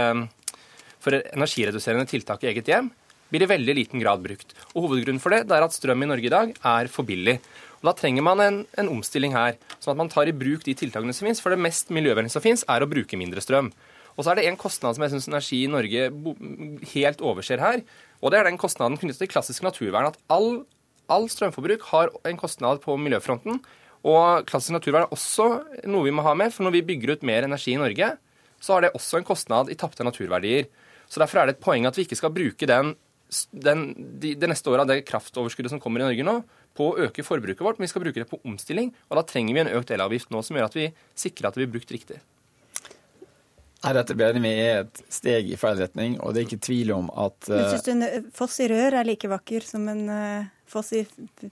for 1.03 1.17
energireduserende 1.19 2.09
tiltak 2.09 2.43
i 2.43 2.51
eget 2.51 2.69
hjem 2.71 2.91
blir 3.31 3.43
i 3.43 3.49
veldig 3.49 3.75
liten 3.75 4.01
grad 4.01 4.23
brukt. 4.23 4.53
Og 4.73 4.85
Hovedgrunnen 4.87 5.21
for 5.23 5.35
det, 5.35 5.45
det 5.49 5.57
er 5.57 5.65
at 5.65 5.75
strøm 5.75 6.05
i 6.05 6.09
Norge 6.09 6.29
i 6.29 6.33
dag 6.33 6.53
er 6.55 6.91
for 6.91 7.07
billig. 7.07 7.37
Og 7.81 7.89
Da 7.89 7.93
trenger 7.97 8.25
man 8.25 8.41
en, 8.41 8.61
en 8.79 8.89
omstilling 8.89 9.35
her, 9.35 9.57
sånn 9.77 9.93
at 9.93 9.99
man 9.99 10.11
tar 10.11 10.29
i 10.29 10.35
bruk 10.35 10.63
de 10.65 10.73
tiltakene 10.77 11.13
som 11.13 11.27
finnes. 11.27 11.41
For 11.43 11.53
det 11.53 11.61
mest 11.61 11.91
miljøvennlige 11.93 12.33
som 12.33 12.45
finnes, 12.45 12.65
er 12.65 12.83
å 12.83 12.89
bruke 12.89 13.19
mindre 13.19 13.43
strøm. 13.43 13.69
Og 14.17 14.25
så 14.25 14.31
er 14.31 14.39
det 14.39 14.47
en 14.49 14.57
kostnad 14.57 14.97
som 14.97 15.05
jeg 15.05 15.13
syns 15.13 15.27
Energi 15.29 15.59
i 15.61 15.69
Norge 15.69 16.07
helt 16.95 17.19
overser 17.21 17.61
her. 17.61 17.83
Og 18.23 18.33
det 18.33 18.39
er 18.39 18.49
den 18.49 18.57
kostnaden 18.57 18.97
knyttet 18.97 19.21
til 19.21 19.29
klassisk 19.29 19.65
naturvern. 19.65 20.09
At 20.09 20.17
all, 20.33 20.63
all 21.13 21.27
strømforbruk 21.29 21.85
har 21.91 22.09
en 22.25 22.39
kostnad 22.39 22.81
på 22.81 22.97
miljøfronten. 22.97 23.61
Og 24.07 24.47
klassisk 24.49 24.73
naturvern 24.73 25.05
er 25.05 25.13
også 25.13 25.51
noe 25.85 26.07
vi 26.07 26.15
må 26.15 26.25
ha 26.25 26.33
med, 26.37 26.49
for 26.55 26.65
når 26.65 26.79
vi 26.79 26.85
bygger 26.89 27.13
ut 27.13 27.27
mer 27.29 27.45
energi 27.45 27.75
i 27.75 27.81
Norge, 27.81 28.15
så 28.57 28.73
har 28.73 28.87
det 28.87 28.95
også 28.97 29.19
en 29.19 29.27
kostnad 29.27 29.69
i 29.69 29.77
tapte 29.77 30.05
naturverdier. 30.05 30.65
Så 31.07 31.21
Derfor 31.23 31.41
er 31.41 31.49
det 31.49 31.57
et 31.57 31.63
poeng 31.63 31.87
at 31.87 31.97
vi 31.97 32.05
ikke 32.07 32.19
skal 32.19 32.33
bruke 32.35 32.69
den, 32.69 32.93
den, 33.51 33.83
de, 34.21 34.35
det 34.39 34.49
neste 34.51 34.71
året 34.71 34.85
av 34.85 34.91
det 34.91 35.05
kraftoverskuddet 35.07 35.73
som 35.73 35.81
kommer 35.83 36.03
i 36.03 36.09
Norge 36.09 36.27
nå, 36.27 36.39
på 36.77 36.91
å 36.91 36.97
øke 37.07 37.25
forbruket 37.25 37.63
vårt, 37.65 37.79
men 37.79 37.87
vi 37.87 37.91
skal 37.93 38.03
bruke 38.03 38.21
det 38.21 38.29
på 38.29 38.39
omstilling. 38.45 38.91
Og 39.09 39.19
da 39.19 39.25
trenger 39.27 39.55
vi 39.55 39.63
en 39.63 39.75
økt 39.79 39.93
elavgift 39.95 40.33
nå 40.33 40.43
som 40.45 40.59
gjør 40.59 40.69
at 40.69 40.77
vi 40.77 40.89
sikrer 41.17 41.49
at 41.49 41.57
det 41.57 41.65
blir 41.65 41.77
brukt 41.77 41.93
riktig. 41.95 42.19
Nei, 43.83 43.93
Dette 43.93 44.15
bedre 44.17 44.41
med 44.41 44.59
er 44.59 44.79
et 44.83 45.01
steg 45.13 45.51
i 45.53 45.57
feil 45.59 45.77
retning, 45.79 46.17
og 46.19 46.33
det 46.33 46.41
er 46.41 46.47
ikke 46.47 46.65
tvil 46.65 46.91
om 46.95 47.11
at 47.13 47.49
uh, 47.51 47.59
Syns 47.71 47.85
du 47.85 47.91
en 47.93 48.29
foss 48.35 48.57
i 48.65 48.69
rør 48.71 48.97
er 48.99 49.07
like 49.07 49.29
vakker 49.29 49.65
som 49.65 49.85
en 49.91 50.01
uh, 50.09 50.47
foss 50.69 50.91
i 50.97 51.03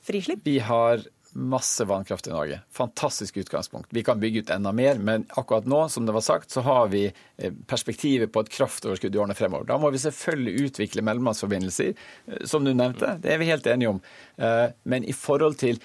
frislipp? 0.08 0.42
Vi 0.46 0.58
har 0.66 1.06
masse 1.36 1.86
vannkraft 1.86 2.28
i 2.28 2.30
Norge. 2.30 2.60
Fantastisk 2.72 3.38
utgangspunkt. 3.38 3.90
Vi 3.92 4.04
kan 4.04 4.20
bygge 4.20 4.40
ut 4.40 4.50
enda 4.50 4.72
mer, 4.72 4.96
men 4.96 5.26
akkurat 5.30 5.66
nå, 5.66 5.90
som 5.90 6.06
det 6.06 6.14
var 6.16 6.22
sagt, 6.22 6.52
så 6.52 6.62
har 6.62 6.88
vi 6.88 7.12
eh, 7.38 7.54
perspektivet 7.68 8.32
på 8.32 8.40
et 8.40 8.52
kraftoverskudd 8.56 9.16
i 9.16 9.20
årene 9.20 9.36
fremover. 9.36 9.68
Da 9.68 9.76
må 9.78 9.92
vi 9.92 10.00
selvfølgelig 10.00 10.70
utvikle 10.70 11.04
mellomlandsforbindelser, 11.04 11.92
eh, 11.92 12.46
som 12.48 12.64
du 12.64 12.72
nevnte. 12.72 13.18
Det 13.20 13.34
er 13.34 13.42
vi 13.42 13.50
helt 13.52 13.68
enige 13.68 13.92
om. 13.92 14.00
Eh, 14.38 14.70
men 14.84 15.04
i 15.04 15.16
forhold 15.16 15.60
til 15.60 15.82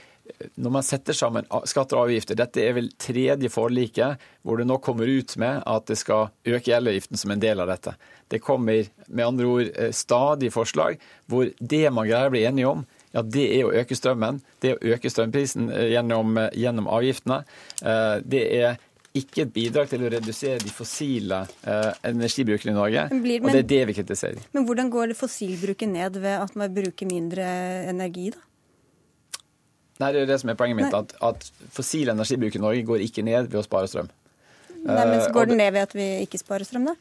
når 0.55 0.71
man 0.71 0.87
setter 0.87 1.17
sammen 1.19 1.49
skatter 1.67 1.99
og 1.99 2.05
avgifter, 2.05 2.39
dette 2.39 2.63
er 2.63 2.77
vel 2.77 2.93
tredje 3.03 3.51
forliket 3.51 4.23
hvor 4.47 4.61
det 4.61 4.69
nå 4.71 4.77
kommer 4.79 5.11
ut 5.11 5.35
med 5.43 5.65
at 5.67 5.89
det 5.91 5.97
skal 5.99 6.31
øke 6.47 6.77
elavgiften 6.77 7.19
som 7.19 7.35
en 7.35 7.43
del 7.43 7.59
av 7.59 7.73
dette. 7.73 7.97
Det 8.31 8.39
kommer 8.39 8.87
med 9.09 9.27
andre 9.27 9.49
ord 9.51 9.73
stadig 9.91 10.53
forslag 10.55 11.03
hvor 11.27 11.51
det 11.59 11.83
man 11.91 12.07
greier 12.07 12.31
å 12.31 12.37
bli 12.37 12.45
enige 12.47 12.71
om, 12.71 12.87
ja, 13.15 13.23
det 13.23 13.47
er 13.57 13.67
å 13.67 13.73
øke 13.81 13.97
strømmen. 13.99 14.39
Det 14.63 14.73
er 14.73 14.79
å 14.79 14.95
øke 14.95 15.11
strømprisen 15.11 15.71
eh, 15.75 15.89
gjennom, 15.95 16.37
eh, 16.39 16.53
gjennom 16.63 16.91
avgiftene. 16.91 17.43
Eh, 17.83 18.17
det 18.23 18.45
er 18.61 18.79
ikke 19.19 19.43
et 19.43 19.55
bidrag 19.55 19.89
til 19.91 20.05
å 20.07 20.11
redusere 20.13 20.61
de 20.63 20.71
fossile 20.71 21.41
eh, 21.67 21.91
energibrukene 22.07 22.71
i 22.71 22.77
Norge. 22.77 23.09
Blir, 23.11 23.41
men, 23.43 23.49
og 23.51 23.57
det 23.57 23.65
er 23.65 23.71
det 23.73 23.81
vi 23.91 23.97
kritiserer. 23.99 24.45
Men 24.55 24.69
hvordan 24.69 24.93
går 24.93 25.11
det 25.11 25.19
fossilbruket 25.19 25.91
ned 25.91 26.21
ved 26.23 26.37
at 26.39 26.55
man 26.59 26.71
bruker 26.75 27.11
mindre 27.11 27.49
energi, 27.91 28.31
da? 28.37 28.47
Nei, 30.01 30.13
Det 30.15 30.23
er 30.23 30.31
det 30.31 30.39
som 30.41 30.49
er 30.49 30.57
poenget 30.57 30.79
mitt. 30.79 30.95
At, 30.97 31.13
at, 31.21 31.51
fossil 31.75 32.09
energibruk 32.09 32.55
i 32.57 32.63
Norge 32.63 32.87
går 32.89 33.03
ikke 33.05 33.25
ned 33.27 33.51
ved 33.51 33.61
å 33.61 33.67
spare 33.67 33.91
strøm. 33.91 34.09
Nei, 34.81 35.03
men 35.11 35.19
så 35.21 35.33
Går 35.35 35.51
den 35.51 35.61
ned 35.61 35.75
ved 35.75 35.91
at 35.91 35.97
vi 35.97 36.07
ikke 36.25 36.41
sparer 36.41 36.65
strøm, 36.65 36.89
da? 36.89 36.95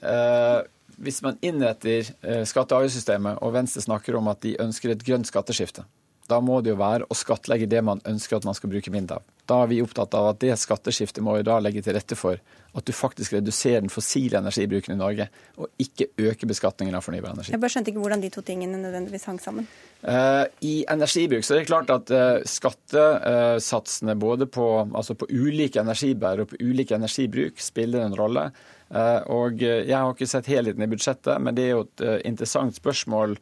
Eh, 0.00 0.58
hvis 1.00 1.22
man 1.24 1.38
innretter 1.40 2.04
eh, 2.20 2.44
skatte- 2.48 2.76
og 2.76 2.84
avgiftssystemet, 2.84 3.40
og 3.40 3.54
Venstre 3.56 3.82
snakker 3.84 4.18
om 4.18 4.28
at 4.32 4.42
de 4.44 4.56
ønsker 4.60 4.92
et 4.92 5.04
grønt 5.06 5.28
skatteskifte, 5.28 5.86
da 6.30 6.38
må 6.44 6.60
det 6.62 6.74
jo 6.74 6.78
være 6.78 7.08
å 7.10 7.16
skattlegge 7.16 7.68
det 7.70 7.80
man 7.82 8.00
ønsker 8.06 8.38
at 8.38 8.46
man 8.46 8.54
skal 8.54 8.70
bruke 8.70 8.92
mindre 8.94 9.18
av. 9.18 9.28
Da 9.50 9.56
er 9.64 9.70
vi 9.72 9.80
opptatt 9.82 10.14
av 10.14 10.28
at 10.30 10.38
det 10.44 10.54
skatteskiftet 10.62 11.24
må 11.26 11.34
jo 11.40 11.46
da 11.48 11.56
legge 11.62 11.82
til 11.82 11.96
rette 11.96 12.14
for 12.18 12.38
at 12.38 12.86
du 12.86 12.92
faktisk 12.94 13.34
reduserer 13.34 13.82
den 13.82 13.90
fossile 13.90 14.38
energibruken 14.38 14.94
i 14.94 14.98
Norge, 15.00 15.26
og 15.58 15.82
ikke 15.82 16.12
øker 16.22 16.50
beskatningen 16.52 16.94
av 16.94 17.02
fornybar 17.02 17.34
energi. 17.34 17.50
Jeg 17.50 17.62
bare 17.62 17.74
skjønte 17.74 17.90
ikke 17.90 18.04
hvordan 18.04 18.22
de 18.22 18.30
to 18.30 18.44
tingene 18.46 18.78
nødvendigvis 18.78 19.26
hang 19.26 19.40
sammen. 19.42 19.66
Uh, 20.04 20.46
I 20.62 20.84
energibruk 20.92 21.42
så 21.44 21.56
er 21.56 21.64
det 21.64 21.70
klart 21.72 21.90
at 21.90 22.12
uh, 22.14 22.44
skattesatsene 22.46 24.14
både 24.20 24.46
på, 24.46 24.68
altså 24.86 25.18
på 25.18 25.26
ulike 25.32 25.82
energibærere 25.82 26.46
og 26.46 26.52
på 26.52 26.60
ulike 26.62 26.94
energibruk 27.00 27.58
spiller 27.60 28.06
en 28.06 28.14
rolle. 28.16 28.52
Uh, 28.90 29.22
og 29.30 29.62
Jeg 29.62 29.94
har 29.94 30.10
ikke 30.10 30.26
sett 30.26 30.50
helheten 30.50 30.82
i 30.82 30.90
budsjettet, 30.90 31.36
men 31.38 31.54
det 31.54 31.68
er 31.68 31.74
jo 31.76 31.84
et 31.86 32.06
interessant 32.26 32.74
spørsmål 32.74 33.38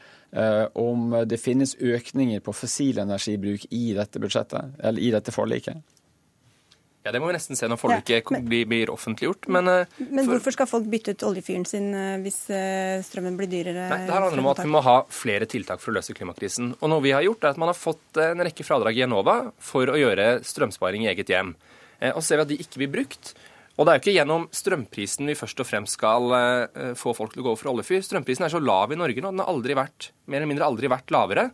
om 0.77 1.15
det 1.25 1.39
finnes 1.41 1.71
økninger 1.81 2.43
på 2.45 2.53
fossil 2.53 2.99
energibruk 3.01 3.63
i 3.73 3.95
dette 3.97 4.21
budsjettet, 4.21 4.75
eller 4.85 5.01
i 5.01 5.09
dette 5.15 5.33
forliket. 5.33 5.81
Ja, 7.09 7.13
Det 7.13 7.23
må 7.23 7.31
vi 7.31 7.39
nesten 7.39 7.57
se 7.57 7.65
når 7.71 7.79
forliket 7.81 8.27
ja, 8.35 8.41
blir, 8.45 8.67
blir 8.69 8.91
offentliggjort. 8.93 9.47
Men, 9.55 9.69
eh, 9.73 10.01
men 10.11 10.27
for, 10.27 10.35
hvorfor 10.35 10.53
skal 10.53 10.69
folk 10.69 10.89
bytte 10.93 11.15
ut 11.15 11.25
oljefyren 11.31 11.65
sin 11.69 11.87
eh, 11.97 12.19
hvis 12.21 12.43
eh, 12.53 12.99
strømmen 13.07 13.39
blir 13.39 13.49
dyrere? 13.49 13.87
Nei, 13.89 14.01
det 14.05 14.13
her 14.13 14.27
handler 14.27 14.43
om 14.43 14.51
at 14.51 14.61
vi 14.61 14.73
må 14.75 14.83
ha 14.85 14.97
flere 15.09 15.49
tiltak 15.49 15.81
for 15.81 15.95
å 15.95 15.97
løse 15.97 16.13
klimakrisen. 16.17 16.75
Og 16.83 16.93
noe 16.93 17.05
vi 17.05 17.15
har 17.17 17.25
gjort, 17.25 17.47
er 17.47 17.55
at 17.55 17.63
man 17.63 17.73
har 17.73 17.79
fått 17.79 18.21
en 18.21 18.45
rekke 18.45 18.67
fradrag 18.67 19.01
i 19.01 19.07
Enova 19.07 19.39
for 19.71 19.89
å 19.89 19.97
gjøre 19.97 20.43
strømsparing 20.45 21.07
i 21.07 21.13
eget 21.15 21.33
hjem. 21.33 21.55
Og 22.13 22.21
så 22.21 22.27
ser 22.27 22.43
vi 22.43 22.45
at 22.45 22.53
de 22.53 22.61
ikke 22.67 22.83
blir 22.83 22.93
brukt. 22.99 23.33
Og 23.79 23.87
det 23.87 23.93
er 23.93 23.99
jo 23.99 24.03
ikke 24.03 24.17
gjennom 24.19 24.47
strømprisen 24.51 25.31
vi 25.31 25.39
først 25.39 25.61
og 25.63 25.69
fremst 25.69 25.95
skal 25.95 26.33
få 26.99 27.13
folk 27.15 27.31
til 27.31 27.45
å 27.45 27.47
gå 27.47 27.53
over 27.53 27.61
for 27.61 27.71
oljefyr. 27.71 28.03
Strømprisen 28.03 28.49
er 28.49 28.51
så 28.51 28.59
lav 28.59 28.91
i 28.91 28.99
Norge 28.99 29.23
nå. 29.23 29.31
Den 29.31 29.45
har 29.45 29.53
aldri 29.53 29.77
vært, 29.79 30.09
mer 30.27 30.41
eller 30.41 30.51
mindre 30.51 30.67
aldri 30.67 30.91
vært 30.91 31.15
lavere. 31.15 31.45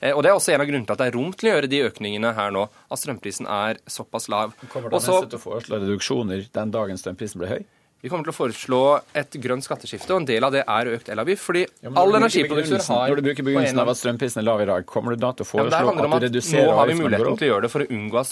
Eh, 0.00 0.14
og 0.16 0.22
Det 0.22 0.30
er 0.30 0.36
også 0.36 0.54
en 0.54 0.62
av 0.62 0.68
grunnene 0.68 0.88
til 0.88 0.96
at 0.96 1.02
det 1.02 1.08
er 1.10 1.16
rom 1.18 1.32
til 1.36 1.50
å 1.50 1.52
gjøre 1.54 1.70
de 1.70 1.82
økningene 1.88 2.32
her 2.36 2.54
nå, 2.54 2.66
at 2.68 3.00
strømprisen 3.02 3.48
er 3.48 3.80
såpass 3.90 4.30
lav. 4.32 4.54
Kommer 4.72 4.92
da 4.92 5.00
neste 5.00 5.28
til 5.28 5.40
å 5.40 5.42
foreslå 5.42 5.80
reduksjoner 5.82 6.48
den 6.56 6.72
dagen 6.74 7.00
strømprisen 7.00 7.42
blir 7.42 7.54
høy? 7.56 7.62
Vi 8.00 8.08
kommer 8.08 8.24
til 8.24 8.32
å 8.32 8.36
foreslå 8.36 8.80
et 9.20 9.34
grønt 9.44 9.64
skatteskifte, 9.66 10.14
og 10.14 10.22
en 10.22 10.28
del 10.30 10.44
av 10.46 10.54
det 10.54 10.62
er 10.64 10.88
økt 10.94 11.10
elavgift. 11.12 11.42
fordi 11.44 11.66
ja, 11.66 11.90
all 12.00 12.14
energiproduksjon 12.16 12.80
har 12.86 13.10
Når 13.12 13.20
du 13.20 13.26
bruker 13.26 13.44
begrunnelsen 13.44 13.82
av 13.82 13.90
at 13.92 14.00
strømprisen 14.00 14.40
er 14.40 14.46
lav 14.48 14.62
i 14.64 14.68
dag, 14.70 14.86
kommer 14.88 15.12
du 15.12 15.20
da 15.20 15.34
til 15.36 15.44
å 15.44 15.48
foreslå 15.50 15.92
ja, 15.92 15.92
at 15.92 16.22
du 16.22 16.26
reduserer 16.26 16.70
Nå 16.70 16.78
har 16.78 16.88
vi 16.88 16.96
muligheten 16.96 17.36
til 17.42 17.48
å 17.48 17.50
gjøre 17.50 17.66
det 17.66 17.72
for 17.74 17.84
å 17.84 17.90
unngå 17.98 18.22
at 18.22 18.30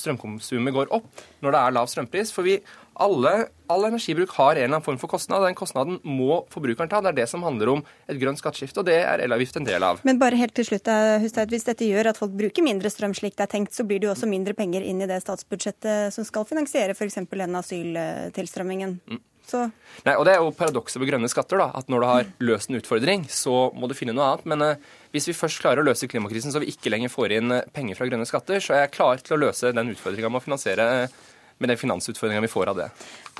strømkonsumet 0.00 0.76
går 0.78 0.94
opp 0.96 1.26
når 1.44 1.56
det 1.56 1.60
er 1.60 1.76
lav 1.76 1.92
strømpris. 1.92 2.32
For 2.32 2.48
vi, 2.48 2.56
alle, 3.00 3.32
all 3.72 3.86
energibruk 3.88 4.34
har 4.36 4.52
en 4.52 4.64
eller 4.64 4.76
annen 4.76 4.84
form 4.84 4.98
for 5.00 5.10
kostnad. 5.10 5.44
Den 5.46 5.56
kostnaden 5.58 5.98
må 6.04 6.42
forbrukeren 6.52 6.90
ta. 6.90 7.00
Det 7.00 7.12
er 7.12 7.18
det 7.22 7.28
som 7.30 7.44
handler 7.46 7.72
om 7.72 7.82
et 8.10 8.20
grønt 8.20 8.40
skatteskifte, 8.40 8.82
og 8.82 8.88
det 8.90 8.98
er 9.00 9.24
elavgift 9.24 9.56
en 9.60 9.68
del 9.68 9.86
av. 9.86 10.02
Men 10.06 10.20
bare 10.20 10.38
helt 10.40 10.54
til 10.58 10.68
slutt, 10.68 10.88
eh, 10.88 11.18
Hustad, 11.22 11.52
hvis 11.52 11.68
dette 11.68 11.88
gjør 11.88 12.12
at 12.12 12.20
folk 12.20 12.36
bruker 12.36 12.64
mindre 12.66 12.92
strøm 12.92 13.16
slik 13.16 13.36
det 13.36 13.48
er 13.48 13.52
tenkt, 13.56 13.74
så 13.74 13.86
blir 13.88 14.00
det 14.00 14.10
jo 14.10 14.14
også 14.14 14.28
mindre 14.28 14.54
penger 14.58 14.84
inn 14.84 15.02
i 15.02 15.10
det 15.10 15.22
statsbudsjettet 15.24 16.12
som 16.12 16.24
skal 16.28 16.48
finansiere 16.48 16.96
f.eks. 16.96 17.20
den 17.30 17.60
asyltilstrømmingen. 17.62 18.98
Mm. 19.08 19.22
Så. 19.48 19.62
Nei, 20.06 20.14
og 20.16 20.24
Det 20.26 20.34
er 20.34 20.40
jo 20.40 20.52
paradokset 20.54 21.00
ved 21.00 21.10
grønne 21.10 21.28
skatter. 21.30 21.58
da, 21.58 21.70
at 21.74 21.88
Når 21.88 22.00
du 22.00 22.06
har 22.06 22.26
løst 22.40 22.70
en 22.70 22.78
utfordring, 22.78 23.26
så 23.28 23.72
må 23.74 23.88
du 23.88 23.94
finne 23.94 24.14
noe 24.14 24.24
annet. 24.24 24.46
Men 24.46 24.62
eh, 24.62 24.76
hvis 25.12 25.28
vi 25.28 25.36
først 25.36 25.60
klarer 25.60 25.82
å 25.82 25.86
løse 25.86 26.08
klimakrisen 26.08 26.52
så 26.52 26.62
vi 26.62 26.70
ikke 26.72 26.92
lenger 26.92 27.12
får 27.12 27.36
inn 27.38 27.52
eh, 27.52 27.66
penger 27.74 27.98
fra 27.98 28.08
grønne 28.08 28.28
skatter, 28.28 28.62
så 28.62 28.76
er 28.76 28.84
jeg 28.86 28.94
klar 28.96 29.20
til 29.20 29.36
å 29.36 29.42
løse 29.48 29.74
den 29.74 29.92
utfordringa 29.92 30.30
med 30.30 30.42
å 30.42 30.46
finansiere 30.46 30.88
eh, 31.02 31.20
med 31.62 31.72
den 31.72 31.80
finansutfordringa 31.80 32.42
vi 32.44 32.50
får 32.52 32.72
av 32.72 32.80
det. 32.82 32.88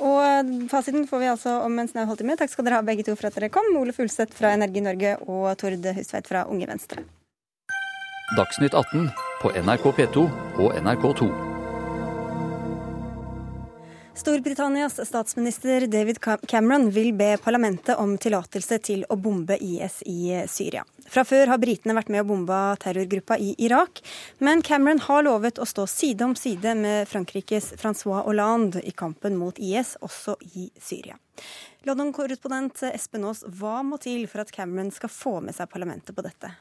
Og 0.03 0.53
fasiten 0.71 1.07
får 1.09 1.23
vi 1.23 1.31
altså 1.31 1.57
om 1.65 1.79
en 1.79 1.91
snau 1.91 2.05
halvtime. 2.09 2.37
Takk 2.39 2.53
skal 2.53 2.67
dere 2.67 2.81
ha 2.81 2.85
begge 2.87 3.05
to 3.07 3.17
for 3.19 3.29
at 3.29 3.37
dere 3.37 3.51
kom. 3.53 3.69
Ole 3.79 3.95
Fulseth 3.95 4.35
fra 4.37 4.55
Energi 4.57 4.83
Norge 4.83 5.17
og 5.27 5.51
Tord 5.61 5.91
Hustveit 5.97 6.29
fra 6.29 6.47
Unge 6.49 6.69
Venstre. 6.69 7.05
Dagsnytt 8.37 8.73
18 8.73 9.09
på 9.43 9.51
NRK 9.61 9.89
P2 9.97 10.27
og 10.63 10.77
NRK2. 10.79 11.27
Storbritannias 14.15 14.99
statsminister 15.07 15.87
David 15.87 16.19
Cameron 16.47 16.89
vil 16.89 17.13
be 17.17 17.33
parlamentet 17.43 17.97
om 17.99 18.13
tillatelse 18.17 18.77
til 18.85 19.05
å 19.09 19.17
bombe 19.17 19.57
IS 19.57 19.99
i 20.05 20.45
Syria. 20.47 20.85
Fra 21.09 21.23
før 21.27 21.51
har 21.51 21.59
britene 21.61 21.95
vært 21.97 22.09
med 22.13 22.23
å 22.23 22.27
bombe 22.29 22.57
terrorgruppa 22.83 23.37
i 23.41 23.53
Irak, 23.61 24.01
men 24.39 24.63
Cameron 24.65 25.01
har 25.03 25.25
lovet 25.27 25.59
å 25.59 25.67
stå 25.67 25.85
side 25.89 26.25
om 26.25 26.35
side 26.39 26.75
med 26.79 27.09
Frankrikes 27.11 27.73
Francois 27.81 28.23
Hollande 28.27 28.81
i 28.87 28.93
kampen 28.95 29.37
mot 29.39 29.59
IS, 29.59 29.97
også 30.01 30.37
i 30.55 30.69
Syria. 30.79 31.19
London-korrespondent 31.83 32.85
Espen 32.93 33.25
Aas, 33.27 33.43
hva 33.43 33.81
må 33.83 33.99
til 34.01 34.27
for 34.31 34.45
at 34.45 34.53
Cameron 34.55 34.93
skal 34.95 35.11
få 35.11 35.39
med 35.43 35.57
seg 35.57 35.71
parlamentet 35.71 36.15
på 36.15 36.23
dette? 36.23 36.53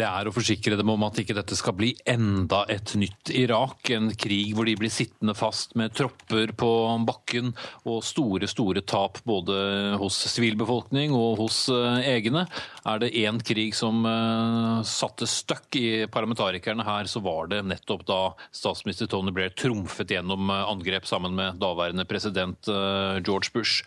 Det 0.00 0.06
er 0.08 0.28
å 0.28 0.32
forsikre 0.32 0.78
dem 0.80 0.88
om 0.94 1.02
at 1.04 1.18
ikke 1.20 1.34
dette 1.36 1.56
skal 1.58 1.74
bli 1.76 1.90
enda 2.08 2.62
et 2.72 2.94
nytt 2.96 3.32
Irak. 3.36 3.90
En 3.92 4.08
krig 4.16 4.54
hvor 4.56 4.64
de 4.64 4.76
blir 4.80 4.92
sittende 4.92 5.34
fast 5.36 5.74
med 5.76 5.92
tropper 5.96 6.54
på 6.56 6.70
bakken 7.04 7.50
og 7.84 8.00
store, 8.06 8.48
store 8.48 8.80
tap 8.80 9.20
både 9.28 9.98
hos 10.00 10.16
sivilbefolkning 10.32 11.12
og 11.16 11.42
hos 11.42 11.66
eh, 11.74 12.06
egne. 12.14 12.46
Er 12.88 13.02
det 13.02 13.12
én 13.20 13.42
krig 13.44 13.76
som 13.76 14.06
uh, 14.06 14.80
satte 14.88 15.28
støkk 15.28 15.76
i 15.76 15.88
parlamentarikerne 16.08 16.86
her, 16.86 17.10
så 17.10 17.20
var 17.20 17.50
det 17.52 17.60
nettopp 17.68 18.06
da 18.08 18.20
statsminister 18.56 19.10
Tony 19.10 19.34
Blair 19.36 19.52
trumfet 19.52 20.16
gjennom 20.16 20.48
eh, 20.48 20.64
angrep 20.70 21.08
sammen 21.10 21.36
med 21.36 21.60
daværende 21.60 22.08
president 22.08 22.70
George 22.70 23.52
Bush. 23.52 23.84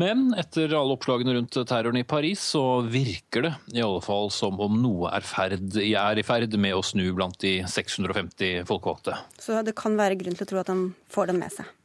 Men 0.00 0.34
etter 0.36 0.74
alle 0.76 0.96
oppslagene 0.96 1.32
rundt 1.38 1.56
terroren 1.68 1.96
i 1.96 2.04
Paris, 2.04 2.42
så 2.52 2.82
virker 2.84 3.46
det 3.46 3.52
i 3.78 3.84
alle 3.84 4.02
fall 4.04 4.28
som 4.34 4.60
om 4.60 4.76
noe 4.82 5.08
er, 5.16 5.24
ferd, 5.24 5.72
er 5.80 6.20
i 6.20 6.26
ferd 6.26 6.56
med 6.60 6.76
å 6.76 6.84
snu 6.84 7.06
blant 7.16 7.38
de 7.40 7.58
650 7.64 8.66
folkevalgte. 8.68 9.16
Så 9.40 9.56
det 9.64 9.76
kan 9.78 9.96
være 9.96 10.18
grunn 10.20 10.36
til 10.36 10.44
å 10.44 10.52
tro 10.52 10.60
at 10.60 10.72
han 10.72 10.86
får 11.12 11.32
dem 11.32 11.40
med 11.44 11.56
seg? 11.56 11.75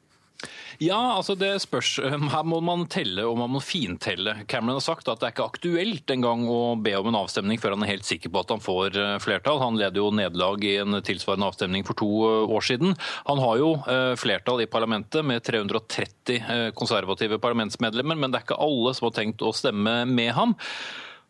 Ja, 0.82 0.98
altså 1.14 1.36
det 1.38 1.52
spørs. 1.62 2.00
Her 2.02 2.46
må 2.48 2.58
man 2.66 2.88
telle 2.90 3.22
og 3.30 3.36
man 3.38 3.52
må 3.54 3.60
fintelle. 3.62 4.34
Cameron 4.50 4.80
har 4.80 4.86
sagt 4.86 5.12
at 5.12 5.20
det 5.22 5.28
er 5.28 5.34
ikke 5.36 5.46
aktuelt 5.52 6.14
engang 6.14 6.48
å 6.50 6.74
be 6.82 6.96
om 6.98 7.12
en 7.12 7.20
avstemning 7.20 7.62
før 7.62 7.76
han 7.76 7.86
er 7.86 7.92
helt 7.92 8.08
sikker 8.08 8.34
på 8.34 8.42
at 8.42 8.54
han 8.56 8.64
får 8.66 8.98
eh, 8.98 9.18
flertall. 9.22 9.62
Han 9.62 9.78
leder 9.78 10.02
jo 10.02 10.08
nederlag 10.18 10.66
i 10.66 10.80
en 10.82 10.98
tilsvarende 11.06 11.52
avstemning 11.52 11.86
for 11.86 12.00
to 12.02 12.10
eh, 12.26 12.56
år 12.58 12.66
siden. 12.66 12.96
Han 13.30 13.44
har 13.44 13.62
jo 13.62 13.70
eh, 13.94 14.16
flertall 14.18 14.66
i 14.66 14.70
parlamentet 14.74 15.22
med 15.22 15.46
330 15.46 16.74
konservative 16.74 17.38
parlamentsmedlemmer, 17.44 18.18
men 18.18 18.34
det 18.34 18.42
er 18.42 18.48
ikke 18.48 18.62
alle 18.66 18.98
som 18.98 19.12
har 19.12 19.18
tenkt 19.20 19.46
å 19.46 19.54
stemme 19.54 20.00
med 20.10 20.34
ham. 20.34 20.58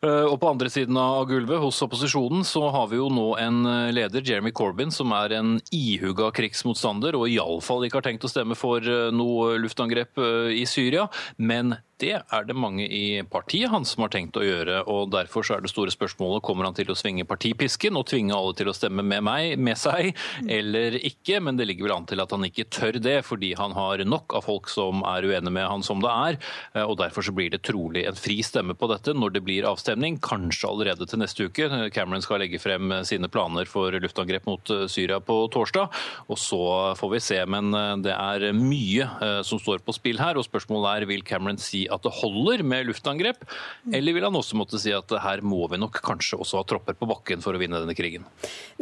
Eh, 0.02 0.26
og 0.26 0.40
på 0.42 0.50
andre 0.50 0.70
siden 0.74 0.98
av 0.98 1.28
gulvet, 1.30 1.60
hos 1.62 1.82
opposisjonen, 1.86 2.42
så 2.48 2.64
har 2.74 2.88
vi 2.90 2.98
jo 2.98 3.06
nå 3.14 3.28
en 3.38 3.60
eh, 3.70 3.92
leder, 3.94 4.24
Jeremy 4.26 4.50
Corbyn, 4.58 4.90
som 4.94 5.14
er 5.14 5.36
en 5.38 5.60
ihuga 5.70 6.32
krigsmotstander 6.34 7.18
og 7.20 7.28
iallfall 7.30 7.86
ikke 7.86 8.00
har 8.00 8.08
tenkt 8.10 8.26
å 8.26 8.32
stemme 8.32 8.58
for 8.58 8.82
eh, 8.82 9.12
noe 9.14 9.60
luftangrep 9.62 10.18
i 10.58 10.66
Syria. 10.66 11.06
Men 11.38 11.76
det 12.02 12.14
er 12.20 12.48
det 12.48 12.58
mange 12.58 12.88
i 12.88 13.22
partiet 13.30 13.72
hans 13.72 13.94
som 13.94 14.06
har 14.06 14.14
tenkt 14.14 14.38
å 14.40 14.46
gjøre. 14.46 14.82
og 14.90 15.12
Derfor 15.14 15.46
så 15.46 15.58
er 15.58 15.66
det 15.66 15.72
store 15.72 15.94
spørsmålet 15.94 16.44
kommer 16.46 16.68
han 16.68 16.78
til 16.78 16.92
å 16.92 16.98
svinge 16.98 17.28
partipisken 17.30 17.98
og 18.00 18.08
tvinge 18.10 18.36
alle 18.36 18.56
til 18.58 18.72
å 18.72 18.76
stemme 18.76 19.06
med 19.06 19.24
meg, 19.26 19.56
med 19.62 19.80
seg, 19.80 20.16
eller 20.50 20.98
ikke. 21.00 21.42
Men 21.44 21.60
det 21.60 21.70
ligger 21.70 21.88
vel 21.88 21.96
an 22.00 22.10
til 22.10 22.24
at 22.24 22.34
han 22.34 22.48
ikke 22.48 22.70
tør 22.74 23.00
det, 23.02 23.20
fordi 23.28 23.54
han 23.60 23.76
har 23.78 24.04
nok 24.08 24.36
av 24.38 24.48
folk 24.48 24.70
som 24.72 25.06
er 25.08 25.28
uenige 25.28 25.54
med 25.54 25.70
han 25.70 25.86
som 25.86 26.02
det 26.04 26.12
er. 26.12 26.40
og 26.86 26.98
Derfor 27.02 27.26
så 27.26 27.36
blir 27.36 27.52
det 27.54 27.64
trolig 27.68 28.06
en 28.10 28.18
fri 28.18 28.40
stemme 28.46 28.76
på 28.78 28.90
dette 28.92 29.16
når 29.18 29.36
det 29.36 29.44
blir 29.46 29.68
avstemning, 29.70 30.20
kanskje 30.24 30.70
allerede 30.70 31.08
til 31.10 31.22
neste 31.22 31.48
uke. 31.48 31.70
Cameron 31.94 32.24
skal 32.26 32.42
legge 32.42 32.62
frem 32.62 32.94
sine 33.08 33.30
planer 33.32 33.70
for 33.70 33.94
luftangrep 34.02 34.48
mot 34.50 34.74
eh, 34.74 34.88
Syria 34.92 35.20
på 35.24 35.38
torsdag, 35.54 35.92
og 36.28 36.40
så 36.40 36.62
får 37.00 37.14
vi 37.16 37.22
se. 37.24 37.40
Men 37.50 37.74
eh, 37.78 37.96
det 38.08 38.16
er 38.16 38.48
mye 38.58 39.08
eh, 39.08 39.40
som 39.48 39.62
står 39.62 39.84
på 39.86 39.96
spill 39.98 40.22
her, 40.22 40.40
og 40.40 40.48
spørsmålet 40.48 40.92
er 40.92 41.10
vil 41.12 41.26
Cameron 41.28 41.60
si 41.62 41.86
at 41.92 42.06
det 42.06 42.14
holder 42.22 42.64
med 42.68 42.90
luftangrep, 42.90 43.46
eller 43.94 44.18
vil 44.18 44.28
han 44.28 44.40
også 44.40 44.60
måtte 44.60 44.80
si 44.82 44.94
at 44.96 45.12
her 45.24 45.44
må 45.46 45.64
vi 45.72 45.80
nok 45.82 46.02
kanskje 46.06 46.40
også 46.42 46.62
ha 46.62 46.68
tropper 46.68 46.98
på 46.98 47.10
bakken 47.10 47.44
for 47.44 47.56
å 47.56 47.62
vinne 47.62 47.82
denne 47.82 47.98
krigen? 47.98 48.28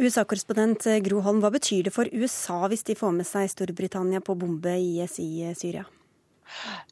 USA-korrespondent 0.00 0.88
Gro 1.06 1.22
Holm, 1.26 1.42
hva 1.44 1.52
betyr 1.54 1.88
det 1.88 1.94
for 1.94 2.10
USA 2.12 2.62
hvis 2.70 2.86
de 2.88 2.98
får 2.98 3.16
med 3.20 3.28
seg 3.28 3.50
Storbritannia 3.52 4.22
på 4.24 4.38
bombe 4.38 4.76
IS 4.80 5.18
i 5.22 5.50
Syria? 5.58 5.86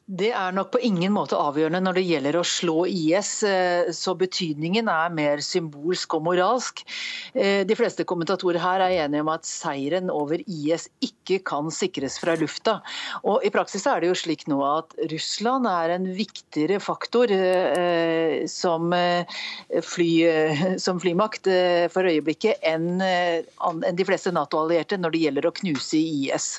Det 0.09 0.31
er 0.33 0.53
nok 0.57 0.71
på 0.73 0.79
ingen 0.81 1.13
måte 1.13 1.37
avgjørende 1.37 1.83
når 1.85 1.99
det 1.99 2.03
gjelder 2.07 2.37
å 2.39 2.45
slå 2.47 2.77
IS, 2.89 3.43
eh, 3.45 3.91
så 3.93 4.15
betydningen 4.17 4.87
er 4.89 5.11
mer 5.13 5.43
symbolsk 5.45 6.15
og 6.17 6.23
moralsk. 6.25 6.81
Eh, 7.35 7.61
de 7.69 7.77
fleste 7.77 8.05
kommentatorer 8.09 8.57
her 8.63 8.81
er 8.81 8.95
enige 9.03 9.21
om 9.21 9.29
at 9.29 9.45
seieren 9.45 10.09
over 10.09 10.41
IS 10.41 10.87
ikke 11.05 11.37
kan 11.45 11.69
sikres 11.73 12.17
fra 12.21 12.33
lufta. 12.41 12.79
Og 13.21 13.45
I 13.45 13.51
praksis 13.53 13.85
er 13.85 14.01
det 14.01 14.09
jo 14.09 14.17
slik 14.17 14.47
nå 14.49 14.57
at 14.65 14.95
Russland 15.11 15.69
er 15.69 15.93
en 15.93 16.09
viktigere 16.17 16.79
faktor 16.81 17.29
eh, 17.29 18.47
som, 18.49 18.89
fly, 19.91 20.09
som 20.81 20.97
flymakt 21.03 21.45
for 21.93 22.09
øyeblikket 22.09 22.65
enn 22.65 22.97
de 22.97 24.07
fleste 24.07 24.33
Nato-allierte 24.33 24.97
når 24.97 25.13
det 25.13 25.23
gjelder 25.27 25.49
å 25.49 25.53
knuse 25.61 26.01
IS. 26.01 26.49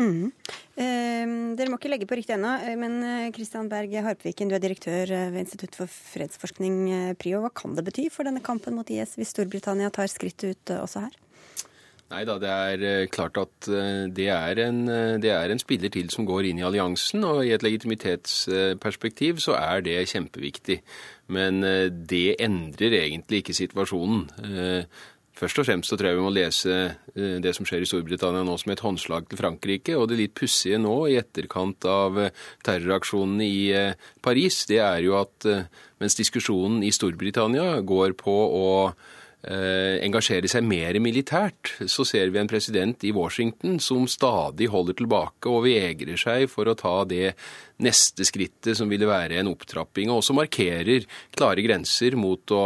Mm. 0.00 0.32
Eh, 0.80 1.32
dere 1.58 1.68
må 1.68 1.76
ikke 1.76 1.90
legge 1.92 2.08
på 2.08 2.16
riktig 2.16 2.36
ennå, 2.38 2.52
eh, 2.64 2.76
men 2.80 3.00
Kristian 3.36 3.68
eh, 3.68 3.72
Berg 3.74 3.96
Harpviken, 4.06 4.48
du 4.48 4.56
er 4.56 4.62
direktør 4.64 5.10
eh, 5.12 5.28
ved 5.34 5.44
Institutt 5.44 5.76
for 5.76 5.90
fredsforskning, 5.90 6.86
PRIO. 7.20 7.42
Hva 7.44 7.52
kan 7.54 7.76
det 7.76 7.84
bety 7.88 8.08
for 8.12 8.28
denne 8.28 8.44
kampen 8.44 8.78
mot 8.78 8.88
IS 8.88 9.18
hvis 9.20 9.34
Storbritannia 9.34 9.92
tar 9.92 10.08
skrittet 10.10 10.56
ut 10.56 10.74
også 10.78 11.06
her? 11.06 11.20
Nei 12.12 12.26
da, 12.28 12.34
det 12.36 12.48
er 12.52 13.06
klart 13.08 13.38
at 13.40 13.68
det 14.12 14.26
er, 14.28 14.58
en, 14.66 14.82
det 15.22 15.30
er, 15.32 15.48
en, 15.48 15.60
spiller 15.62 15.88
til 15.88 16.10
som 16.12 16.26
går 16.28 16.44
inn 16.50 16.58
i 16.60 16.66
alliansen. 16.66 17.24
Og 17.24 17.40
i 17.46 17.54
et 17.56 17.64
legitimitetsperspektiv 17.64 19.40
så 19.40 19.56
er 19.56 19.80
det 19.86 19.94
kjempeviktig. 20.10 20.82
Men 21.32 21.64
det 22.04 22.36
endrer 22.36 22.98
egentlig 22.98 23.40
ikke 23.40 23.56
situasjonen. 23.56 24.26
Først 25.32 25.62
og 25.62 25.64
fremst 25.64 25.88
så 25.88 25.96
tror 25.96 26.10
jeg 26.10 26.18
vi 26.18 26.24
må 26.26 26.32
lese 26.34 26.74
eh, 26.76 27.38
det 27.42 27.54
som 27.56 27.66
skjer 27.66 27.84
i 27.84 27.88
Storbritannia 27.88 28.44
nå 28.44 28.56
som 28.60 28.74
et 28.74 28.82
håndslag 28.84 29.30
til 29.30 29.40
Frankrike. 29.40 29.96
Og 29.96 30.10
det 30.10 30.18
litt 30.20 30.36
pussige 30.36 30.80
nå 30.80 30.96
i 31.08 31.16
etterkant 31.20 31.88
av 31.88 32.20
eh, 32.20 32.34
terroraksjonene 32.66 33.48
i 33.48 33.64
eh, 33.76 33.96
Paris, 34.22 34.62
det 34.68 34.82
er 34.84 35.00
jo 35.06 35.16
at 35.20 35.48
mens 36.02 36.18
diskusjonen 36.18 36.82
i 36.84 36.92
Storbritannia 36.92 37.80
går 37.86 38.16
på 38.20 38.36
å 38.60 38.70
engasjere 39.42 40.46
seg 40.46 40.62
mer 40.62 40.94
militært, 41.02 41.72
så 41.90 42.04
ser 42.06 42.28
vi 42.30 42.38
en 42.38 42.46
president 42.46 43.02
i 43.02 43.10
Washington 43.10 43.80
som 43.82 44.04
stadig 44.06 44.68
holder 44.70 44.94
tilbake 45.00 45.50
og 45.50 45.64
vegrer 45.64 46.20
seg 46.20 46.44
for 46.46 46.70
å 46.70 46.76
ta 46.78 46.92
det 47.10 47.32
neste 47.82 48.22
skrittet 48.22 48.78
som 48.78 48.86
ville 48.92 49.08
være 49.10 49.40
en 49.40 49.50
opptrapping, 49.50 50.12
og 50.14 50.20
også 50.20 50.36
markerer 50.38 51.08
klare 51.34 51.66
grenser 51.66 52.14
mot 52.14 52.54
å 52.54 52.62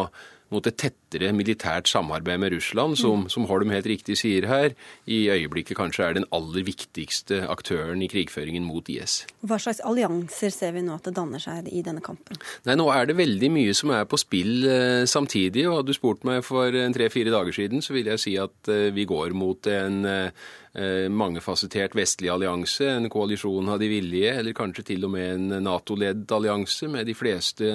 mot 0.55 0.67
et 0.69 0.77
tettere 0.79 1.33
militært 1.35 1.89
samarbeid 1.91 2.41
med 2.43 2.55
Russland, 2.55 2.99
som, 3.01 3.25
mm. 3.25 3.31
som, 3.33 3.47
Holm 3.51 3.73
helt 3.75 3.87
riktig 3.89 4.19
sier 4.21 4.47
her, 4.51 4.75
i 5.07 5.27
øyeblikket 5.33 5.79
kanskje 5.79 6.05
er 6.07 6.19
den 6.19 6.27
aller 6.35 6.67
viktigste 6.67 7.43
aktøren 7.51 8.03
i 8.03 8.11
krigføringen 8.11 8.67
mot 8.67 8.89
IS. 8.91 9.25
Hva 9.47 9.59
slags 9.63 9.83
allianser 9.87 10.55
ser 10.55 10.75
vi 10.77 10.85
nå 10.87 10.99
at 10.99 11.09
det 11.09 11.17
danner 11.19 11.43
seg 11.43 11.71
i 11.71 11.83
denne 11.87 12.05
kampen? 12.05 12.39
Nei, 12.67 12.79
Nå 12.79 12.89
er 12.93 13.09
det 13.09 13.19
veldig 13.19 13.51
mye 13.55 13.75
som 13.77 13.95
er 13.97 14.05
på 14.11 14.21
spill 14.21 14.67
eh, 14.69 15.07
samtidig. 15.09 15.67
og 15.69 15.81
Hadde 15.81 15.95
du 15.95 15.99
spurt 15.99 16.27
meg 16.29 16.45
for 16.47 16.75
tre-fire 16.97 17.33
dager 17.35 17.57
siden, 17.57 17.83
så 17.83 17.97
ville 17.97 18.15
jeg 18.15 18.25
si 18.27 18.37
at 18.41 18.73
eh, 18.73 18.91
vi 18.95 19.07
går 19.09 19.35
mot 19.37 19.71
en 19.73 20.05
eh, 20.07 20.31
Eh, 20.31 20.66
mangefasettert 21.09 21.95
vestlig 21.97 22.29
allianse, 22.29 22.85
en 22.91 23.09
koalisjon 23.09 23.71
av 23.73 23.79
de 23.81 23.89
villige, 23.89 24.35
eller 24.41 24.57
kanskje 24.57 24.85
til 24.91 25.07
og 25.09 25.15
med 25.15 25.31
en 25.31 25.65
Nato-ledd 25.65 26.33
allianse 26.37 26.89
med 26.93 27.09
de 27.09 27.15
fleste 27.17 27.71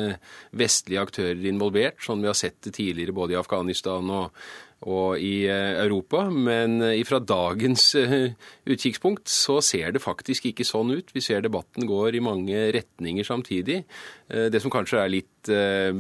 vestlige 0.58 1.02
aktører 1.02 1.48
involvert, 1.50 1.98
sånn 2.06 2.22
vi 2.22 2.30
har 2.30 2.38
sett 2.38 2.60
det 2.68 2.76
tidligere 2.78 3.16
både 3.18 3.34
i 3.34 3.40
Afghanistan 3.42 4.14
og, 4.14 4.44
og 4.90 5.22
i 5.22 5.46
eh, 5.50 5.78
Europa. 5.84 6.26
Men 6.34 6.82
eh, 6.86 7.02
fra 7.08 7.20
dagens 7.22 7.92
utkikkspunkt 7.96 9.30
så 9.30 9.60
ser 9.66 9.94
det 9.96 10.04
faktisk 10.04 10.50
ikke 10.50 10.68
sånn 10.68 10.94
ut. 10.96 11.14
Vi 11.14 11.24
ser 11.24 11.44
debatten 11.46 11.88
går 11.90 12.18
i 12.18 12.24
mange 12.24 12.68
retninger 12.76 13.28
samtidig. 13.28 13.84
Det 14.32 14.62
som 14.64 14.72
kanskje 14.72 15.00
er 15.02 15.10
litt 15.12 15.50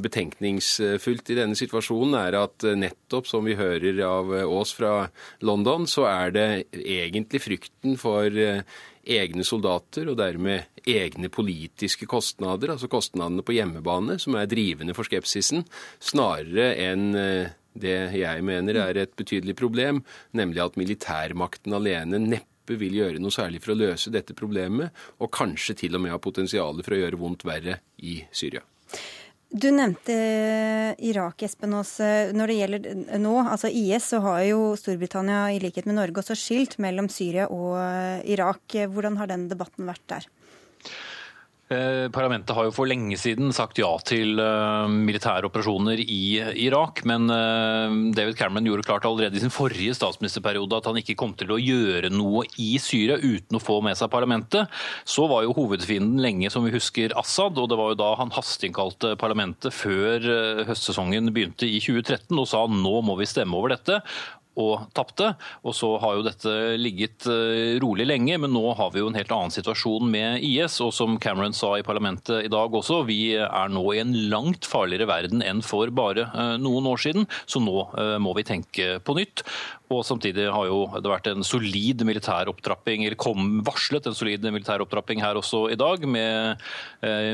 betenkningsfullt 0.05 1.31
i 1.33 1.35
denne 1.35 1.57
situasjonen, 1.57 2.13
er 2.15 2.37
at 2.39 2.63
nettopp 2.63 3.27
som 3.27 3.43
vi 3.43 3.57
hører 3.59 3.99
av 4.07 4.31
oss 4.45 4.71
fra 4.77 5.09
London, 5.43 5.87
så 5.89 6.05
er 6.07 6.31
det 6.35 6.47
egentlig 6.79 7.41
frykten 7.43 7.97
for 7.99 8.31
eh, 8.31 8.63
egne 9.01 9.45
soldater 9.47 10.09
og 10.11 10.19
dermed 10.19 10.81
egne 10.87 11.29
politiske 11.33 12.07
kostnader, 12.09 12.73
altså 12.73 12.89
kostnadene 12.91 13.45
på 13.45 13.55
hjemmebane, 13.55 14.17
som 14.21 14.37
er 14.37 14.49
drivende 14.49 14.95
for 14.97 15.07
skepsisen, 15.07 15.65
snarere 16.01 16.71
enn 16.87 17.09
eh, 17.17 17.57
det 17.73 17.97
jeg 18.19 18.43
mener 18.45 18.79
er 18.83 18.99
et 19.03 19.13
betydelig 19.17 19.55
problem, 19.59 20.01
nemlig 20.37 20.63
at 20.63 20.79
militærmakten 20.79 21.75
alene 21.77 22.19
neppe 22.23 22.77
vil 22.79 22.99
gjøre 22.99 23.21
noe 23.21 23.33
særlig 23.33 23.61
for 23.63 23.73
å 23.73 23.79
løse 23.79 24.11
dette 24.13 24.35
problemet, 24.37 24.91
og 25.19 25.31
kanskje 25.33 25.77
til 25.83 25.97
og 25.97 26.03
med 26.03 26.13
ha 26.13 26.19
potensial 26.21 26.83
for 26.83 26.95
å 26.95 27.01
gjøre 27.01 27.19
vondt 27.19 27.47
verre 27.47 27.79
i 28.03 28.21
Syria. 28.31 28.63
Du 29.51 29.67
nevnte 29.75 30.13
Irak, 31.03 31.43
Espen 31.43 31.73
Aas. 31.75 31.97
Når 32.31 32.47
det 32.47 32.55
gjelder 32.55 33.17
nå, 33.19 33.33
altså 33.41 33.67
IS, 33.67 34.05
så 34.13 34.21
har 34.23 34.45
jo 34.47 34.61
Storbritannia 34.79 35.49
i 35.51 35.59
likhet 35.59 35.89
med 35.89 35.97
Norge 35.97 36.23
også 36.23 36.37
skilt 36.39 36.77
mellom 36.79 37.09
Syria 37.11 37.49
og 37.51 37.75
Irak. 38.31 38.63
Hvordan 38.93 39.19
har 39.19 39.27
den 39.27 39.49
debatten 39.51 39.89
vært 39.91 40.05
der? 40.07 40.29
Eh, 41.71 42.09
parlamentet 42.11 42.51
har 42.51 42.65
jo 42.67 42.73
for 42.75 42.89
lenge 42.89 43.15
siden 43.15 43.53
sagt 43.55 43.79
ja 43.79 43.87
til 44.03 44.35
uh, 44.43 44.91
militære 44.91 45.47
operasjoner 45.47 46.01
i 46.03 46.41
Irak, 46.65 46.99
men 47.07 47.31
uh, 47.31 48.11
David 48.11 48.35
Cameron 48.35 48.67
gjorde 48.67 48.83
klart 48.89 49.07
allerede 49.07 49.39
i 49.39 49.43
sin 49.43 49.53
forrige 49.53 49.95
statsministerperiode 49.95 50.81
at 50.81 50.89
han 50.89 50.99
ikke 50.99 51.15
kom 51.21 51.31
til 51.39 51.53
å 51.55 51.59
gjøre 51.61 52.11
noe 52.11 52.43
i 52.59 52.73
Syria 52.81 53.15
uten 53.21 53.55
å 53.55 53.63
få 53.63 53.79
med 53.85 53.95
seg 53.95 54.11
parlamentet. 54.11 54.67
Så 55.07 55.29
var 55.31 55.45
jo 55.45 55.55
hovedfienden 55.55 56.19
lenge, 56.19 56.51
som 56.51 56.67
vi 56.67 56.75
husker, 56.75 57.15
Assad, 57.21 57.55
og 57.55 57.71
det 57.71 57.79
var 57.79 57.93
jo 57.93 58.01
da 58.03 58.11
han 58.19 58.35
hasteinnkalte 58.35 59.15
parlamentet 59.21 59.71
før 59.71 60.27
høstsesongen 60.67 61.31
begynte 61.31 61.69
i 61.69 61.79
2013 61.79 62.35
og 62.35 62.51
sa 62.51 62.65
nå 62.67 62.97
må 63.05 63.15
vi 63.21 63.29
stemme 63.29 63.55
over 63.55 63.77
dette 63.77 64.01
og 64.59 64.87
tapte. 64.97 65.31
Og 65.63 65.75
så 65.75 65.93
har 66.01 66.17
jo 66.17 66.25
dette 66.25 66.53
ligget 66.79 67.27
eh, 67.31 67.79
rolig 67.81 68.07
lenge, 68.09 68.37
men 68.41 68.51
nå 68.53 68.63
har 68.77 68.91
vi 68.93 69.03
jo 69.03 69.09
en 69.11 69.17
helt 69.17 69.31
annen 69.31 69.53
situasjon 69.53 70.09
med 70.11 70.43
IS. 70.43 70.79
Og 70.83 70.93
som 70.95 71.17
Cameron 71.21 71.55
sa 71.55 71.73
i 71.77 71.85
parlamentet 71.87 72.47
i 72.47 72.51
dag 72.51 72.73
også, 72.73 73.01
vi 73.07 73.35
er 73.39 73.71
nå 73.71 73.85
i 73.93 74.01
en 74.03 74.13
langt 74.31 74.67
farligere 74.67 75.09
verden 75.09 75.43
enn 75.45 75.63
for 75.65 75.91
bare 75.95 76.27
eh, 76.27 76.55
noen 76.61 76.89
år 76.91 77.03
siden. 77.05 77.29
Så 77.45 77.63
nå 77.63 77.85
eh, 77.95 78.17
må 78.21 78.35
vi 78.37 78.47
tenke 78.47 78.97
på 79.05 79.15
nytt. 79.17 79.45
Og 79.91 80.05
samtidig 80.07 80.45
har 80.51 80.67
jo 80.69 80.85
det 81.03 81.11
vært 81.11 81.27
en 81.27 81.43
solid 81.43 82.03
militær 82.07 82.47
opptrapping, 82.47 83.03
eller 83.03 83.19
kom 83.19 83.59
varslet 83.67 84.05
en 84.07 84.15
solid 84.15 84.45
militær 84.47 84.83
opptrapping 84.85 85.19
her 85.19 85.35
også 85.35 85.65
i 85.73 85.75
dag, 85.75 86.05
med 86.07 86.63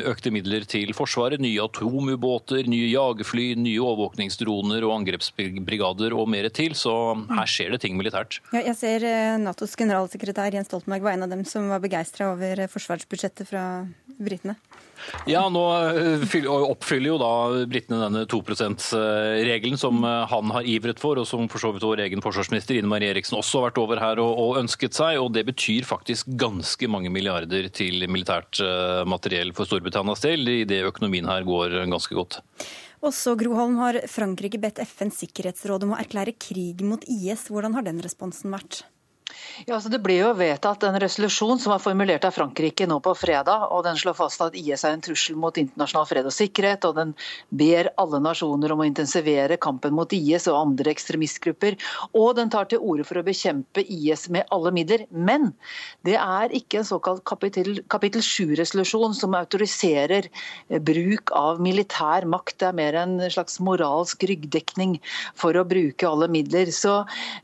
økte 0.10 0.32
midler 0.34 0.66
til 0.66 0.90
Forsvaret, 0.98 1.38
nye 1.44 1.62
atomubåter, 1.62 2.66
nye 2.66 2.88
jagerfly, 2.90 3.52
nye 3.62 3.84
overvåkningsdroner 3.84 4.88
og 4.88 4.96
angrepsbrigader 4.96 6.18
og 6.18 6.32
mer 6.34 6.50
til. 6.50 6.74
Så 6.74 6.96
her 7.16 7.50
skjer 7.50 7.76
det 7.76 7.82
ting 7.84 7.98
militært. 8.00 8.40
Ja, 8.52 8.64
jeg 8.70 8.78
ser 8.80 9.06
eh, 9.08 9.38
Natos 9.42 9.78
generalsekretær 9.80 10.56
Jens 10.56 10.72
Stoltenberg 10.72 11.06
var 11.06 11.18
en 11.18 11.28
av 11.28 11.34
dem 11.34 11.46
som 11.48 11.70
var 11.72 11.84
begeistra 11.84 12.32
over 12.34 12.66
forsvarsbudsjettet 12.72 13.50
fra 13.50 13.64
britene. 14.18 14.58
Ja, 15.30 15.44
nå 15.52 15.62
eh, 15.94 16.48
oppfyller 16.48 17.12
jo 17.12 17.18
da 17.22 17.32
britene 17.70 18.00
denne 18.02 18.24
2 18.30 18.40
%-regelen 18.48 19.78
som 19.80 20.02
eh, 20.04 20.24
han 20.32 20.54
har 20.56 20.68
ivret 20.68 21.02
for, 21.02 21.20
og 21.22 21.28
som 21.30 21.48
for 21.52 21.62
så 21.62 21.72
vidt 21.76 21.86
vår 21.86 22.04
egen 22.08 22.24
forsvarsminister 22.24 22.80
Ine 22.80 22.90
Marie 22.92 23.12
Eriksen 23.14 23.38
også 23.38 23.62
har 23.62 23.70
vært 23.70 23.82
over 23.84 24.02
her 24.02 24.22
og, 24.24 24.34
og, 24.34 24.58
ønsket 24.64 24.98
seg. 24.98 25.20
og 25.22 25.32
Det 25.36 25.46
betyr 25.48 25.88
faktisk 25.88 26.32
ganske 26.40 26.90
mange 26.92 27.12
milliarder 27.14 27.70
til 27.70 28.08
militært 28.10 28.62
eh, 28.64 29.04
materiell 29.08 29.54
for 29.58 29.70
Storbritannias 29.70 30.26
del, 30.26 30.48
idet 30.64 30.84
økonomien 30.88 31.30
her 31.30 31.46
går 31.48 31.80
ganske 31.86 32.18
godt. 32.18 32.42
Også 33.06 33.36
Groholm 33.38 33.76
har 33.78 34.00
Frankrike 34.10 34.58
bedt 34.58 34.80
FNs 34.82 35.20
sikkerhetsråd 35.22 35.86
om 35.86 35.94
å 35.94 36.00
erklære 36.02 36.34
krig 36.42 36.82
mot 36.82 37.04
IS. 37.06 37.46
Hvordan 37.52 37.78
har 37.78 37.86
den 37.86 38.02
responsen 38.02 38.50
vært? 38.56 38.82
Ja, 39.66 39.76
altså 39.76 39.90
Det 39.90 40.00
ble 40.04 40.20
jo 40.20 40.34
vedtatt 40.38 40.84
en 40.86 40.98
resolusjon 41.02 41.60
som 41.62 41.74
var 41.74 41.82
formulert 41.82 42.26
av 42.28 42.36
Frankrike 42.36 42.86
nå 42.90 43.00
på 43.04 43.14
fredag. 43.18 43.68
og 43.74 43.84
Den 43.84 43.98
slår 43.98 44.16
fast 44.18 44.42
at 44.42 44.56
IS 44.58 44.84
er 44.86 44.94
en 44.96 45.02
trussel 45.02 45.38
mot 45.40 45.58
internasjonal 45.58 46.06
fred 46.10 46.30
og 46.30 46.36
sikkerhet. 46.36 46.86
og 46.86 46.96
Den 46.96 47.14
ber 47.50 47.90
alle 47.98 48.20
nasjoner 48.22 48.72
om 48.72 48.84
å 48.84 48.88
intensivere 48.88 49.58
kampen 49.58 49.96
mot 49.98 50.14
IS 50.14 50.48
og 50.48 50.60
andre 50.60 50.94
ekstremistgrupper. 50.94 51.78
Og 52.14 52.36
den 52.38 52.52
tar 52.54 52.70
til 52.70 52.80
orde 52.80 53.06
for 53.08 53.18
å 53.18 53.26
bekjempe 53.26 53.82
IS 53.82 54.28
med 54.30 54.46
alle 54.54 54.72
midler. 54.72 55.08
Men 55.12 55.54
det 56.06 56.18
er 56.22 56.54
ikke 56.54 56.82
en 56.82 56.90
såkalt 56.92 57.24
kapittel, 57.26 57.82
kapittel 57.90 58.22
7-resolusjon 58.22 59.18
som 59.18 59.36
autoriserer 59.38 60.30
bruk 60.70 61.34
av 61.34 61.62
militær 61.62 62.30
makt. 62.30 62.60
Det 62.60 62.70
er 62.70 62.78
mer 62.78 63.00
en 63.02 63.18
slags 63.32 63.60
moralsk 63.60 64.24
ryggdekning 64.30 65.00
for 65.36 65.58
å 65.58 65.66
bruke 65.68 66.08
alle 66.08 66.30
midler. 66.30 66.70
Så 66.72 67.00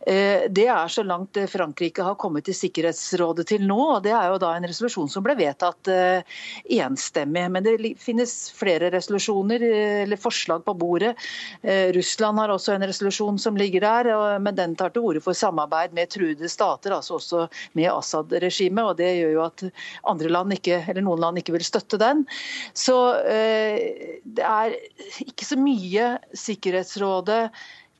eh, 0.07 0.45
Det 0.49 0.69
er 0.69 0.87
så 0.87 1.03
langt 1.03 1.37
Frankrike 1.49 1.82
har 2.03 2.15
kommet 2.19 2.45
til 2.47 2.55
Sikkerhetsrådet 2.55 3.45
til 3.49 3.65
nå. 3.67 3.79
og 3.95 4.03
Det 4.05 4.13
er 4.15 4.29
jo 4.31 4.39
da 4.41 4.53
en 4.55 4.67
resolusjon 4.67 5.09
som 5.11 5.25
ble 5.25 5.36
vedtatt 5.39 5.89
uh, 5.91 6.38
enstemmig. 6.77 7.45
Men 7.51 7.65
det 7.65 7.93
finnes 8.01 8.34
flere 8.55 8.91
resolusjoner 8.93 9.65
uh, 9.65 10.03
eller 10.03 10.21
forslag 10.21 10.63
på 10.65 10.75
bordet. 10.77 11.13
Uh, 11.65 11.91
Russland 11.97 12.39
har 12.39 12.53
også 12.53 12.75
en 12.75 12.88
resolusjon 12.88 13.39
som 13.41 13.59
ligger 13.59 13.84
der, 13.84 14.11
men 14.39 14.55
den 14.55 14.75
tar 14.79 14.93
til 14.93 15.03
orde 15.03 15.23
for 15.23 15.38
samarbeid 15.38 15.93
med 15.97 16.11
truede 16.13 16.49
stater, 16.49 16.95
altså 16.95 17.17
også 17.19 17.45
med 17.77 17.91
Assad-regimet. 17.91 18.84
og 18.84 18.97
Det 18.97 19.11
gjør 19.17 19.36
jo 19.38 19.45
at 19.45 19.65
andre 20.09 20.31
land 20.31 20.57
ikke, 20.57 20.84
eller 20.88 21.05
noen 21.05 21.21
land 21.23 21.41
ikke 21.41 21.57
vil 21.57 21.65
støtte 21.65 21.99
den. 22.01 22.25
Så 22.77 22.95
det 23.23 24.43
er 24.45 24.75
ikke 25.25 25.45
så 25.47 25.57
mye 25.59 26.13
Sikkerhetsrådet 26.38 27.49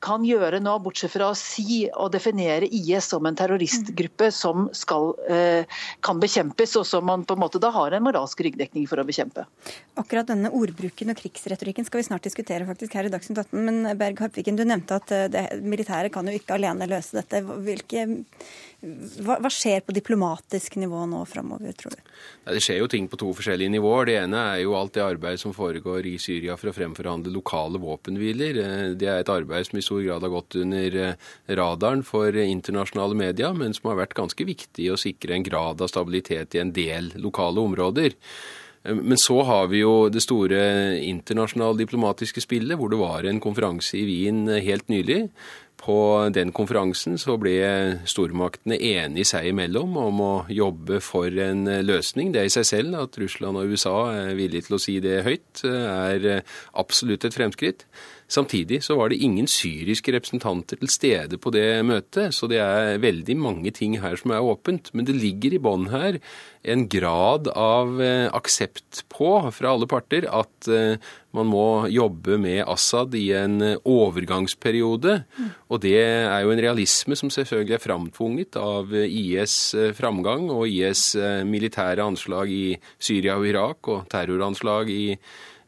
kan 0.04 0.24
gjøre 0.26 0.60
nå, 0.62 0.74
bortsett 0.84 1.12
fra 1.14 1.30
å 1.32 1.38
si 1.38 1.84
og 1.88 2.12
definere 2.14 2.68
IS 2.68 3.08
som 3.14 3.24
en 3.26 3.36
terroristgruppe 3.38 4.30
som 4.34 4.68
skal, 4.76 5.14
eh, 5.30 5.80
kan 6.04 6.20
bekjempes, 6.20 6.76
og 6.80 6.86
som 6.86 7.06
man 7.08 7.24
på 7.24 7.36
en 7.36 7.42
måte 7.44 7.60
da 7.62 7.70
har 7.74 7.92
en 7.92 8.04
moralsk 8.04 8.44
ryggdekning 8.44 8.86
for 8.90 9.00
å 9.00 9.06
bekjempe. 9.08 9.46
Akkurat 9.96 10.28
denne 10.28 10.52
ordbruken 10.52 11.10
og 11.10 11.20
krigsretorikken 11.20 11.88
skal 11.88 12.02
vi 12.02 12.08
snart 12.08 12.28
diskutere 12.28 12.68
faktisk 12.68 12.94
her 12.94 13.08
i 13.08 13.14
Dagsnytt 13.14 13.40
18. 13.46 13.64
Men 13.64 13.98
Berg 13.98 14.20
Harpviken, 14.20 14.56
du 14.56 14.64
nevnte 14.64 15.00
at 15.00 15.10
eh, 15.12 15.28
det, 15.28 15.46
militæret 15.62 16.12
kan 16.12 16.26
jo 16.26 16.36
ikke 16.36 16.58
alene 16.58 16.90
løse 16.90 17.16
dette. 17.16 17.40
Hvilke 17.44 18.06
hva, 19.24 19.38
hva, 19.40 19.50
skjer 19.52 19.80
på 19.84 19.94
diplomatisk 19.96 20.76
nivå 20.80 21.04
nå 21.08 21.22
framover, 21.28 21.72
tror 21.78 21.94
du? 21.96 22.00
Det 22.52 22.60
skjer 22.62 22.82
jo 22.82 22.88
ting 22.90 23.06
på 23.08 23.18
to 23.20 23.30
forskjellige 23.36 23.72
nivåer. 23.72 24.10
Det 24.10 24.16
ene 24.20 24.42
er 24.52 24.60
jo 24.64 24.74
alt 24.76 24.94
det 24.96 25.04
arbeidet 25.04 25.40
som 25.40 25.54
foregår 25.56 26.04
i 26.10 26.16
Syria 26.20 26.58
for 26.60 26.70
å 26.70 26.74
fremforhandle 26.76 27.32
lokale 27.32 27.80
våpenhviler. 27.80 28.60
Eh, 28.60 28.90
det 29.00 29.08
er 29.08 29.22
et 29.22 29.32
arbeid 29.32 29.70
som 29.70 29.80
i 29.80 29.84
stor 29.84 29.93
grad 30.02 30.26
har 30.26 30.32
gått 30.32 30.56
under 30.60 30.98
eh, 31.02 31.14
radaren 31.60 32.02
for 32.06 32.34
internasjonale 32.34 33.16
medier, 33.18 33.54
men 33.54 33.76
som 33.76 33.90
har 33.90 34.00
vært 34.02 34.16
ganske 34.18 34.48
viktig 34.48 34.90
å 34.90 35.00
sikre 35.00 35.36
en 35.36 35.46
grad 35.46 35.84
av 35.84 35.92
stabilitet 35.92 36.56
i 36.56 36.62
en 36.62 36.74
del 36.74 37.12
lokale 37.22 37.62
områder. 37.62 38.16
Eh, 38.84 38.94
men 38.94 39.20
så 39.20 39.42
har 39.46 39.68
vi 39.72 39.84
jo 39.84 40.08
det 40.12 40.24
store 40.24 40.62
internasjonale 41.02 41.78
diplomatiske 41.84 42.44
spillet, 42.44 42.78
hvor 42.80 42.92
det 42.92 43.02
var 43.02 43.28
en 43.28 43.42
konferanse 43.44 43.98
i 44.00 44.06
Wien 44.08 44.48
helt 44.48 44.90
nylig 44.92 45.28
på 45.84 45.96
den 46.32 46.52
konferansen 46.54 47.18
så 47.20 47.36
ble 47.40 47.56
stormaktene 48.08 48.78
enige 48.78 49.28
seg 49.34 49.50
imellom 49.50 49.96
om 50.00 50.22
å 50.24 50.32
jobbe 50.48 51.00
for 51.04 51.28
en 51.28 51.66
løsning. 51.84 52.32
Det 52.32 52.40
er 52.40 52.48
i 52.48 52.54
seg 52.54 52.68
selv 52.68 52.98
at 53.02 53.18
Russland 53.20 53.60
og 53.60 53.74
USA 53.74 53.96
er 54.14 54.38
villige 54.38 54.68
til 54.68 54.78
å 54.78 54.82
si 54.82 54.98
det 55.04 55.22
høyt, 55.26 55.64
er 55.68 56.44
absolutt 56.80 57.26
et 57.28 57.36
fremskritt. 57.36 57.84
Samtidig 58.28 58.80
så 58.84 58.96
var 58.96 59.12
det 59.12 59.20
ingen 59.20 59.46
syriske 59.50 60.12
representanter 60.14 60.80
til 60.80 60.90
stede 60.92 61.38
på 61.40 61.52
det 61.52 61.84
møtet, 61.84 62.32
så 62.32 62.48
det 62.48 62.60
er 62.62 63.02
veldig 63.02 63.36
mange 63.36 63.72
ting 63.74 63.98
her 64.00 64.16
som 64.16 64.32
er 64.32 64.44
åpent. 64.44 64.90
Men 64.96 65.04
det 65.04 65.16
ligger 65.18 65.54
i 65.54 65.60
bånn 65.60 65.90
her 65.92 66.18
en 66.64 66.86
grad 66.88 67.50
av 67.52 68.00
eh, 68.00 68.30
aksept 68.32 69.04
på 69.12 69.28
fra 69.52 69.74
alle 69.74 69.88
parter 69.90 70.24
at 70.32 70.70
eh, 70.72 70.96
man 71.36 71.50
må 71.50 71.84
jobbe 71.92 72.38
med 72.40 72.62
Assad 72.64 73.14
i 73.18 73.26
en 73.36 73.60
eh, 73.60 73.76
overgangsperiode. 73.84 75.18
Og 75.68 75.84
det 75.84 75.98
er 76.00 76.40
jo 76.46 76.54
en 76.54 76.64
realisme 76.64 77.18
som 77.20 77.32
selvfølgelig 77.32 77.76
er 77.76 77.84
framtvunget 77.84 78.56
av 78.56 78.94
IS 79.04 79.74
framgang 79.98 80.48
og 80.54 80.64
IS 80.70 81.10
militære 81.44 82.06
anslag 82.06 82.52
i 82.52 82.78
Syria 82.96 83.36
og 83.36 83.50
Irak 83.50 83.90
og 83.92 84.06
terroranslag 84.12 84.92
i 84.94 85.04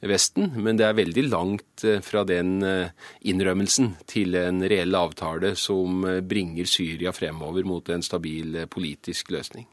Vesten, 0.05 0.51
men 0.61 0.77
det 0.77 0.85
er 0.85 0.97
veldig 0.99 1.25
langt 1.31 1.85
eh, 1.87 2.03
fra 2.05 2.21
den 2.29 2.61
eh, 2.67 2.93
innrømmelsen 3.25 3.95
til 4.11 4.37
en 4.37 4.61
reell 4.69 4.95
avtale 4.95 5.55
som 5.57 6.05
eh, 6.05 6.21
bringer 6.21 6.69
Syria 6.69 7.15
fremover 7.17 7.65
mot 7.65 7.89
en 7.89 8.05
stabil 8.05 8.67
politisk 8.69 9.33
løsning. 9.33 9.65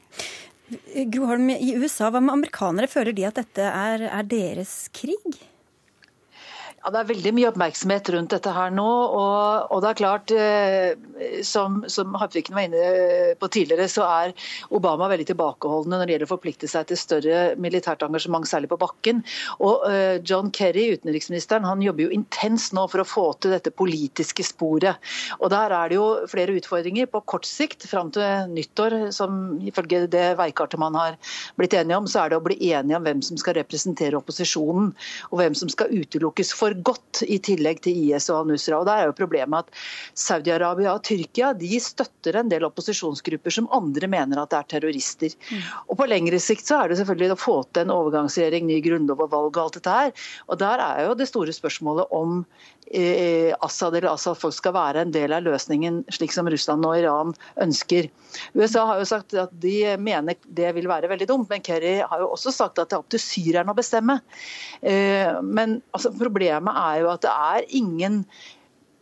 Gro 1.12 1.28
Holm, 1.28 1.50
i 1.52 1.74
USA, 1.76 2.08
hva 2.08 2.22
med 2.24 2.38
amerikanere? 2.38 2.88
Føler 2.88 3.12
de 3.12 3.26
at 3.28 3.36
dette 3.36 3.68
er, 3.68 4.06
er 4.08 4.24
deres 4.30 4.88
krig? 4.96 5.36
Ja, 6.84 6.90
Det 6.92 6.98
er 7.00 7.06
veldig 7.08 7.30
mye 7.32 7.48
oppmerksomhet 7.48 8.08
rundt 8.12 8.32
dette 8.34 8.52
her 8.52 8.72
nå. 8.74 8.84
Og, 8.84 9.70
og 9.72 9.78
det 9.80 9.88
er 9.88 9.96
klart, 9.96 10.32
eh, 10.36 11.40
som, 11.40 11.78
som 11.88 12.12
Harpviken 12.20 12.52
var 12.52 12.66
inne 12.66 13.36
på 13.40 13.48
tidligere, 13.48 13.86
så 13.88 14.04
er 14.04 14.34
Obama 14.68 15.08
veldig 15.08 15.30
tilbakeholdende 15.30 15.96
når 15.96 16.04
det 16.04 16.14
gjelder 16.14 16.28
å 16.28 16.32
forplikte 16.34 16.68
seg 16.68 16.90
til 16.90 17.00
større 17.00 17.38
militært 17.56 18.04
engasjement, 18.04 18.44
særlig 18.44 18.68
på 18.74 18.78
bakken. 18.82 19.22
Og 19.64 19.86
eh, 19.88 20.18
John 20.28 20.50
Kerry, 20.52 20.90
utenriksministeren, 20.98 21.64
han 21.64 21.80
jobber 21.84 22.04
jo 22.04 22.18
intenst 22.18 22.76
nå 22.76 22.84
for 22.92 23.00
å 23.00 23.08
få 23.08 23.24
til 23.40 23.56
dette 23.56 23.72
politiske 23.72 24.44
sporet. 24.44 25.00
Og 25.40 25.54
Der 25.56 25.72
er 25.72 25.88
det 25.88 25.96
jo 25.96 26.04
flere 26.28 26.58
utfordringer 26.60 27.08
på 27.08 27.24
kort 27.32 27.48
sikt, 27.48 27.88
fram 27.88 28.12
til 28.12 28.52
nyttår, 28.52 28.98
som 29.16 29.56
ifølge 29.64 30.02
det 30.12 30.34
veikartet 30.36 30.84
man 30.84 31.00
har 31.00 31.16
blitt 31.56 31.78
enige 31.80 31.96
om, 32.02 32.12
så 32.12 32.26
er 32.26 32.34
det 32.34 32.42
å 32.42 32.44
bli 32.44 32.60
enige 32.74 33.00
om 33.00 33.08
hvem 33.08 33.24
som 33.24 33.40
skal 33.40 33.56
representere 33.62 34.20
opposisjonen, 34.20 34.92
og 35.32 35.40
hvem 35.40 35.56
som 35.56 35.72
skal 35.72 35.88
utelukkes. 35.96 36.52
For 36.52 36.73
bidrar 36.74 36.82
godt 36.82 37.22
i 37.26 37.38
tillegg 37.38 37.82
til 37.82 37.96
IS 37.96 38.28
og 38.30 38.42
al-Nusra. 38.42 38.80
Og 38.80 38.86
der 38.86 39.02
er 39.02 39.06
jo 39.06 39.16
problemet 39.16 39.64
at 39.64 39.70
Saudi-Arabia 40.14 40.94
og 40.94 41.02
Tyrkia 41.04 41.52
de 41.54 41.80
støtter 41.80 42.36
en 42.36 42.48
del 42.48 42.64
opposisjonsgrupper 42.64 43.50
som 43.50 43.68
andre 43.72 44.06
mener 44.06 44.40
at 44.40 44.50
det 44.50 44.58
er 44.58 44.68
terrorister. 44.74 45.30
Mm. 45.50 45.62
Og 45.88 45.98
På 45.98 46.06
lengre 46.06 46.38
sikt 46.38 46.66
så 46.66 46.82
er 46.82 46.88
det 46.88 46.98
selvfølgelig 46.98 47.32
å 47.32 47.40
få 47.40 47.56
til 47.72 47.84
en 47.84 47.94
overgangsregjering, 47.94 48.66
ny 48.66 48.80
grunnlov 48.84 49.20
og 49.20 49.30
valg 49.30 49.56
og 49.56 49.64
alt 49.64 49.78
dette 49.78 49.90
her. 49.98 50.12
Og 50.48 50.58
Der 50.58 50.78
er 50.78 51.04
jo 51.06 51.14
det 51.14 51.28
store 51.28 51.52
spørsmålet 51.52 52.10
om 52.10 52.44
eh, 52.90 53.54
Assad 53.60 53.94
eller 53.94 54.12
Assad-folk 54.12 54.54
skal 54.54 54.74
være 54.76 55.04
en 55.04 55.14
del 55.14 55.32
av 55.32 55.44
løsningen, 55.46 56.04
slik 56.12 56.34
som 56.34 56.48
Russland 56.50 56.84
og 56.86 56.98
Iran 56.98 57.34
ønsker. 57.62 58.10
USA 58.54 58.84
har 58.88 59.00
jo 59.00 59.08
sagt 59.08 59.34
at 59.38 59.52
de 59.62 59.94
mener 60.00 60.36
det 60.44 60.72
vil 60.76 60.88
være 60.90 61.10
veldig 61.10 61.28
dumt, 61.30 61.50
men 61.50 61.62
Kerry 61.64 61.96
har 62.02 62.22
jo 62.22 62.32
også 62.34 62.52
sagt 62.54 62.80
at 62.80 62.90
det 62.90 62.96
er 62.96 63.04
opp 63.04 63.12
til 63.12 63.22
syrerne 63.22 63.72
å 63.72 63.78
bestemme. 63.78 64.18
Eh, 64.82 65.30
men 65.42 65.78
altså, 65.94 66.12
problemet 66.18 66.63
er 66.72 67.02
jo 67.02 67.10
at 67.12 67.24
det 67.26 67.32
er 67.32 67.66
ingen 67.76 68.22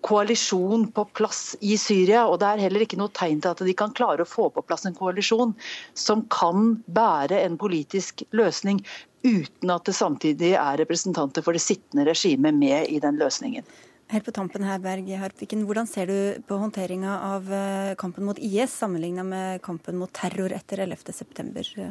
koalisjon 0.03 0.89
på 0.91 1.05
plass 1.15 1.55
i 1.61 1.77
Syria. 1.79 2.25
Og 2.27 2.41
det 2.43 2.49
er 2.49 2.65
heller 2.67 2.85
ikke 2.85 2.99
noe 3.01 3.13
tegn 3.15 3.41
til 3.43 3.55
at 3.55 3.63
de 3.63 3.77
kan 3.79 3.95
klare 3.97 4.25
å 4.25 4.29
få 4.29 4.49
på 4.51 4.65
plass 4.67 4.87
en 4.89 4.99
koalisjon 4.99 5.55
som 5.95 6.27
kan 6.35 6.77
bære 6.91 7.39
en 7.45 7.59
politisk 7.61 8.27
løsning 8.35 8.83
uten 9.23 9.71
at 9.71 9.87
det 9.87 9.95
samtidig 9.95 10.57
er 10.59 10.81
representanter 10.83 11.47
for 11.47 11.55
det 11.55 11.63
sittende 11.63 12.09
regimet 12.09 12.59
med 12.59 12.91
i 12.91 12.99
den 13.03 13.21
løsningen. 13.21 13.67
Helt 14.13 14.27
på 14.27 14.35
tampen 14.35 14.65
her, 14.67 14.81
Berg 14.83 15.07
Harpviken, 15.17 15.63
Hvordan 15.65 15.87
ser 15.89 16.11
du 16.11 16.43
på 16.45 16.59
håndteringa 16.61 17.15
av 17.33 17.47
eh, 17.49 17.93
kampen 17.97 18.27
mot 18.29 18.37
IS 18.37 18.75
sammenligna 18.77 19.25
med 19.25 19.63
kampen 19.65 19.97
mot 19.97 20.13
terror 20.13 20.53
etter 20.53 20.83
11.9? 20.85 21.87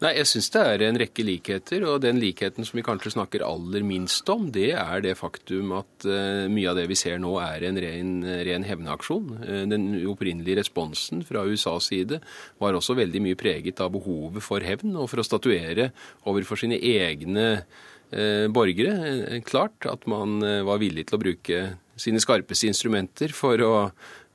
Nei, 0.00 0.14
Jeg 0.18 0.28
syns 0.30 0.48
det 0.54 0.62
er 0.64 0.84
en 0.86 0.98
rekke 1.00 1.24
likheter. 1.26 1.84
Og 1.88 2.00
den 2.04 2.20
likheten 2.22 2.66
som 2.66 2.78
vi 2.78 2.84
kanskje 2.86 3.14
snakker 3.14 3.44
aller 3.46 3.84
minst 3.86 4.28
om, 4.32 4.48
det 4.52 4.72
er 4.78 5.04
det 5.04 5.16
faktum 5.18 5.74
at 5.78 6.06
uh, 6.08 6.46
mye 6.52 6.70
av 6.70 6.78
det 6.80 6.86
vi 6.90 6.98
ser 6.98 7.20
nå 7.22 7.34
er 7.42 7.66
en 7.68 7.80
ren, 7.84 8.14
ren 8.48 8.66
hevnaksjon. 8.66 9.30
Uh, 9.44 9.62
den 9.70 9.90
opprinnelige 10.10 10.60
responsen 10.62 11.24
fra 11.26 11.44
USAs 11.48 11.90
side 11.92 12.20
var 12.62 12.76
også 12.76 12.98
veldig 12.98 13.24
mye 13.24 13.38
preget 13.40 13.82
av 13.84 13.92
behovet 13.94 14.44
for 14.44 14.64
hevn 14.64 14.96
og 14.96 15.10
for 15.12 15.22
å 15.22 15.26
statuere 15.26 15.90
overfor 16.30 16.60
sine 16.60 16.80
egne 16.80 17.48
uh, 17.60 18.46
borgere. 18.52 19.40
Klart 19.46 19.88
at 19.90 20.08
man 20.10 20.40
var 20.40 20.80
villig 20.82 21.08
til 21.08 21.18
å 21.18 21.22
bruke 21.22 21.64
sine 22.00 22.20
skarpeste 22.22 22.70
instrumenter 22.70 23.32
for 23.36 23.60
å, 23.60 23.74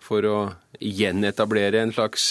for 0.04 0.28
å 0.30 0.38
gjenetablere 0.78 1.82
en 1.82 1.94
slags 1.96 2.30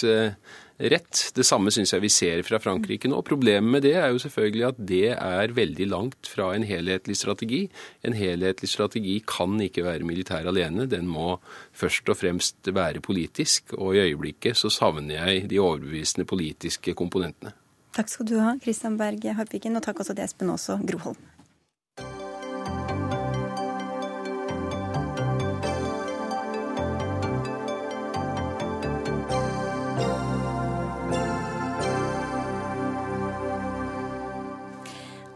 rett. 0.79 1.31
Det 1.35 1.45
samme 1.47 1.72
syns 1.75 1.93
jeg 1.95 2.03
vi 2.03 2.11
ser 2.12 2.43
fra 2.47 2.59
Frankrike 2.62 3.11
nå. 3.11 3.20
Problemet 3.27 3.70
med 3.77 3.85
det 3.87 3.95
er 4.01 4.12
jo 4.12 4.20
selvfølgelig 4.22 4.66
at 4.68 4.81
det 4.91 5.11
er 5.14 5.55
veldig 5.57 5.89
langt 5.91 6.31
fra 6.31 6.51
en 6.55 6.66
helhetlig 6.66 7.16
strategi. 7.18 7.64
En 8.07 8.16
helhetlig 8.18 8.70
strategi 8.70 9.18
kan 9.27 9.59
ikke 9.62 9.87
være 9.87 10.09
militær 10.09 10.49
alene. 10.51 10.89
Den 10.91 11.07
må 11.11 11.39
først 11.72 12.09
og 12.11 12.18
fremst 12.20 12.72
være 12.75 13.05
politisk. 13.05 13.77
Og 13.79 13.97
i 13.97 14.07
øyeblikket 14.09 14.59
så 14.59 14.72
savner 14.72 15.20
jeg 15.20 15.51
de 15.51 15.62
overbevisende 15.62 16.27
politiske 16.29 16.95
komponentene. 16.95 17.55
Takk 17.95 18.11
skal 18.11 18.27
du 18.27 18.39
ha, 18.43 18.57
Kristian 18.59 18.99
Berg 18.99 19.22
Harpviken, 19.39 19.79
og 19.79 19.85
takk 19.87 20.03
også 20.03 20.16
til 20.16 20.27
Espen 20.27 20.51
Aase 20.51 20.81
Groholm. 20.83 21.20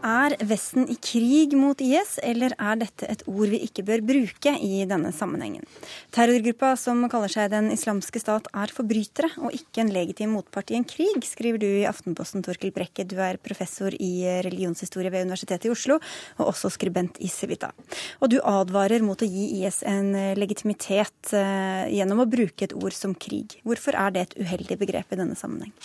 Er 0.09 0.33
Vesten 0.47 0.87
i 0.89 0.95
krig 0.95 1.51
mot 1.59 1.81
IS, 1.83 2.15
eller 2.23 2.53
er 2.55 2.77
dette 2.79 3.07
et 3.11 3.21
ord 3.29 3.51
vi 3.51 3.59
ikke 3.65 3.83
bør 3.85 4.01
bruke 4.07 4.53
i 4.63 4.85
denne 4.89 5.11
sammenhengen? 5.13 5.65
Terrorgruppa 6.15 6.71
som 6.79 7.03
kaller 7.11 7.29
seg 7.29 7.51
Den 7.51 7.67
islamske 7.73 8.21
stat 8.21 8.47
er 8.55 8.73
forbrytere 8.73 9.29
og 9.43 9.53
ikke 9.53 9.83
en 9.83 9.91
legitim 9.93 10.33
motpart 10.37 10.71
i 10.71 10.79
en 10.79 10.87
krig, 10.87 11.19
skriver 11.27 11.61
du 11.61 11.67
i 11.67 11.85
Aftenposten, 11.89 12.45
Torkil 12.45 12.73
Brekke. 12.73 13.05
Du 13.05 13.17
er 13.21 13.41
professor 13.43 13.93
i 13.93 14.13
religionshistorie 14.47 15.11
ved 15.13 15.27
Universitetet 15.27 15.69
i 15.69 15.73
Oslo, 15.75 15.99
og 16.39 16.53
også 16.53 16.71
skribent 16.73 17.19
i 17.21 17.29
Civita. 17.29 17.73
Og 18.23 18.33
du 18.33 18.39
advarer 18.39 19.05
mot 19.05 19.19
å 19.19 19.29
gi 19.29 19.59
IS 19.59 19.83
en 19.89 20.13
legitimitet 20.39 21.35
eh, 21.37 21.85
gjennom 21.99 22.23
å 22.23 22.29
bruke 22.29 22.65
et 22.65 22.77
ord 22.79 22.95
som 22.95 23.13
krig. 23.13 23.59
Hvorfor 23.67 23.99
er 23.99 24.15
det 24.15 24.25
et 24.25 24.37
uheldig 24.41 24.79
begrep 24.81 25.13
i 25.13 25.21
denne 25.21 25.37
sammenheng? 25.37 25.75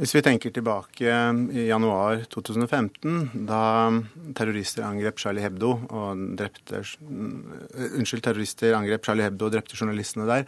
Hvis 0.00 0.14
vi 0.16 0.22
tenker 0.24 0.48
tilbake 0.48 1.12
i 1.52 1.66
januar 1.66 2.22
2015, 2.32 3.44
da 3.44 3.90
terrorister 4.32 4.86
angrep 4.86 5.18
Charlie 5.20 5.44
Hebdo 5.44 5.74
og 5.92 6.22
drepte 6.40 6.80
Unnskyld, 7.04 8.22
terrorister 8.24 8.78
angrep 8.78 9.04
Charlie 9.04 9.26
Hebdo 9.26 9.50
og 9.50 9.52
drepte 9.52 9.76
journalistene 9.76 10.24
der, 10.30 10.46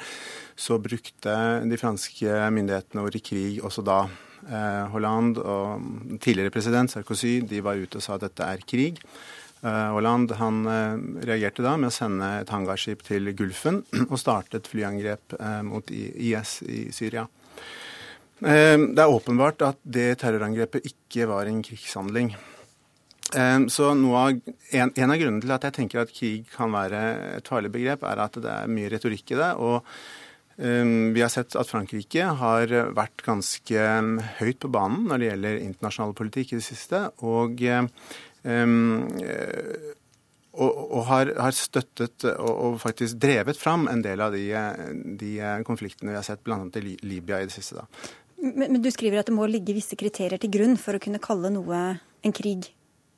så 0.56 0.78
brukte 0.80 1.34
de 1.68 1.80
franske 1.80 2.38
myndighetene 2.56 3.04
ordet 3.04 3.20
krig 3.28 3.60
også 3.60 3.84
da. 3.84 3.98
Eh, 4.48 4.80
Hollande 4.90 5.44
og 5.44 5.84
tidligere 6.24 6.50
president 6.50 6.90
Sarkozy 6.90 7.42
de 7.46 7.60
var 7.62 7.76
ute 7.76 8.00
og 8.00 8.06
sa 8.06 8.16
at 8.16 8.24
dette 8.24 8.48
er 8.48 8.64
krig. 8.64 9.04
Eh, 9.60 10.32
han 10.40 10.64
eh, 10.78 10.96
reagerte 11.28 11.62
da 11.62 11.76
med 11.76 11.92
å 11.92 11.94
sende 11.94 12.32
et 12.40 12.56
hangarskip 12.56 13.04
til 13.04 13.28
Gulfen 13.36 13.84
og 14.08 14.16
startet 14.16 14.72
flyangrep 14.72 15.36
mot 15.68 15.92
IS 15.92 16.62
i 16.64 16.86
Syria. 16.88 17.28
Eh, 18.42 18.74
det 18.74 18.98
er 18.98 19.12
åpenbart 19.12 19.62
at 19.62 19.78
det 19.86 20.16
terrorangrepet 20.22 20.88
ikke 20.88 21.28
var 21.30 21.46
en 21.46 21.60
krigshandling. 21.62 22.32
Eh, 23.36 23.60
så 23.70 23.92
av, 23.92 24.32
en, 24.34 24.90
en, 24.90 25.12
av 25.14 25.20
grunnene 25.20 25.44
til 25.44 25.54
at 25.54 25.68
jeg 25.68 25.76
tenker 25.78 26.02
at 26.02 26.14
krig 26.14 26.50
kan 26.50 26.74
være 26.74 27.04
et 27.38 27.48
farlig 27.48 27.70
begrep, 27.74 28.02
er 28.02 28.24
at 28.24 28.40
det 28.42 28.50
er 28.50 28.74
mye 28.74 28.90
retorikk 28.90 29.30
i 29.30 29.38
det. 29.38 29.52
og 29.62 29.86
um, 30.58 31.12
Vi 31.14 31.22
har 31.22 31.30
sett 31.30 31.54
at 31.54 31.70
Frankrike 31.70 32.34
har 32.42 32.74
vært 32.98 33.22
ganske 33.22 33.88
høyt 34.42 34.60
på 34.64 34.72
banen 34.74 35.06
når 35.06 35.22
det 35.22 35.30
gjelder 35.30 35.64
internasjonal 35.68 36.14
politikk 36.18 36.52
i 36.52 36.58
det 36.58 36.66
siste. 36.66 37.04
Og, 37.22 37.62
og, 40.52 40.72
og 40.82 41.04
har, 41.08 41.30
har, 41.38 41.54
støttet 41.54 42.26
og, 42.32 42.50
og, 42.50 42.80
faktisk 42.82 43.22
drevet 43.22 43.56
fram 43.56 43.86
en 43.88 44.02
del 44.02 44.20
av 44.20 44.34
de, 44.34 44.50
de 45.20 45.30
konfliktene 45.64 46.10
vi 46.10 46.18
har 46.18 46.26
sett 46.26 46.42
bl.a. 46.44 46.58
i 46.82 46.98
Libya 47.06 47.38
i 47.38 47.46
det 47.46 47.54
siste. 47.54 47.78
da. 47.80 48.12
Men, 48.42 48.72
men, 48.72 48.82
du 48.82 48.90
skriver 48.90 49.22
at 49.22 49.30
det 49.30 49.36
må 49.36 49.46
ligge 49.46 49.74
visse 49.76 49.96
kriterier 49.98 50.40
til 50.42 50.50
grunn 50.50 50.78
for 50.80 50.98
å 50.98 51.02
kunne 51.02 51.22
kalle 51.22 51.52
noe 51.54 51.82
en 52.26 52.34
krig? 52.34 52.72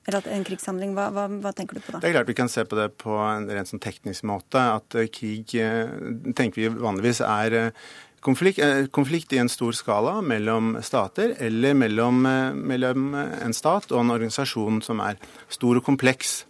Eller 0.04 0.26
en 0.36 0.44
krigshandling. 0.44 0.92
Hva, 0.96 1.08
hva, 1.14 1.28
hva, 1.40 1.52
tenker 1.56 1.78
du 1.78 1.84
på 1.84 1.94
da? 1.94 2.02
Det 2.02 2.10
er 2.10 2.18
klart 2.18 2.28
Vi 2.28 2.36
kan 2.36 2.50
se 2.52 2.64
på 2.68 2.76
det 2.76 2.90
på 3.00 3.16
en 3.24 3.48
rent 3.48 3.70
sånn 3.70 3.80
teknisk 3.80 4.26
måte. 4.28 4.60
At 4.60 4.96
eh, 5.00 5.08
krig 5.08 5.54
eh, 5.56 5.88
tenker 6.36 6.60
vi 6.60 6.68
vanligvis 6.68 7.22
er 7.24 7.56
eh, 7.56 7.86
konflikt, 8.24 8.60
konflikt, 8.92 9.32
i 9.32 9.40
en 9.40 9.52
stor 9.52 9.72
skala 9.76 10.18
mellom 10.24 10.74
stater, 10.84 11.34
eller 11.44 11.76
mellom, 11.76 12.22
mellom 12.56 13.16
en 13.16 13.56
stat 13.56 13.90
og 13.92 14.00
en 14.00 14.14
organisasjon 14.14 14.80
som 14.84 15.00
er 15.04 15.18
stor 15.52 15.80
og 15.80 15.84
kompleks. 15.84 16.42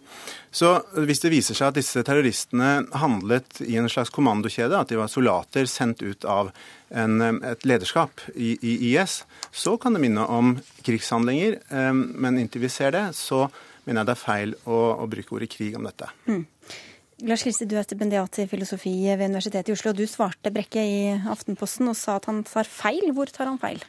Så 0.55 0.69
hvis 1.03 1.19
det 1.19 1.33
viser 1.33 1.57
seg 1.57 1.67
at 1.67 1.75
disse 1.75 1.99
terroristene 2.07 2.85
handlet 2.95 3.59
i 3.65 3.75
en 3.75 3.89
slags 3.91 4.13
kommandokjede, 4.15 4.77
at 4.79 4.91
de 4.91 4.99
var 5.01 5.11
soldater 5.11 5.67
sendt 5.67 5.99
ut 6.05 6.23
av 6.31 6.53
en, 6.95 7.19
et 7.43 7.67
lederskap 7.67 8.23
i, 8.35 8.53
i, 8.55 8.75
IS, 8.93 9.23
så 9.51 9.75
kan 9.81 9.97
det 9.97 10.05
minne 10.05 10.23
om 10.31 10.53
krigshandlinger. 10.85 11.59
Men 11.91 12.39
inntil 12.39 12.63
vi 12.63 12.71
ser 12.71 12.95
det, 12.95 13.03
så 13.19 13.49
mener 13.83 14.01
jeg 14.01 14.07
det 14.07 14.15
er 14.15 14.21
feil 14.21 14.55
å, 14.63 14.77
å 15.03 15.09
bruke 15.11 15.35
ordet 15.35 15.51
krig 15.51 15.75
om 15.75 15.89
dette. 15.89 16.07
Mm. 16.29 16.45
Lars 17.27 17.43
Kristi, 17.43 17.67
du 17.67 17.77
er 17.79 17.85
stipendiat 17.85 18.39
i 18.43 18.47
filosofi 18.51 18.93
ved 19.07 19.29
Universitetet 19.29 19.71
i 19.71 19.75
Oslo. 19.75 19.91
Du 19.95 20.03
svarte 20.07 20.51
Brekke 20.55 20.81
i 20.83 20.97
Aftenposten 21.31 21.91
og 21.91 21.99
sa 21.99 22.17
at 22.19 22.27
han 22.31 22.43
tar 22.47 22.67
feil. 22.67 23.11
Hvor 23.15 23.31
tar 23.31 23.51
han 23.51 23.59
feil? 23.59 23.83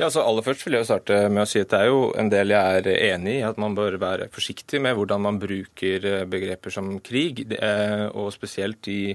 Ja, 0.00 0.06
så 0.08 0.22
Aller 0.24 0.40
først 0.40 0.62
vil 0.64 0.78
jeg 0.78 0.86
starte 0.88 1.16
med 1.28 1.42
å 1.42 1.48
si 1.50 1.60
at 1.60 1.74
det 1.74 1.78
er 1.82 1.90
jo 1.90 2.04
en 2.16 2.30
del 2.32 2.54
jeg 2.54 2.76
er 2.78 2.86
enig 3.10 3.34
i. 3.36 3.44
At 3.44 3.58
man 3.60 3.74
bør 3.76 3.98
være 4.00 4.30
forsiktig 4.32 4.78
med 4.80 4.94
hvordan 4.96 5.20
man 5.26 5.36
bruker 5.42 6.04
eh, 6.08 6.22
begreper 6.24 6.72
som 6.72 6.94
krig, 7.04 7.42
og 8.16 8.30
spesielt 8.32 8.78
de 8.86 9.12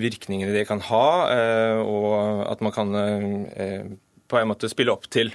virkningene 0.00 0.54
det 0.54 0.62
kan 0.70 0.80
ha, 0.86 1.08
eh, 1.34 1.80
og 1.82 2.46
at 2.48 2.62
man 2.64 2.72
kan 2.72 2.96
eh, 2.96 3.90
på 4.28 4.38
en 4.38 4.48
måte 4.48 4.70
spille 4.72 4.94
opp 4.94 5.04
til 5.12 5.30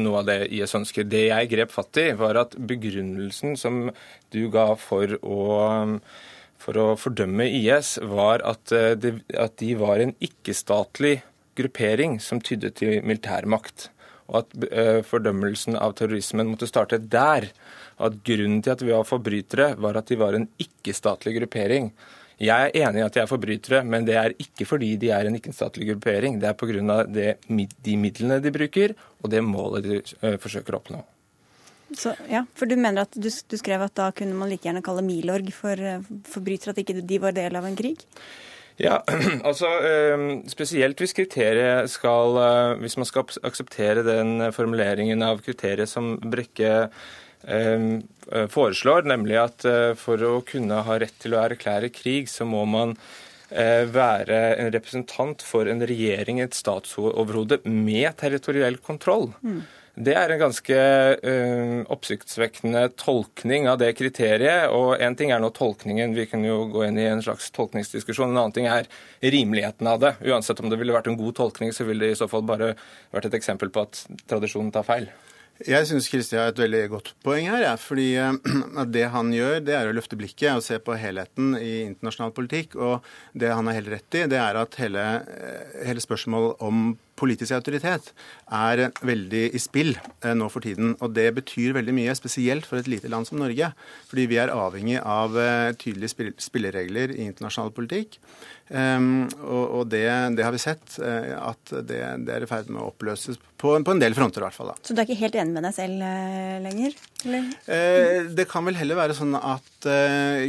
noe 0.00 0.20
av 0.20 0.28
det 0.28 0.36
IS 0.56 0.76
ønsker. 0.76 1.04
Det 1.08 1.26
jeg 1.26 1.48
grep 1.52 1.72
fatt 1.72 2.00
i, 2.00 2.06
var 2.16 2.38
at 2.40 2.56
begrunnelsen 2.56 3.56
som 3.60 3.86
du 4.32 4.40
ga 4.52 4.66
for 4.80 5.12
å, 5.20 5.40
for 6.60 6.80
å 6.80 6.86
fordømme 7.00 7.48
IS, 7.60 7.98
var 8.08 8.44
at 8.48 8.72
de 8.72 9.72
var 9.80 10.00
en 10.00 10.14
ikke-statlig 10.24 11.18
gruppering 11.60 12.16
som 12.24 12.40
tydde 12.40 12.72
til 12.80 13.00
militærmakt 13.04 13.90
og 14.30 14.44
at 14.44 14.70
eh, 14.70 15.00
fordømmelsen 15.06 15.76
av 15.78 15.96
terrorismen 15.98 16.48
måtte 16.52 16.68
starte 16.70 17.00
der. 17.02 17.50
At 18.00 18.22
grunnen 18.24 18.62
til 18.64 18.72
at 18.72 18.84
vi 18.84 18.94
var 18.94 19.04
forbrytere, 19.08 19.74
var 19.82 19.98
at 20.00 20.08
de 20.08 20.18
var 20.20 20.38
en 20.38 20.48
ikke-statlig 20.62 21.36
gruppering. 21.40 21.90
Jeg 22.40 22.70
er 22.70 22.76
enig 22.86 23.02
i 23.02 23.04
at 23.04 23.16
de 23.16 23.20
er 23.20 23.28
forbrytere, 23.28 23.82
men 23.84 24.06
det 24.08 24.16
er 24.16 24.34
ikke 24.40 24.64
fordi 24.64 24.94
de 25.02 25.10
er 25.12 25.28
en 25.28 25.36
ikke-statlig 25.36 25.90
gruppering. 25.90 26.38
Det 26.40 26.48
er 26.48 26.56
pga. 26.56 27.34
de 27.84 27.96
midlene 28.00 28.40
de 28.40 28.52
bruker, 28.54 28.94
og 29.20 29.30
det 29.30 29.42
målet 29.44 29.84
de 29.84 29.98
eh, 30.00 30.38
forsøker 30.40 30.74
å 30.74 30.80
oppnå. 30.80 31.02
Så, 31.90 32.14
ja, 32.30 32.44
for 32.54 32.70
du 32.70 32.76
mener 32.78 33.02
at 33.02 33.16
du, 33.18 33.26
du, 33.26 33.56
skrev 33.58 33.82
at 33.82 33.96
da 33.98 34.12
kunne 34.14 34.36
man 34.38 34.48
like 34.48 34.62
gjerne 34.62 34.82
kalle 34.86 35.02
Milorg 35.02 35.50
for 35.52 35.74
uh, 35.74 35.98
forbrytere, 36.30 36.70
at 36.70 36.78
ikke 36.78 37.02
de 37.02 37.18
var 37.18 37.34
del 37.34 37.58
av 37.58 37.66
en 37.66 37.76
krig? 37.76 38.04
Ja, 38.80 39.00
altså 39.48 39.68
Spesielt 40.48 41.00
hvis 41.02 41.12
kriteriet 41.16 41.90
skal 41.92 42.38
Hvis 42.80 42.96
man 42.96 43.08
skal 43.08 43.26
akseptere 43.44 44.04
den 44.06 44.46
formuleringen 44.56 45.24
av 45.26 45.42
kriteriet 45.44 45.90
som 45.90 46.14
Brekke 46.20 46.88
foreslår, 48.52 49.06
nemlig 49.08 49.38
at 49.40 49.64
for 49.96 50.20
å 50.28 50.42
kunne 50.44 50.82
ha 50.84 50.96
rett 51.00 51.14
til 51.22 51.32
å 51.32 51.38
erklære 51.40 51.88
krig, 51.88 52.26
så 52.28 52.44
må 52.44 52.66
man 52.68 52.92
være 53.48 54.40
en 54.60 54.68
representant 54.74 55.40
for 55.40 55.70
en 55.72 55.80
regjering, 55.80 56.42
et 56.44 56.52
statsoverhode, 56.52 57.62
med 57.64 58.12
territoriell 58.20 58.76
kontroll. 58.84 59.30
Mm. 59.40 59.62
Det 60.00 60.14
er 60.16 60.32
en 60.32 60.40
ganske 60.40 60.76
uh, 61.20 61.80
oppsiktsvekkende 61.92 62.86
tolkning 63.00 63.66
av 63.68 63.80
det 63.82 63.90
kriteriet. 63.98 64.70
Og 64.72 64.94
én 64.96 65.16
ting 65.18 65.32
er 65.34 65.42
nå 65.42 65.50
tolkningen, 65.52 66.14
vi 66.16 66.24
kan 66.30 66.44
jo 66.46 66.62
gå 66.72 66.86
inn 66.86 67.00
i 67.00 67.08
en 67.10 67.20
slags 67.24 67.50
tolkningsdiskusjon. 67.56 68.32
En 68.32 68.40
annen 68.46 68.56
ting 68.56 68.68
er 68.70 68.88
rimeligheten 69.20 69.90
av 69.90 70.00
det. 70.00 70.14
Uansett 70.24 70.62
om 70.64 70.72
det 70.72 70.80
ville 70.80 70.96
vært 70.96 71.10
en 71.12 71.20
god 71.20 71.36
tolkning, 71.42 71.74
så 71.76 71.84
ville 71.88 72.06
det 72.06 72.16
i 72.16 72.20
så 72.22 72.30
fall 72.32 72.46
bare 72.48 72.72
vært 73.12 73.28
et 73.28 73.36
eksempel 73.42 73.72
på 73.74 73.84
at 73.84 74.06
tradisjonen 74.30 74.72
tar 74.72 74.88
feil. 74.88 75.10
Jeg 75.68 75.84
syns 75.90 76.06
Kristi 76.08 76.38
har 76.40 76.48
et 76.48 76.60
veldig 76.60 76.86
godt 76.88 77.10
poeng 77.24 77.50
her. 77.50 77.60
Ja, 77.66 77.74
fordi 77.76 78.14
eh, 78.16 78.86
Det 78.94 79.04
han 79.12 79.32
gjør, 79.34 79.58
det 79.64 79.76
er 79.76 79.90
å 79.90 79.96
løfte 79.96 80.16
blikket 80.16 80.54
og 80.54 80.64
se 80.64 80.80
på 80.80 80.96
helheten 80.96 81.52
i 81.60 81.82
internasjonal 81.84 82.32
politikk. 82.36 82.78
Og 82.80 83.04
det 83.36 83.52
han 83.52 83.68
har 83.68 83.76
helt 83.76 83.92
rett 83.92 84.16
i, 84.16 84.24
det 84.32 84.40
er 84.40 84.56
at 84.62 84.80
hele, 84.80 85.04
eh, 85.28 85.80
hele 85.90 86.00
spørsmålet 86.00 86.64
om 86.64 86.94
politisk 87.20 87.54
autoritet 87.56 88.10
er 88.48 88.86
veldig 89.06 89.44
i 89.54 89.62
spill 89.62 89.94
eh, 89.94 90.34
nå 90.36 90.48
for 90.52 90.64
tiden. 90.64 90.94
Og 91.00 91.14
det 91.16 91.28
betyr 91.38 91.76
veldig 91.76 91.96
mye, 91.96 92.16
spesielt 92.18 92.68
for 92.68 92.80
et 92.80 92.90
lite 92.90 93.10
land 93.12 93.28
som 93.28 93.40
Norge. 93.40 93.72
Fordi 94.10 94.28
vi 94.30 94.40
er 94.42 94.54
avhengig 94.54 94.98
av 95.00 95.36
tydelige 95.80 96.32
spilleregler 96.40 97.14
i 97.14 97.28
internasjonal 97.28 97.74
politikk. 97.76 98.18
Um, 98.70 99.26
og, 99.42 99.88
det, 99.90 100.04
det, 100.38 100.44
har 100.46 100.54
vi 100.54 100.60
sett, 100.62 100.92
uh, 101.02 101.32
at 101.48 101.72
det, 101.88 101.98
det, 102.22 102.36
er 102.36 102.44
i 102.44 102.48
ferd 102.50 102.68
med 102.70 102.78
å 102.78 102.92
oppløses 102.92 103.40
på, 103.58 103.72
på, 103.74 103.90
en 103.90 104.02
del 104.02 104.14
fronter, 104.14 104.44
i 104.44 104.46
hvert 104.46 104.54
fall. 104.54 104.70
Da. 104.70 104.78
Så 104.86 104.94
du 104.94 105.00
er 105.02 105.08
ikke 105.08 105.18
helt 105.24 105.38
enig 105.42 105.56
med 105.56 105.66
deg 105.66 105.74
selv 105.74 106.04
lenger? 106.68 106.94
Uh, 107.66 108.30
det 108.34 108.46
kan 108.50 108.64
vel 108.66 108.78
heller 108.78 108.98
være 108.98 109.16
sånn 109.18 109.36
at 109.36 109.66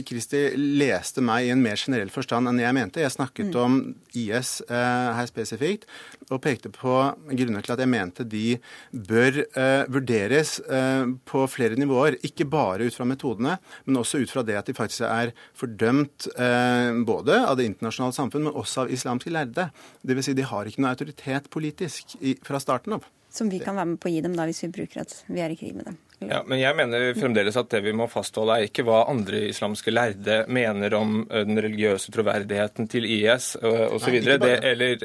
Kristi 0.04 0.42
leste 0.60 1.22
meg 1.24 1.46
i 1.48 1.52
en 1.54 1.62
mer 1.64 1.80
generell 1.80 2.10
forstand 2.12 2.50
enn 2.50 2.58
jeg 2.60 2.76
mente. 2.76 3.00
Jeg 3.00 3.14
snakket 3.14 3.54
mm. 3.54 3.60
om 3.62 3.78
IS 4.20 4.58
her 4.68 5.30
spesifikt, 5.30 5.86
og 6.28 6.42
pekte 6.44 6.68
på 6.74 6.98
grunner 7.30 7.64
til 7.64 7.72
at 7.72 7.80
jeg 7.80 7.92
mente 7.94 8.26
de 8.28 8.58
bør 8.92 9.40
vurderes 9.88 10.58
på 11.32 11.46
flere 11.48 11.80
nivåer. 11.80 12.20
Ikke 12.28 12.44
bare 12.44 12.90
ut 12.90 12.98
fra 12.98 13.08
metodene, 13.08 13.56
men 13.88 14.02
også 14.04 14.20
ut 14.20 14.36
fra 14.36 14.44
det 14.44 14.60
at 14.60 14.68
de 14.68 14.76
faktisk 14.76 15.08
er 15.08 15.32
fordømt 15.56 16.28
både 17.08 17.40
av 17.40 17.56
det 17.56 17.72
internasjonale 17.72 18.20
samfunn, 18.20 18.50
men 18.50 18.62
også 18.66 18.84
av 18.84 18.92
islamske 18.92 19.32
lærde. 19.32 19.70
Dvs. 20.04 20.28
Si 20.28 20.36
de 20.36 20.52
har 20.52 20.68
ikke 20.68 20.84
noe 20.84 20.92
autoritet 20.92 21.48
politisk 21.56 22.20
i, 22.20 22.36
fra 22.44 22.60
starten 22.60 23.00
av. 23.00 23.08
Som 23.32 23.48
vi 23.48 23.64
kan 23.64 23.80
være 23.80 23.94
med 23.94 24.04
på 24.04 24.12
å 24.12 24.16
gi 24.18 24.24
dem 24.28 24.36
da, 24.36 24.44
hvis 24.52 24.66
vi 24.68 24.76
bruker 24.76 25.06
at 25.08 25.22
vi 25.32 25.40
er 25.40 25.56
i 25.56 25.56
krig 25.56 25.72
med 25.78 25.88
dem. 25.88 26.02
Ja, 26.22 26.44
men 26.46 26.60
jeg 26.62 26.78
mener 26.78 27.16
fremdeles 27.18 27.56
at 27.58 27.72
det 27.74 27.80
vi 27.82 27.92
må 27.98 28.06
fastholde, 28.10 28.54
er 28.54 28.68
ikke 28.68 28.84
hva 28.86 29.00
andre 29.10 29.40
islamske 29.48 29.90
lærde 29.90 30.44
mener 30.54 30.94
om 30.94 31.24
den 31.32 31.58
religiøse 31.58 32.14
troverdigheten 32.14 32.86
til 32.92 33.08
IS 33.10 33.56
osv. 33.62 34.20
Det, 34.30 34.52
eller 34.70 35.02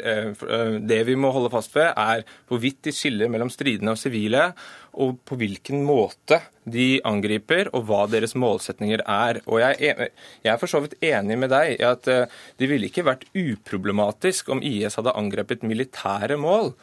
det 0.84 0.98
vi 1.08 1.14
må 1.16 1.30
holde 1.32 1.48
fast 1.54 1.72
ved, 1.76 1.88
er 1.88 2.20
hvorvidt 2.50 2.82
de 2.84 2.92
skiller 2.92 3.32
mellom 3.32 3.48
stridende 3.52 3.94
og 3.96 4.00
sivile, 4.00 4.50
og 4.96 5.16
på 5.28 5.38
hvilken 5.40 5.80
måte 5.88 6.42
de 6.68 7.00
angriper, 7.08 7.72
og 7.72 7.88
hva 7.88 8.02
deres 8.12 8.36
målsetninger 8.36 9.00
er. 9.00 9.40
Og 9.48 9.62
jeg 9.64 9.88
er, 9.88 10.12
jeg 10.44 10.52
er 10.52 10.60
for 10.60 10.72
så 10.72 10.82
vidt 10.84 10.98
enig 11.00 11.40
med 11.40 11.52
deg 11.52 11.78
i 11.78 11.80
at 11.94 12.04
det 12.04 12.68
ville 12.68 12.92
ikke 12.92 13.06
vært 13.08 13.24
uproblematisk 13.32 14.52
om 14.52 14.60
IS 14.60 15.00
hadde 15.00 15.16
angrepet 15.16 15.64
militære 15.64 16.36
mål. 16.40 16.74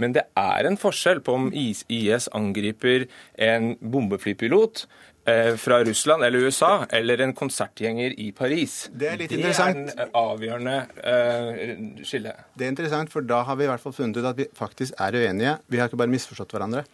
Men 0.00 0.16
det 0.16 0.26
er 0.38 0.68
en 0.68 0.78
forskjell 0.80 1.22
på 1.24 1.36
om 1.38 1.48
IS 1.52 2.28
angriper 2.32 3.08
en 3.36 3.74
bombeflypilot 3.80 4.86
eh, 5.26 5.56
fra 5.56 5.84
Russland 5.84 6.24
eller 6.24 6.38
USA, 6.38 6.86
eller 6.90 7.20
en 7.20 7.34
konsertgjenger 7.34 8.14
i 8.20 8.30
Paris. 8.32 8.90
Det 8.92 9.08
er 9.10 9.20
litt 9.20 9.32
det 9.32 9.40
interessant. 9.40 9.90
Det 9.90 9.96
er 9.96 10.08
en 10.08 10.16
avgjørende 10.18 10.76
uh, 11.02 12.06
skille. 12.06 12.34
Det 12.58 12.66
er 12.66 12.72
interessant, 12.72 13.12
for 13.12 13.26
da 13.26 13.42
har 13.46 13.58
vi 13.58 13.66
i 13.66 13.70
hvert 13.70 13.82
fall 13.82 13.96
funnet 13.96 14.18
ut 14.18 14.30
at 14.32 14.40
vi 14.40 14.48
faktisk 14.58 14.96
er 15.02 15.18
uenige. 15.18 15.56
Vi 15.72 15.80
har 15.80 15.90
ikke 15.90 16.00
bare 16.02 16.14
misforstått 16.14 16.56
hverandre. 16.56 16.84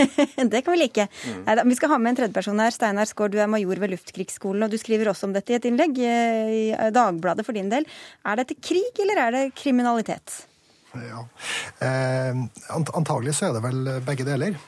det 0.52 0.64
kan 0.64 0.74
vi 0.74 0.82
like. 0.82 1.08
Mm. 1.24 1.40
Neida, 1.46 1.66
vi 1.70 1.78
skal 1.78 1.94
ha 1.94 2.00
med 2.02 2.14
en 2.14 2.20
tredjeperson 2.22 2.64
her. 2.64 2.74
Steinar 2.74 3.08
Skaard, 3.10 3.34
du 3.34 3.40
er 3.42 3.50
major 3.50 3.80
ved 3.82 3.94
Luftkrigsskolen, 3.94 4.66
og 4.66 4.74
du 4.74 4.80
skriver 4.80 5.12
også 5.12 5.30
om 5.30 5.36
dette 5.36 5.54
i 5.54 5.58
et 5.58 5.70
innlegg 5.70 6.02
eh, 6.04 6.54
i 6.58 6.92
Dagbladet 6.94 7.46
for 7.46 7.56
din 7.56 7.72
del. 7.72 7.88
Er 8.26 8.42
dette 8.42 8.58
krig, 8.60 8.92
eller 9.04 9.24
er 9.26 9.36
det 9.36 9.44
kriminalitet? 9.58 10.42
Ja. 10.96 11.22
Eh, 11.84 12.42
antagelig 12.72 13.36
så 13.36 13.48
er 13.48 13.56
det 13.56 13.64
vel 13.66 13.94
begge 14.06 14.26
deler. 14.28 14.58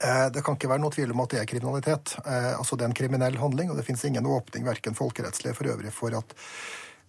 Eh, 0.00 0.26
det 0.32 0.42
kan 0.44 0.56
ikke 0.56 0.70
være 0.70 0.80
noe 0.80 0.94
tvil 0.94 1.12
om 1.12 1.20
at 1.24 1.34
det 1.34 1.40
er 1.42 1.48
kriminalitet. 1.48 2.14
Eh, 2.24 2.52
altså 2.56 2.76
Det 2.76 2.86
er 2.86 2.92
en 2.92 2.96
kriminell 2.96 3.36
handling, 3.36 3.70
og 3.70 3.76
det 3.76 3.84
finnes 3.84 4.04
ingen 4.08 4.26
åpning, 4.26 4.64
verken 4.64 4.96
folkerettslig 4.96 5.52
for 5.56 5.68
øvrig, 5.68 5.92
for 5.92 6.16
at 6.16 6.32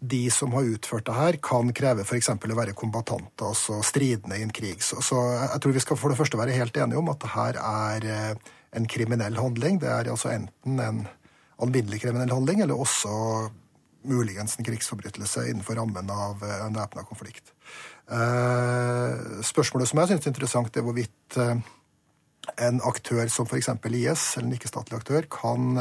de 0.01 0.32
som 0.34 0.51
har 0.57 0.65
utført 0.65 1.05
det 1.05 1.15
her, 1.15 1.38
kan 1.45 1.72
kreve 1.78 2.03
f.eks. 2.03 2.32
å 2.34 2.57
være 2.57 2.74
kombatanter, 2.74 3.45
altså 3.45 3.80
stridende 3.86 4.39
i 4.39 4.43
en 4.43 4.51
krig. 4.51 4.82
Så, 4.84 4.99
så, 5.05 5.19
jeg 5.45 5.61
tror 5.61 5.76
vi 5.78 5.84
skal 5.84 5.99
for 6.01 6.11
det 6.11 6.17
første 6.17 6.39
være 6.39 6.57
helt 6.57 6.78
enige 6.78 6.99
om 6.99 7.11
at 7.13 7.22
det 7.22 7.32
her 7.36 7.59
er 7.61 8.07
eh, 8.09 8.51
en 8.76 8.88
kriminell 8.89 9.38
handling. 9.38 9.80
Det 9.80 9.91
er 9.91 10.09
altså 10.09 10.34
enten 10.34 10.82
en 10.82 11.03
alminnelig 11.61 12.01
kriminell 12.01 12.34
handling, 12.34 12.63
eller 12.65 12.82
også 12.82 13.13
muligens 14.09 14.57
en 14.57 14.65
krigsforbrytelse 14.65 15.45
innenfor 15.51 15.78
rammen 15.78 16.09
av 16.11 16.41
eh, 16.43 16.65
en 16.65 16.76
væpna 16.82 17.05
konflikt. 17.07 17.53
Eh, 18.10 19.43
spørsmålet 19.45 19.91
som 19.91 20.02
jeg 20.02 20.12
syns 20.12 20.26
er 20.26 20.34
interessant, 20.34 20.78
er 20.78 20.86
hvorvidt 20.86 21.38
eh, 21.38 21.62
en 22.68 22.82
aktør 22.88 23.28
som 23.32 23.49
f.eks. 23.49 23.70
IS, 23.91 24.26
eller 24.38 24.49
en 24.49 24.58
ikke-statlig 24.58 24.97
aktør, 24.97 25.28
kan 25.32 25.78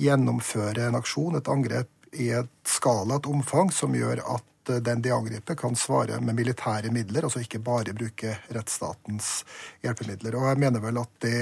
gjennomføre 0.00 0.88
en 0.88 0.98
aksjon, 0.98 1.36
et 1.38 1.50
angrep, 1.52 1.90
i 2.14 2.30
et 2.30 2.50
skala, 2.66 3.18
et 3.18 3.26
omfang, 3.26 3.72
som 3.74 3.94
gjør 3.94 4.22
at 4.36 4.72
den 4.86 5.02
de 5.04 5.12
angriper, 5.12 5.58
kan 5.58 5.76
svare 5.76 6.20
med 6.24 6.38
militære 6.38 6.92
midler, 6.94 7.26
altså 7.26 7.42
ikke 7.42 7.60
bare 7.64 7.94
bruke 7.96 8.36
rettsstatens 8.54 9.42
hjelpemidler. 9.84 10.38
Og 10.38 10.48
jeg 10.48 10.62
mener 10.62 10.84
vel 10.84 11.02
at 11.02 11.12
det 11.24 11.40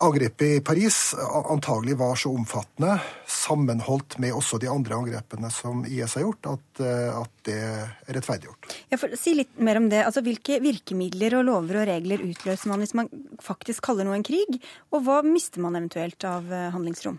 Angrepet 0.00 0.46
i 0.46 0.60
Paris 0.60 1.14
antagelig 1.50 1.96
var 1.98 2.14
så 2.16 2.30
omfattende, 2.30 3.00
sammenholdt 3.26 4.14
med 4.22 4.30
også 4.36 4.60
de 4.62 4.68
andre 4.70 4.94
angrepene 4.94 5.50
som 5.50 5.80
IS 5.88 6.14
har 6.14 6.22
gjort, 6.22 6.46
at, 6.52 6.82
eh, 6.86 7.18
at 7.18 7.32
det 7.48 7.56
er 7.58 8.14
rettferdiggjort. 8.14 8.68
Ja, 8.92 9.00
si 9.18 9.34
litt 9.34 9.58
mer 9.58 9.80
om 9.80 9.88
det. 9.90 10.04
Altså, 10.06 10.22
Hvilke 10.22 10.60
virkemidler 10.62 11.40
og 11.40 11.48
lover 11.48 11.80
og 11.80 11.88
regler 11.90 12.22
utløser 12.22 12.70
man 12.70 12.84
hvis 12.84 12.94
man 12.94 13.10
faktisk 13.42 13.88
kaller 13.90 14.06
noe 14.06 14.20
en 14.20 14.26
krig? 14.26 14.60
Og 14.94 15.02
hva 15.02 15.18
mister 15.26 15.64
man 15.66 15.74
eventuelt 15.74 16.22
av 16.30 16.46
eh, 16.46 16.70
handlingsrom? 16.76 17.18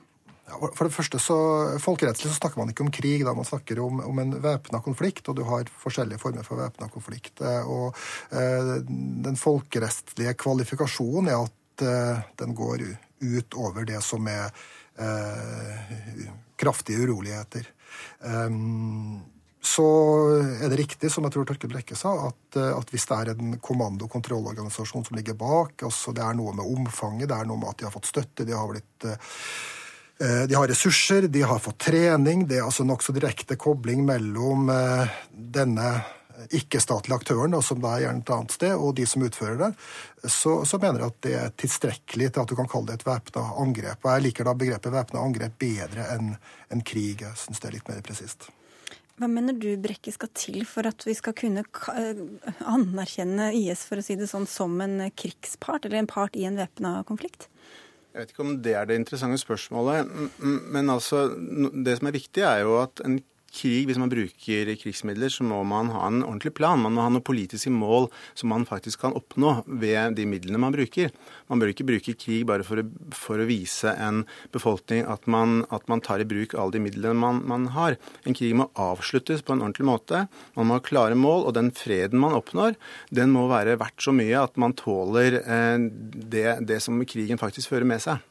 Ja, 0.50 0.58
for 0.74 0.88
det 0.88 0.96
første 0.96 1.20
så, 1.22 1.38
Folkerettslig 1.84 2.32
så 2.32 2.40
snakker 2.40 2.64
man 2.64 2.72
ikke 2.72 2.88
om 2.88 2.96
krig, 2.96 3.22
da 3.28 3.36
man 3.38 3.46
snakker 3.46 3.84
om, 3.84 4.00
om 4.08 4.24
en 4.24 4.34
væpna 4.42 4.80
konflikt. 4.86 5.28
Og 5.30 5.38
du 5.38 5.44
har 5.52 5.68
forskjellige 5.84 6.22
former 6.24 6.48
for 6.48 6.64
væpna 6.64 6.88
konflikt. 6.94 7.36
Eh, 7.44 7.68
og 7.68 7.92
eh, 8.32 8.76
Den 9.28 9.40
folkerettslige 9.40 10.38
kvalifikasjonen 10.40 11.34
er 11.34 11.44
at 11.44 11.59
Eh, 11.82 12.20
den 12.36 12.56
går 12.56 12.86
ut 13.20 13.54
over 13.60 13.86
det 13.88 14.02
som 14.04 14.28
er 14.32 14.52
eh, 15.00 16.30
kraftige 16.60 17.04
uroligheter. 17.06 17.68
Um, 18.20 19.20
så 19.60 19.86
er 20.64 20.70
det 20.72 20.78
riktig, 20.80 21.10
som 21.12 21.26
jeg 21.28 21.34
tror 21.36 21.48
Torkild 21.50 21.74
Brekke 21.74 21.98
sa, 22.00 22.14
at, 22.30 22.60
at, 22.62 22.94
hvis 22.94 23.06
det 23.10 23.18
er 23.18 23.32
en 23.34 23.58
kommando- 23.60 24.08
og 24.08 24.14
kontrollorganisasjon 24.14 25.04
som 25.08 25.18
ligger 25.20 25.36
bak, 25.40 25.84
altså 25.84 26.14
det 26.16 26.24
er 26.24 26.38
noe 26.40 26.54
med 26.56 26.64
omfanget, 26.64 27.28
det 27.28 27.36
er 27.36 27.50
noe 27.50 27.60
med 27.60 27.74
at 27.74 27.82
de 27.82 27.88
har 27.90 27.96
fått 27.96 28.08
støtte, 28.08 28.48
de 28.48 28.56
har 28.56 28.72
blitt 28.72 29.10
de 30.20 30.52
har 30.52 30.68
ressurser, 30.68 31.30
de 31.32 31.42
har 31.48 31.62
fått 31.64 31.78
trening. 31.86 32.42
Det 32.48 32.58
er 32.58 32.66
altså 32.66 32.84
nokså 32.84 33.14
direkte 33.16 33.56
kobling 33.56 34.02
mellom 34.04 34.68
denne 35.32 35.92
ikke-statlige 36.48 37.18
aktøren, 37.20 37.58
som 37.66 37.82
da 37.84 37.96
er 37.96 38.06
gjerne 38.06 38.24
et 38.24 38.32
annet 38.36 38.56
sted, 38.56 38.76
og 38.76 38.94
de 38.98 39.08
som 39.10 39.26
utfører 39.26 39.58
det, 39.62 39.72
så, 40.24 40.54
så, 40.68 40.80
mener 40.82 41.04
jeg 41.04 41.14
at 41.14 41.20
det 41.26 41.34
er 41.40 41.58
tilstrekkelig 41.64 42.30
til 42.32 42.44
at 42.44 42.52
du 42.52 42.56
kan 42.60 42.70
kalle 42.72 42.92
det 42.92 43.00
et 43.00 43.08
væpna 43.08 43.44
angrep. 43.64 44.06
Og 44.06 44.14
jeg 44.14 44.26
liker 44.28 44.48
da 44.48 44.56
begrepet 44.60 44.96
væpna 44.96 45.26
angrep 45.26 45.60
bedre 45.62 46.08
enn 46.16 46.32
en 46.74 46.86
krig. 46.86 47.26
Jeg 47.26 47.40
syns 47.40 47.62
det 47.62 47.72
er 47.72 47.78
litt 47.80 47.92
mer 47.92 48.02
presist. 48.06 48.50
Hva 49.20 49.28
mener 49.28 49.58
du 49.60 49.74
Brekke 49.84 50.14
skal 50.16 50.32
til 50.32 50.62
for 50.64 50.88
at 50.88 51.04
vi 51.04 51.12
skal 51.18 51.36
kunne 51.36 51.66
eh, 51.92 52.22
anerkjenne 52.64 53.50
IS 53.58 53.84
for 53.90 54.00
å 54.00 54.06
si 54.06 54.16
det 54.16 54.30
sånn, 54.32 54.48
som 54.48 54.78
en 54.86 55.02
krigspart, 55.12 55.90
eller 55.90 56.00
en 56.00 56.08
part 56.08 56.38
i 56.40 56.46
en 56.48 56.60
væpna 56.60 57.02
konflikt? 57.10 57.50
Jeg 58.10 58.24
vet 58.24 58.32
ikke 58.32 58.46
om 58.46 58.54
det 58.64 58.78
er 58.80 58.88
det 58.88 58.96
interessante 58.98 59.38
spørsmålet. 59.42 60.08
Men 60.40 60.90
altså, 60.90 61.28
det 61.36 62.00
som 62.00 62.10
er 62.10 62.16
viktig, 62.16 62.46
er 62.48 62.64
jo 62.64 62.80
at 62.82 63.04
en 63.06 63.20
krig, 63.54 63.88
hvis 63.90 64.00
man 64.02 64.12
bruker 64.12 64.72
krigsmidler, 64.80 65.32
så 65.34 65.46
må 65.48 65.62
man 65.68 65.92
ha 65.94 66.06
en 66.08 66.22
ordentlig 66.24 66.54
plan. 66.58 66.82
Man 66.82 66.96
må 66.96 67.06
ha 67.06 67.12
noen 67.14 67.26
politiske 67.26 67.72
mål 67.74 68.10
som 68.38 68.52
man 68.54 68.68
faktisk 68.70 69.04
kan 69.04 69.16
oppnå 69.18 69.60
ved 69.82 70.18
de 70.18 70.28
midlene 70.30 70.62
man 70.62 70.76
bruker. 70.76 71.12
Man 71.52 71.62
bør 71.62 71.74
ikke 71.74 71.88
bruke 71.90 72.16
krig 72.20 72.46
bare 72.50 72.66
for 72.68 72.82
å, 72.82 72.86
for 73.16 73.42
å 73.42 73.48
vise 73.50 73.94
en 73.96 74.24
befolkning 74.54 75.06
at 75.10 75.28
man, 75.32 75.64
at 75.74 75.88
man, 75.92 76.04
tar 76.06 76.24
i 76.24 76.28
bruk 76.30 76.56
alle 76.56 76.78
de 76.78 76.84
midlene 76.84 77.18
man, 77.20 77.44
man, 77.50 77.70
har. 77.76 78.00
En 78.24 78.38
krig 78.38 78.56
må 78.58 78.70
avsluttes 78.80 79.44
på 79.46 79.56
en 79.56 79.66
ordentlig 79.66 79.90
måte. 79.90 80.26
Man 80.56 80.70
må 80.70 80.80
ha 80.80 80.86
klare 80.86 81.18
mål, 81.20 81.48
og 81.50 81.56
den 81.58 81.74
freden 81.76 82.22
man 82.22 82.38
oppnår, 82.38 82.78
den 83.16 83.34
må 83.36 83.48
være 83.52 83.80
verdt 83.82 84.06
så 84.06 84.16
mye 84.16 84.40
at 84.42 84.58
man 84.62 84.76
tåler 84.78 85.42
eh, 85.42 85.78
det, 85.90 86.50
det 86.70 86.82
som 86.86 87.02
krigen 87.10 87.42
faktisk 87.42 87.74
fører 87.74 87.90
med 87.90 88.04
seg. 88.04 88.29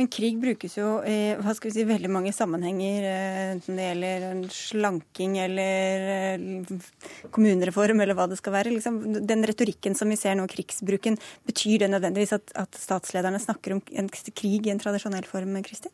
Men 0.00 0.08
krig 0.08 0.38
brukes 0.40 0.78
jo 0.78 1.02
i 1.04 1.34
hva 1.36 1.52
skal 1.52 1.68
vi 1.68 1.74
si, 1.74 1.82
veldig 1.84 2.08
mange 2.08 2.30
sammenhenger, 2.32 3.04
eh, 3.04 3.40
enten 3.52 3.76
det 3.76 3.88
gjelder 3.90 4.38
slanking 4.56 5.34
eller 5.42 6.06
eh, 6.14 6.86
kommunereform 7.28 8.00
eller 8.00 8.16
hva 8.16 8.24
det 8.30 8.38
skal 8.40 8.54
være. 8.54 8.72
Liksom, 8.72 8.96
den 9.28 9.44
retorikken 9.44 9.98
som 9.98 10.08
vi 10.08 10.16
ser 10.16 10.38
nå, 10.40 10.48
krigsbruken, 10.48 11.20
betyr 11.44 11.84
det 11.84 11.90
nødvendigvis 11.92 12.32
at, 12.38 12.56
at 12.64 12.80
statslederne 12.80 13.42
snakker 13.44 13.76
om 13.76 13.84
en 13.92 14.08
krig 14.08 14.70
i 14.70 14.72
en 14.72 14.80
tradisjonell 14.80 15.28
form, 15.28 15.60
Kristi? 15.68 15.92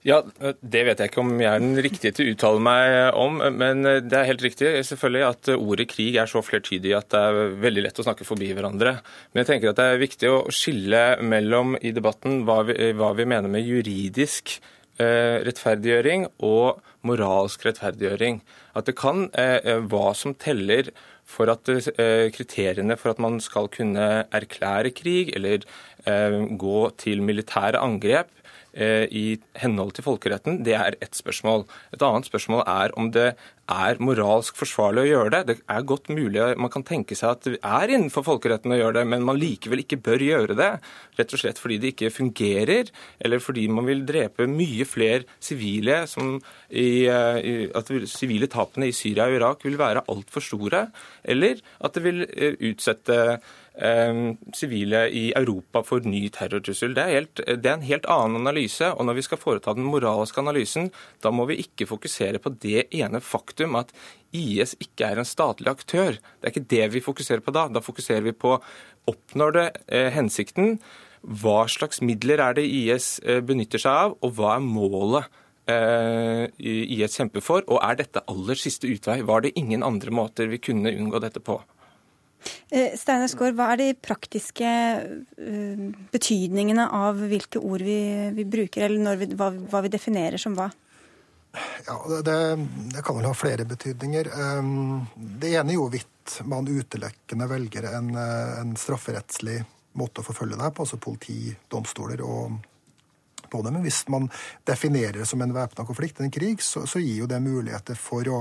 Ja, 0.00 0.22
Det 0.64 0.80
vet 0.86 1.00
jeg 1.02 1.10
ikke 1.10 1.20
om 1.20 1.34
jeg 1.42 1.50
er 1.50 1.60
den 1.60 1.76
riktige 1.84 2.14
til 2.16 2.30
å 2.30 2.32
uttale 2.32 2.60
meg 2.64 3.16
om, 3.20 3.36
men 3.52 3.84
det 3.84 4.16
er 4.16 4.30
helt 4.30 4.44
riktig 4.46 4.70
selvfølgelig 4.88 5.26
at 5.26 5.50
ordet 5.52 5.90
krig 5.92 6.16
er 6.16 6.30
så 6.30 6.40
flertydig 6.40 6.94
at 6.96 7.10
det 7.12 7.20
er 7.20 7.52
veldig 7.60 7.84
lett 7.84 8.00
å 8.00 8.06
snakke 8.06 8.24
forbi 8.24 8.48
hverandre. 8.56 8.94
Men 9.32 9.42
jeg 9.42 9.50
tenker 9.50 9.74
at 9.74 9.80
det 9.80 9.88
er 9.90 10.00
viktig 10.00 10.30
å 10.32 10.38
skille 10.48 11.02
mellom 11.20 11.76
i 11.84 11.92
debatten 11.92 12.46
hva 12.48 12.62
vi, 12.70 12.78
hva 12.96 13.12
vi 13.18 13.28
mener 13.28 13.52
med 13.52 13.68
juridisk 13.68 14.56
eh, 14.96 15.44
rettferdiggjøring 15.44 16.30
og 16.48 16.80
moralsk 17.04 17.68
rettferdiggjøring. 17.68 18.40
At 18.80 18.88
det 18.88 18.96
kan 18.96 19.28
eh, 19.36 19.84
hva 19.84 20.14
som 20.16 20.32
teller 20.32 20.94
for 21.28 21.52
at 21.52 21.68
eh, 21.68 22.32
kriteriene 22.32 22.96
for 22.96 23.12
at 23.12 23.20
man 23.20 23.36
skal 23.44 23.68
kunne 23.68 24.24
erklære 24.32 24.96
krig 24.96 25.36
eller 25.36 25.68
eh, 26.08 26.40
gå 26.56 26.84
til 27.04 27.20
militære 27.20 27.84
angrep, 27.84 28.32
Eh, 28.39 28.39
i 28.74 29.24
henhold 29.58 29.96
til 29.96 30.04
folkeretten, 30.06 30.60
det 30.66 30.76
er 30.78 30.96
ett 31.02 31.16
spørsmål. 31.18 31.64
Et 31.94 32.02
annet 32.06 32.28
spørsmål 32.28 32.62
er 32.70 32.94
om 32.98 33.08
det 33.10 33.32
er 33.70 34.00
moralsk 34.02 34.58
forsvarlig 34.58 35.04
å 35.04 35.08
gjøre 35.08 35.32
det. 35.34 35.40
Det 35.48 35.56
er 35.70 35.86
godt 35.86 36.10
mulig, 36.10 36.42
Man 36.58 36.72
kan 36.72 36.84
tenke 36.86 37.16
seg 37.18 37.30
at 37.30 37.46
det 37.46 37.60
er 37.62 37.92
innenfor 37.94 38.24
folkeretten 38.26 38.74
å 38.74 38.78
gjøre 38.78 39.00
det, 39.00 39.06
men 39.06 39.26
man 39.26 39.38
likevel 39.38 39.84
ikke 39.84 40.00
bør 40.02 40.24
gjøre 40.26 40.56
det. 40.58 40.70
Rett 41.18 41.34
og 41.34 41.42
slett 41.42 41.60
fordi 41.60 41.78
det 41.78 41.94
ikke 41.94 42.10
fungerer, 42.14 42.90
eller 43.20 43.42
fordi 43.42 43.68
man 43.68 43.86
vil 43.86 44.04
drepe 44.06 44.48
mye 44.50 44.86
flere 44.88 45.24
sivile. 45.38 46.06
Som 46.10 46.40
i, 46.70 47.06
eh, 47.06 47.70
at 47.74 47.90
sivile 48.10 48.50
tapene 48.50 48.90
i 48.90 48.96
Syria 48.96 49.28
og 49.28 49.38
Irak 49.38 49.64
vil 49.64 49.78
være 49.78 50.04
altfor 50.08 50.42
store. 50.42 50.86
Eller 51.24 51.60
at 51.80 51.94
det 51.94 52.04
vil 52.04 52.22
eh, 52.26 52.58
utsette 52.72 53.40
Eh, 53.69 53.69
sivile 54.56 55.04
i 55.14 55.30
Europa 55.36 55.82
for 55.86 56.04
ny 56.04 56.26
terrortrussel. 56.34 56.94
Det 56.96 57.02
er, 57.02 57.12
helt, 57.14 57.40
det 57.46 57.68
er, 57.68 57.76
en 57.78 57.86
helt 57.86 58.08
annen 58.10 58.42
analyse. 58.42 58.90
og 58.92 59.06
Når 59.06 59.16
vi 59.16 59.24
skal 59.24 59.40
foreta 59.40 59.74
den 59.76 59.86
moralske 59.88 60.40
analysen, 60.42 60.90
da 61.22 61.30
må 61.30 61.46
vi 61.48 61.60
ikke 61.62 61.88
fokusere 61.88 62.42
på 62.42 62.52
det 62.60 62.88
ene 62.90 63.22
faktum 63.24 63.78
at 63.80 63.94
IS 64.36 64.74
ikke 64.80 65.08
er 65.08 65.20
en 65.20 65.28
statlig 65.28 65.70
aktør. 65.70 66.18
Det 66.18 66.48
er 66.48 66.54
ikke 66.54 66.72
det 66.74 66.88
vi 66.96 67.04
fokuserer 67.04 67.44
på 67.44 67.54
da. 67.54 67.68
Da 67.72 67.80
fokuserer 67.80 68.26
vi 68.26 68.36
på 68.36 68.56
oppnår 69.10 69.56
det 69.56 69.66
eh, 69.88 70.10
hensikten. 70.14 70.78
Hva 71.22 71.64
slags 71.68 72.02
midler 72.02 72.40
er 72.42 72.56
det 72.58 72.66
IS 72.66 73.18
eh, 73.24 73.40
benytter 73.44 73.80
seg 73.80 73.92
av, 74.06 74.18
og 74.20 74.34
hva 74.38 74.56
er 74.56 74.66
målet? 74.66 75.36
IS 75.70 77.14
kjemper 77.14 77.44
for, 77.46 77.62
og 77.70 77.78
er 77.86 78.00
dette 78.00 78.24
aller 78.26 78.58
siste 78.58 78.88
utvei? 78.90 79.20
Var 79.22 79.44
det 79.44 79.52
ingen 79.60 79.84
andre 79.86 80.10
måter 80.10 80.48
vi 80.50 80.58
kunne 80.58 80.90
unngå 80.90 81.20
dette 81.22 81.38
på? 81.46 81.60
Eh, 82.70 82.94
Steinar 82.98 83.30
Skaar, 83.30 83.54
hva 83.56 83.70
er 83.72 83.80
de 83.80 83.88
praktiske 83.98 84.68
uh, 85.00 85.88
betydningene 86.12 86.86
av 86.96 87.18
hvilke 87.30 87.62
ord 87.62 87.84
vi, 87.84 88.00
vi 88.36 88.46
bruker, 88.48 88.86
eller 88.86 89.18
vi, 89.20 89.32
hva, 89.36 89.50
hva, 89.72 89.82
vi 89.84 89.92
definerer 89.92 90.40
som 90.40 90.56
hva? 90.58 90.70
Ja, 91.86 91.96
det, 92.22 92.38
det, 92.94 93.02
kan 93.02 93.18
vel 93.18 93.26
ha 93.26 93.34
flere 93.34 93.66
betydninger. 93.66 94.30
Um, 94.60 95.02
det 95.16 95.56
ene 95.56 95.74
er 95.74 95.80
jo 95.80 95.88
hvorvidt 95.88 96.38
man 96.46 96.70
utelekkende 96.70 97.50
velger 97.50 97.90
en, 97.90 98.14
en 98.14 98.76
strafferettslig 98.78 99.58
måte 99.98 100.22
å 100.22 100.26
forfølge 100.26 100.60
deg 100.60 100.74
på, 100.74 100.86
altså 100.86 101.00
politi, 101.02 101.50
domstoler 101.72 102.22
og 102.22 102.60
på 103.50 103.62
det. 103.64 103.72
Men 103.74 103.84
hvis 103.86 104.02
man 104.12 104.28
definerer 104.68 105.20
det 105.20 105.28
som 105.28 105.42
en 105.42 105.54
væpna 105.54 105.86
konflikt, 105.88 106.20
en 106.20 106.32
krig, 106.32 106.62
så, 106.62 106.86
så, 106.86 107.02
gir 107.02 107.22
jo 107.22 107.30
det 107.30 107.40
muligheter 107.44 107.98
for 107.98 108.28
å 108.30 108.40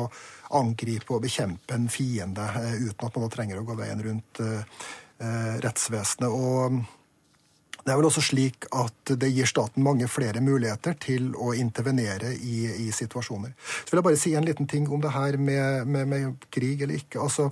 angripe 0.59 1.15
og 1.15 1.23
bekjempe 1.25 1.75
en 1.75 1.89
fiende 1.91 2.45
eh, 2.61 2.77
uten 2.89 3.07
at 3.07 3.17
man 3.17 3.25
da 3.25 3.33
trenger 3.33 3.61
å 3.61 3.67
gå 3.67 3.77
veien 3.79 4.05
rundt 4.05 4.41
eh, 4.45 4.79
eh 5.19 5.59
rettsvesenet. 5.63 6.29
Og 6.29 6.79
det 7.89 7.93
er 7.93 7.97
vel 7.97 8.09
også 8.09 8.21
slik 8.21 8.67
at 8.75 9.13
det 9.17 9.31
gir 9.31 9.47
staten 9.49 9.83
mange 9.85 10.07
flere 10.11 10.43
muligheter 10.43 10.97
til 11.01 11.31
å 11.39 11.53
intervenere 11.57 12.33
i, 12.35 12.67
i 12.85 12.89
situasjoner. 12.93 13.55
Så 13.57 13.89
vil 13.89 14.01
jeg 14.01 14.07
bare 14.09 14.19
si 14.19 14.33
en 14.37 14.45
liten 14.45 14.67
ting 14.69 14.85
om 14.91 15.01
det 15.01 15.13
her 15.15 15.39
med, 15.41 15.87
med, 15.87 16.09
med 16.11 16.49
krig 16.53 16.83
eller 16.83 16.99
ikke. 16.99 17.21
Altså, 17.23 17.47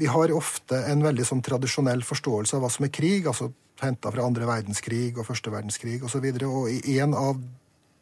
vi 0.00 0.08
har 0.10 0.32
ofte 0.32 0.78
en 0.88 1.02
veldig 1.04 1.26
sånn 1.26 1.42
tradisjonell 1.44 2.06
forståelse 2.06 2.56
av 2.56 2.64
hva 2.64 2.70
som 2.72 2.86
er 2.86 2.94
krig. 2.94 3.26
altså 3.26 3.50
henta 3.82 4.12
fra 4.12 4.26
andre 4.26 4.48
verdenskrig 4.48 5.14
og 5.16 5.26
første 5.28 5.52
verdenskrig 5.52 6.00
osv. 6.04 6.26
Og, 6.30 6.40
så 6.40 6.50
og 6.50 6.92
en 6.96 7.16
av 7.16 7.40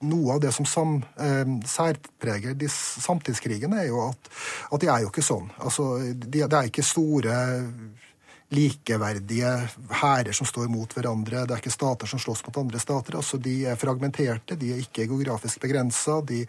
noe 0.08 0.34
av 0.36 0.42
det 0.42 0.52
som 0.54 0.66
sam, 0.66 0.98
eh, 1.18 1.54
særpreger 1.66 2.54
de 2.54 2.68
samtidskrigene, 2.70 3.80
er 3.82 3.88
jo 3.90 4.02
at, 4.08 4.30
at, 4.70 4.80
de 4.80 4.90
er 4.90 5.02
jo 5.02 5.10
ikke 5.10 5.26
sånn. 5.26 5.48
Altså, 5.58 5.88
de, 6.14 6.44
det 6.44 6.58
er 6.58 6.70
ikke 6.70 6.86
store 6.86 7.38
likeverdige 8.54 9.50
hærer 10.00 10.32
som 10.32 10.48
står 10.48 10.70
mot 10.72 10.92
hverandre. 10.96 11.44
Det 11.44 11.56
er 11.56 11.60
ikke 11.60 11.74
stater 11.74 12.08
som 12.08 12.20
slåss 12.22 12.46
mot 12.46 12.60
andre 12.62 12.80
stater. 12.80 13.18
altså 13.18 13.36
De 13.36 13.66
er 13.68 13.80
fragmenterte, 13.80 14.56
de 14.56 14.72
er 14.72 14.84
ikke 14.84 15.08
geografisk 15.10 15.60
begrensa, 15.60 16.22
de 16.24 16.46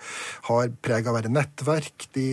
har 0.48 0.72
preg 0.80 1.08
av 1.08 1.16
å 1.16 1.18
være 1.20 1.34
nettverk. 1.34 2.08
de 2.16 2.30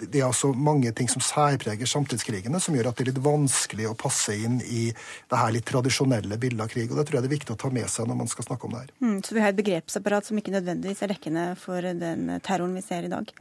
det 0.00 0.20
er 0.20 0.26
altså 0.28 0.52
mange 0.52 0.92
ting 0.96 1.08
som 1.10 1.24
særpreger 1.24 1.88
samtidskrigene, 1.88 2.60
som 2.62 2.76
gjør 2.76 2.90
at 2.90 2.98
det 2.98 3.06
er 3.06 3.10
litt 3.12 3.24
vanskelig 3.24 3.88
å 3.90 3.96
passe 3.98 4.36
inn 4.36 4.60
i 4.62 4.88
det 4.92 5.40
her 5.40 5.54
litt 5.54 5.66
tradisjonelle 5.68 6.38
bildet 6.42 6.64
av 6.66 6.72
krig. 6.72 6.90
og 6.90 7.00
Det 7.00 7.06
tror 7.08 7.18
jeg 7.18 7.26
det 7.26 7.32
er 7.32 7.36
viktig 7.38 7.56
å 7.56 7.60
ta 7.64 7.72
med 7.72 7.88
seg 7.92 8.08
når 8.10 8.20
man 8.22 8.30
skal 8.32 8.48
snakke 8.48 8.68
om 8.68 8.76
det 8.76 8.84
her. 8.84 8.94
Mm, 9.00 9.18
så 9.24 9.36
vi 9.36 9.44
har 9.44 9.52
et 9.52 9.60
begrepsapparat 9.60 10.28
som 10.28 10.40
ikke 10.40 10.54
nødvendigvis 10.54 11.02
er 11.04 11.14
dekkende 11.14 11.48
for 11.60 11.92
den 12.04 12.28
terroren 12.46 12.76
vi 12.76 12.84
ser 12.84 13.08
i 13.08 13.12
dag? 13.12 13.32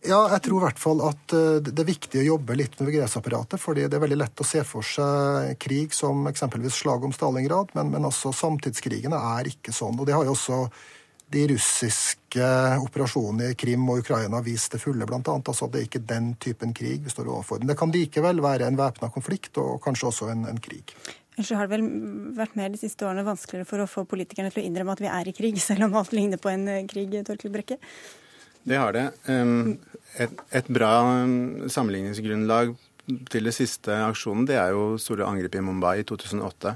Ja, 0.00 0.20
jeg 0.32 0.40
tror 0.46 0.62
i 0.62 0.64
hvert 0.64 0.78
fall 0.80 1.02
at 1.04 1.32
eh, 1.36 1.58
det 1.60 1.82
er 1.82 1.90
viktig 1.90 2.22
å 2.22 2.28
jobbe 2.30 2.54
litt 2.56 2.78
med 2.78 2.88
begrepsapparatet. 2.88 3.60
fordi 3.60 3.84
det 3.84 3.98
er 3.98 4.04
veldig 4.06 4.20
lett 4.22 4.40
å 4.40 4.46
se 4.48 4.62
for 4.64 4.86
seg 4.86 5.58
krig 5.60 5.92
som 5.92 6.24
eksempelvis 6.30 6.78
slaget 6.80 7.10
om 7.10 7.12
Stalingrad, 7.12 7.74
men, 7.76 7.90
men 7.92 8.08
altså 8.08 8.32
samtidskrigene 8.32 9.18
er 9.36 9.50
ikke 9.52 9.74
sånn. 9.76 10.00
Og 10.00 10.08
det 10.08 10.16
har 10.16 10.24
jo 10.24 10.32
også 10.32 10.62
de 11.30 11.46
russiske 11.52 12.46
operasjonene 12.82 13.52
i 13.52 13.56
Krim 13.58 13.86
og 13.92 14.02
Ukraina 14.02 14.40
vist 14.42 14.74
det 14.74 14.80
fulle, 14.82 15.06
bl.a. 15.06 15.20
Altså, 15.22 15.68
det 15.70 15.80
er 15.80 15.86
ikke 15.86 16.02
den 16.02 16.32
typen 16.42 16.74
krig 16.74 17.04
vi 17.04 17.12
står 17.12 17.30
overfor. 17.30 17.60
Men 17.62 17.70
det 17.70 17.78
kan 17.78 17.94
likevel 17.94 18.42
være 18.42 18.66
en 18.66 18.78
væpna 18.78 19.10
konflikt, 19.14 19.58
og 19.62 19.78
kanskje 19.84 20.08
også 20.10 20.30
en, 20.32 20.46
en 20.50 20.58
krig. 20.62 20.90
Ellers 21.36 21.52
har 21.54 21.68
det 21.68 21.76
vel 21.76 21.86
vært 22.36 22.56
mer 22.58 22.72
de 22.72 22.80
siste 22.80 23.06
årene 23.06 23.24
vanskeligere 23.24 23.68
for 23.68 23.82
å 23.82 23.88
få 23.88 24.04
politikerne 24.10 24.50
til 24.50 24.64
å 24.64 24.66
innrømme 24.66 24.96
at 24.96 25.04
vi 25.04 25.12
er 25.12 25.30
i 25.30 25.36
krig, 25.36 25.60
selv 25.68 25.86
om 25.86 25.96
alt 26.00 26.16
ligner 26.16 26.42
på 26.42 26.50
en 26.52 26.66
eh, 26.68 26.84
krig, 26.90 27.14
Torkel 27.26 27.54
Brekke? 27.54 27.78
Det 28.66 28.76
har 28.76 28.92
det. 28.92 29.06
Et, 30.20 30.40
et 30.52 30.66
bra 30.68 30.92
sammenligningsgrunnlag 31.72 32.74
til 33.32 33.46
det 33.48 33.54
siste 33.56 33.94
aksjonen, 34.04 34.44
det 34.50 34.58
er 34.60 34.74
jo 34.74 34.98
store 35.00 35.24
angrep 35.30 35.56
i 35.56 35.62
Mumbai 35.64 36.02
i 36.02 36.06
2008. 36.06 36.74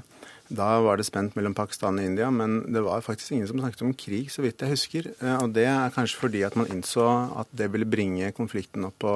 Da 0.49 0.67
var 0.85 0.99
det 0.99 1.07
spent 1.07 1.33
mellom 1.37 1.55
Pakistan 1.57 1.97
og 1.97 2.05
India, 2.05 2.27
men 2.33 2.59
det 2.73 2.83
var 2.85 3.01
faktisk 3.05 3.33
ingen 3.33 3.47
som 3.49 3.61
snakket 3.61 3.81
om 3.85 3.95
krig, 3.97 4.29
så 4.33 4.43
vidt 4.45 4.61
jeg 4.61 4.75
husker. 4.75 5.07
Eh, 5.17 5.37
og 5.41 5.55
det 5.55 5.65
er 5.71 5.93
kanskje 5.95 6.21
fordi 6.21 6.43
at 6.45 6.57
man 6.59 6.69
innså 6.69 7.07
at 7.41 7.49
det 7.55 7.71
ville 7.73 7.89
bringe 7.89 8.29
konflikten 8.37 8.85
opp 8.85 8.99
på 9.01 9.15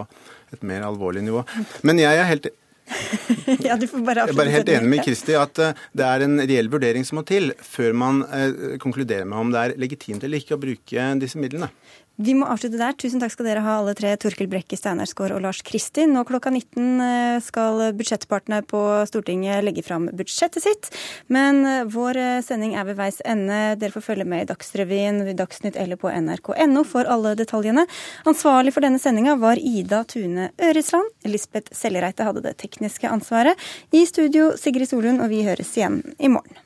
et 0.55 0.65
mer 0.65 0.87
alvorlig 0.87 1.23
nivå. 1.27 1.45
Men 1.85 2.01
jeg 2.01 2.17
er 2.17 2.29
helt 2.31 2.49
ja, 3.67 3.75
du 3.77 3.85
får 3.85 4.01
bare 4.01 4.23
Jeg 4.25 4.33
er 4.33 4.37
bare 4.39 4.53
helt 4.53 4.69
enig 4.73 4.89
med 4.89 5.03
Kristi 5.05 5.35
at 5.37 5.59
uh, 5.61 5.77
det 5.93 6.05
er 6.07 6.23
en 6.25 6.39
reell 6.41 6.71
vurdering 6.73 7.05
som 7.05 7.19
må 7.19 7.23
til 7.27 7.51
før 7.61 7.93
man 7.93 8.23
uh, 8.25 8.79
konkluderer 8.81 9.27
med 9.29 9.37
om 9.37 9.51
det 9.53 9.61
er 9.61 9.75
legitimt 9.77 10.25
eller 10.25 10.41
ikke 10.41 10.57
å 10.57 10.63
bruke 10.63 11.05
disse 11.21 11.37
midlene. 11.37 11.69
Vi 12.19 12.33
må 12.35 12.49
avslutte 12.51 12.75
der. 12.75 12.95
Tusen 12.99 13.21
takk 13.21 13.31
skal 13.31 13.47
dere 13.47 13.61
ha, 13.63 13.77
alle 13.79 13.93
tre. 13.95 14.09
Torkel 14.19 14.49
Brekke, 14.51 14.75
Steinar 14.75 15.07
og 15.07 15.39
Lars 15.39 15.61
Kristi. 15.63 16.03
Nå 16.03 16.25
klokka 16.27 16.51
19 16.51 16.99
eh, 17.05 17.37
skal 17.45 17.93
budsjettpartene 17.95 18.59
på 18.67 18.81
Stortinget 19.07 19.63
legge 19.63 19.85
fram 19.87 20.09
budsjettet 20.11 20.65
sitt. 20.65 20.91
Men 21.31 21.63
eh, 21.63 21.87
vår 21.87 22.19
eh, 22.19 22.41
sending 22.43 22.75
er 22.75 22.89
ved 22.91 22.99
veis 22.99 23.21
ende. 23.23 23.77
Dere 23.79 23.95
får 23.95 24.07
følge 24.09 24.27
med 24.27 24.43
i 24.43 24.49
Dagsrevyen, 24.51 25.23
Dagsnytt 25.39 25.79
eller 25.79 25.95
på 25.95 26.11
nrk.no 26.11 26.83
for 26.83 27.07
alle 27.07 27.37
detaljene. 27.39 27.87
Ansvarlig 28.27 28.75
for 28.75 28.83
denne 28.83 28.99
sendinga 28.99 29.39
var 29.39 29.55
Ida 29.55 30.03
Tune 30.03 30.51
Øresland. 30.59 31.15
Lisbeth 31.23 31.71
Sellereite 31.71 32.27
hadde 32.27 32.43
det 32.43 32.57
tekniske 32.59 33.07
ansvaret. 33.07 33.55
I 33.95 34.03
studio 34.09 34.57
Sigrid 34.59 34.91
Solund, 34.91 35.23
og 35.23 35.31
vi 35.31 35.45
høres 35.47 35.71
igjen 35.79 36.03
i 36.19 36.27
morgen. 36.27 36.65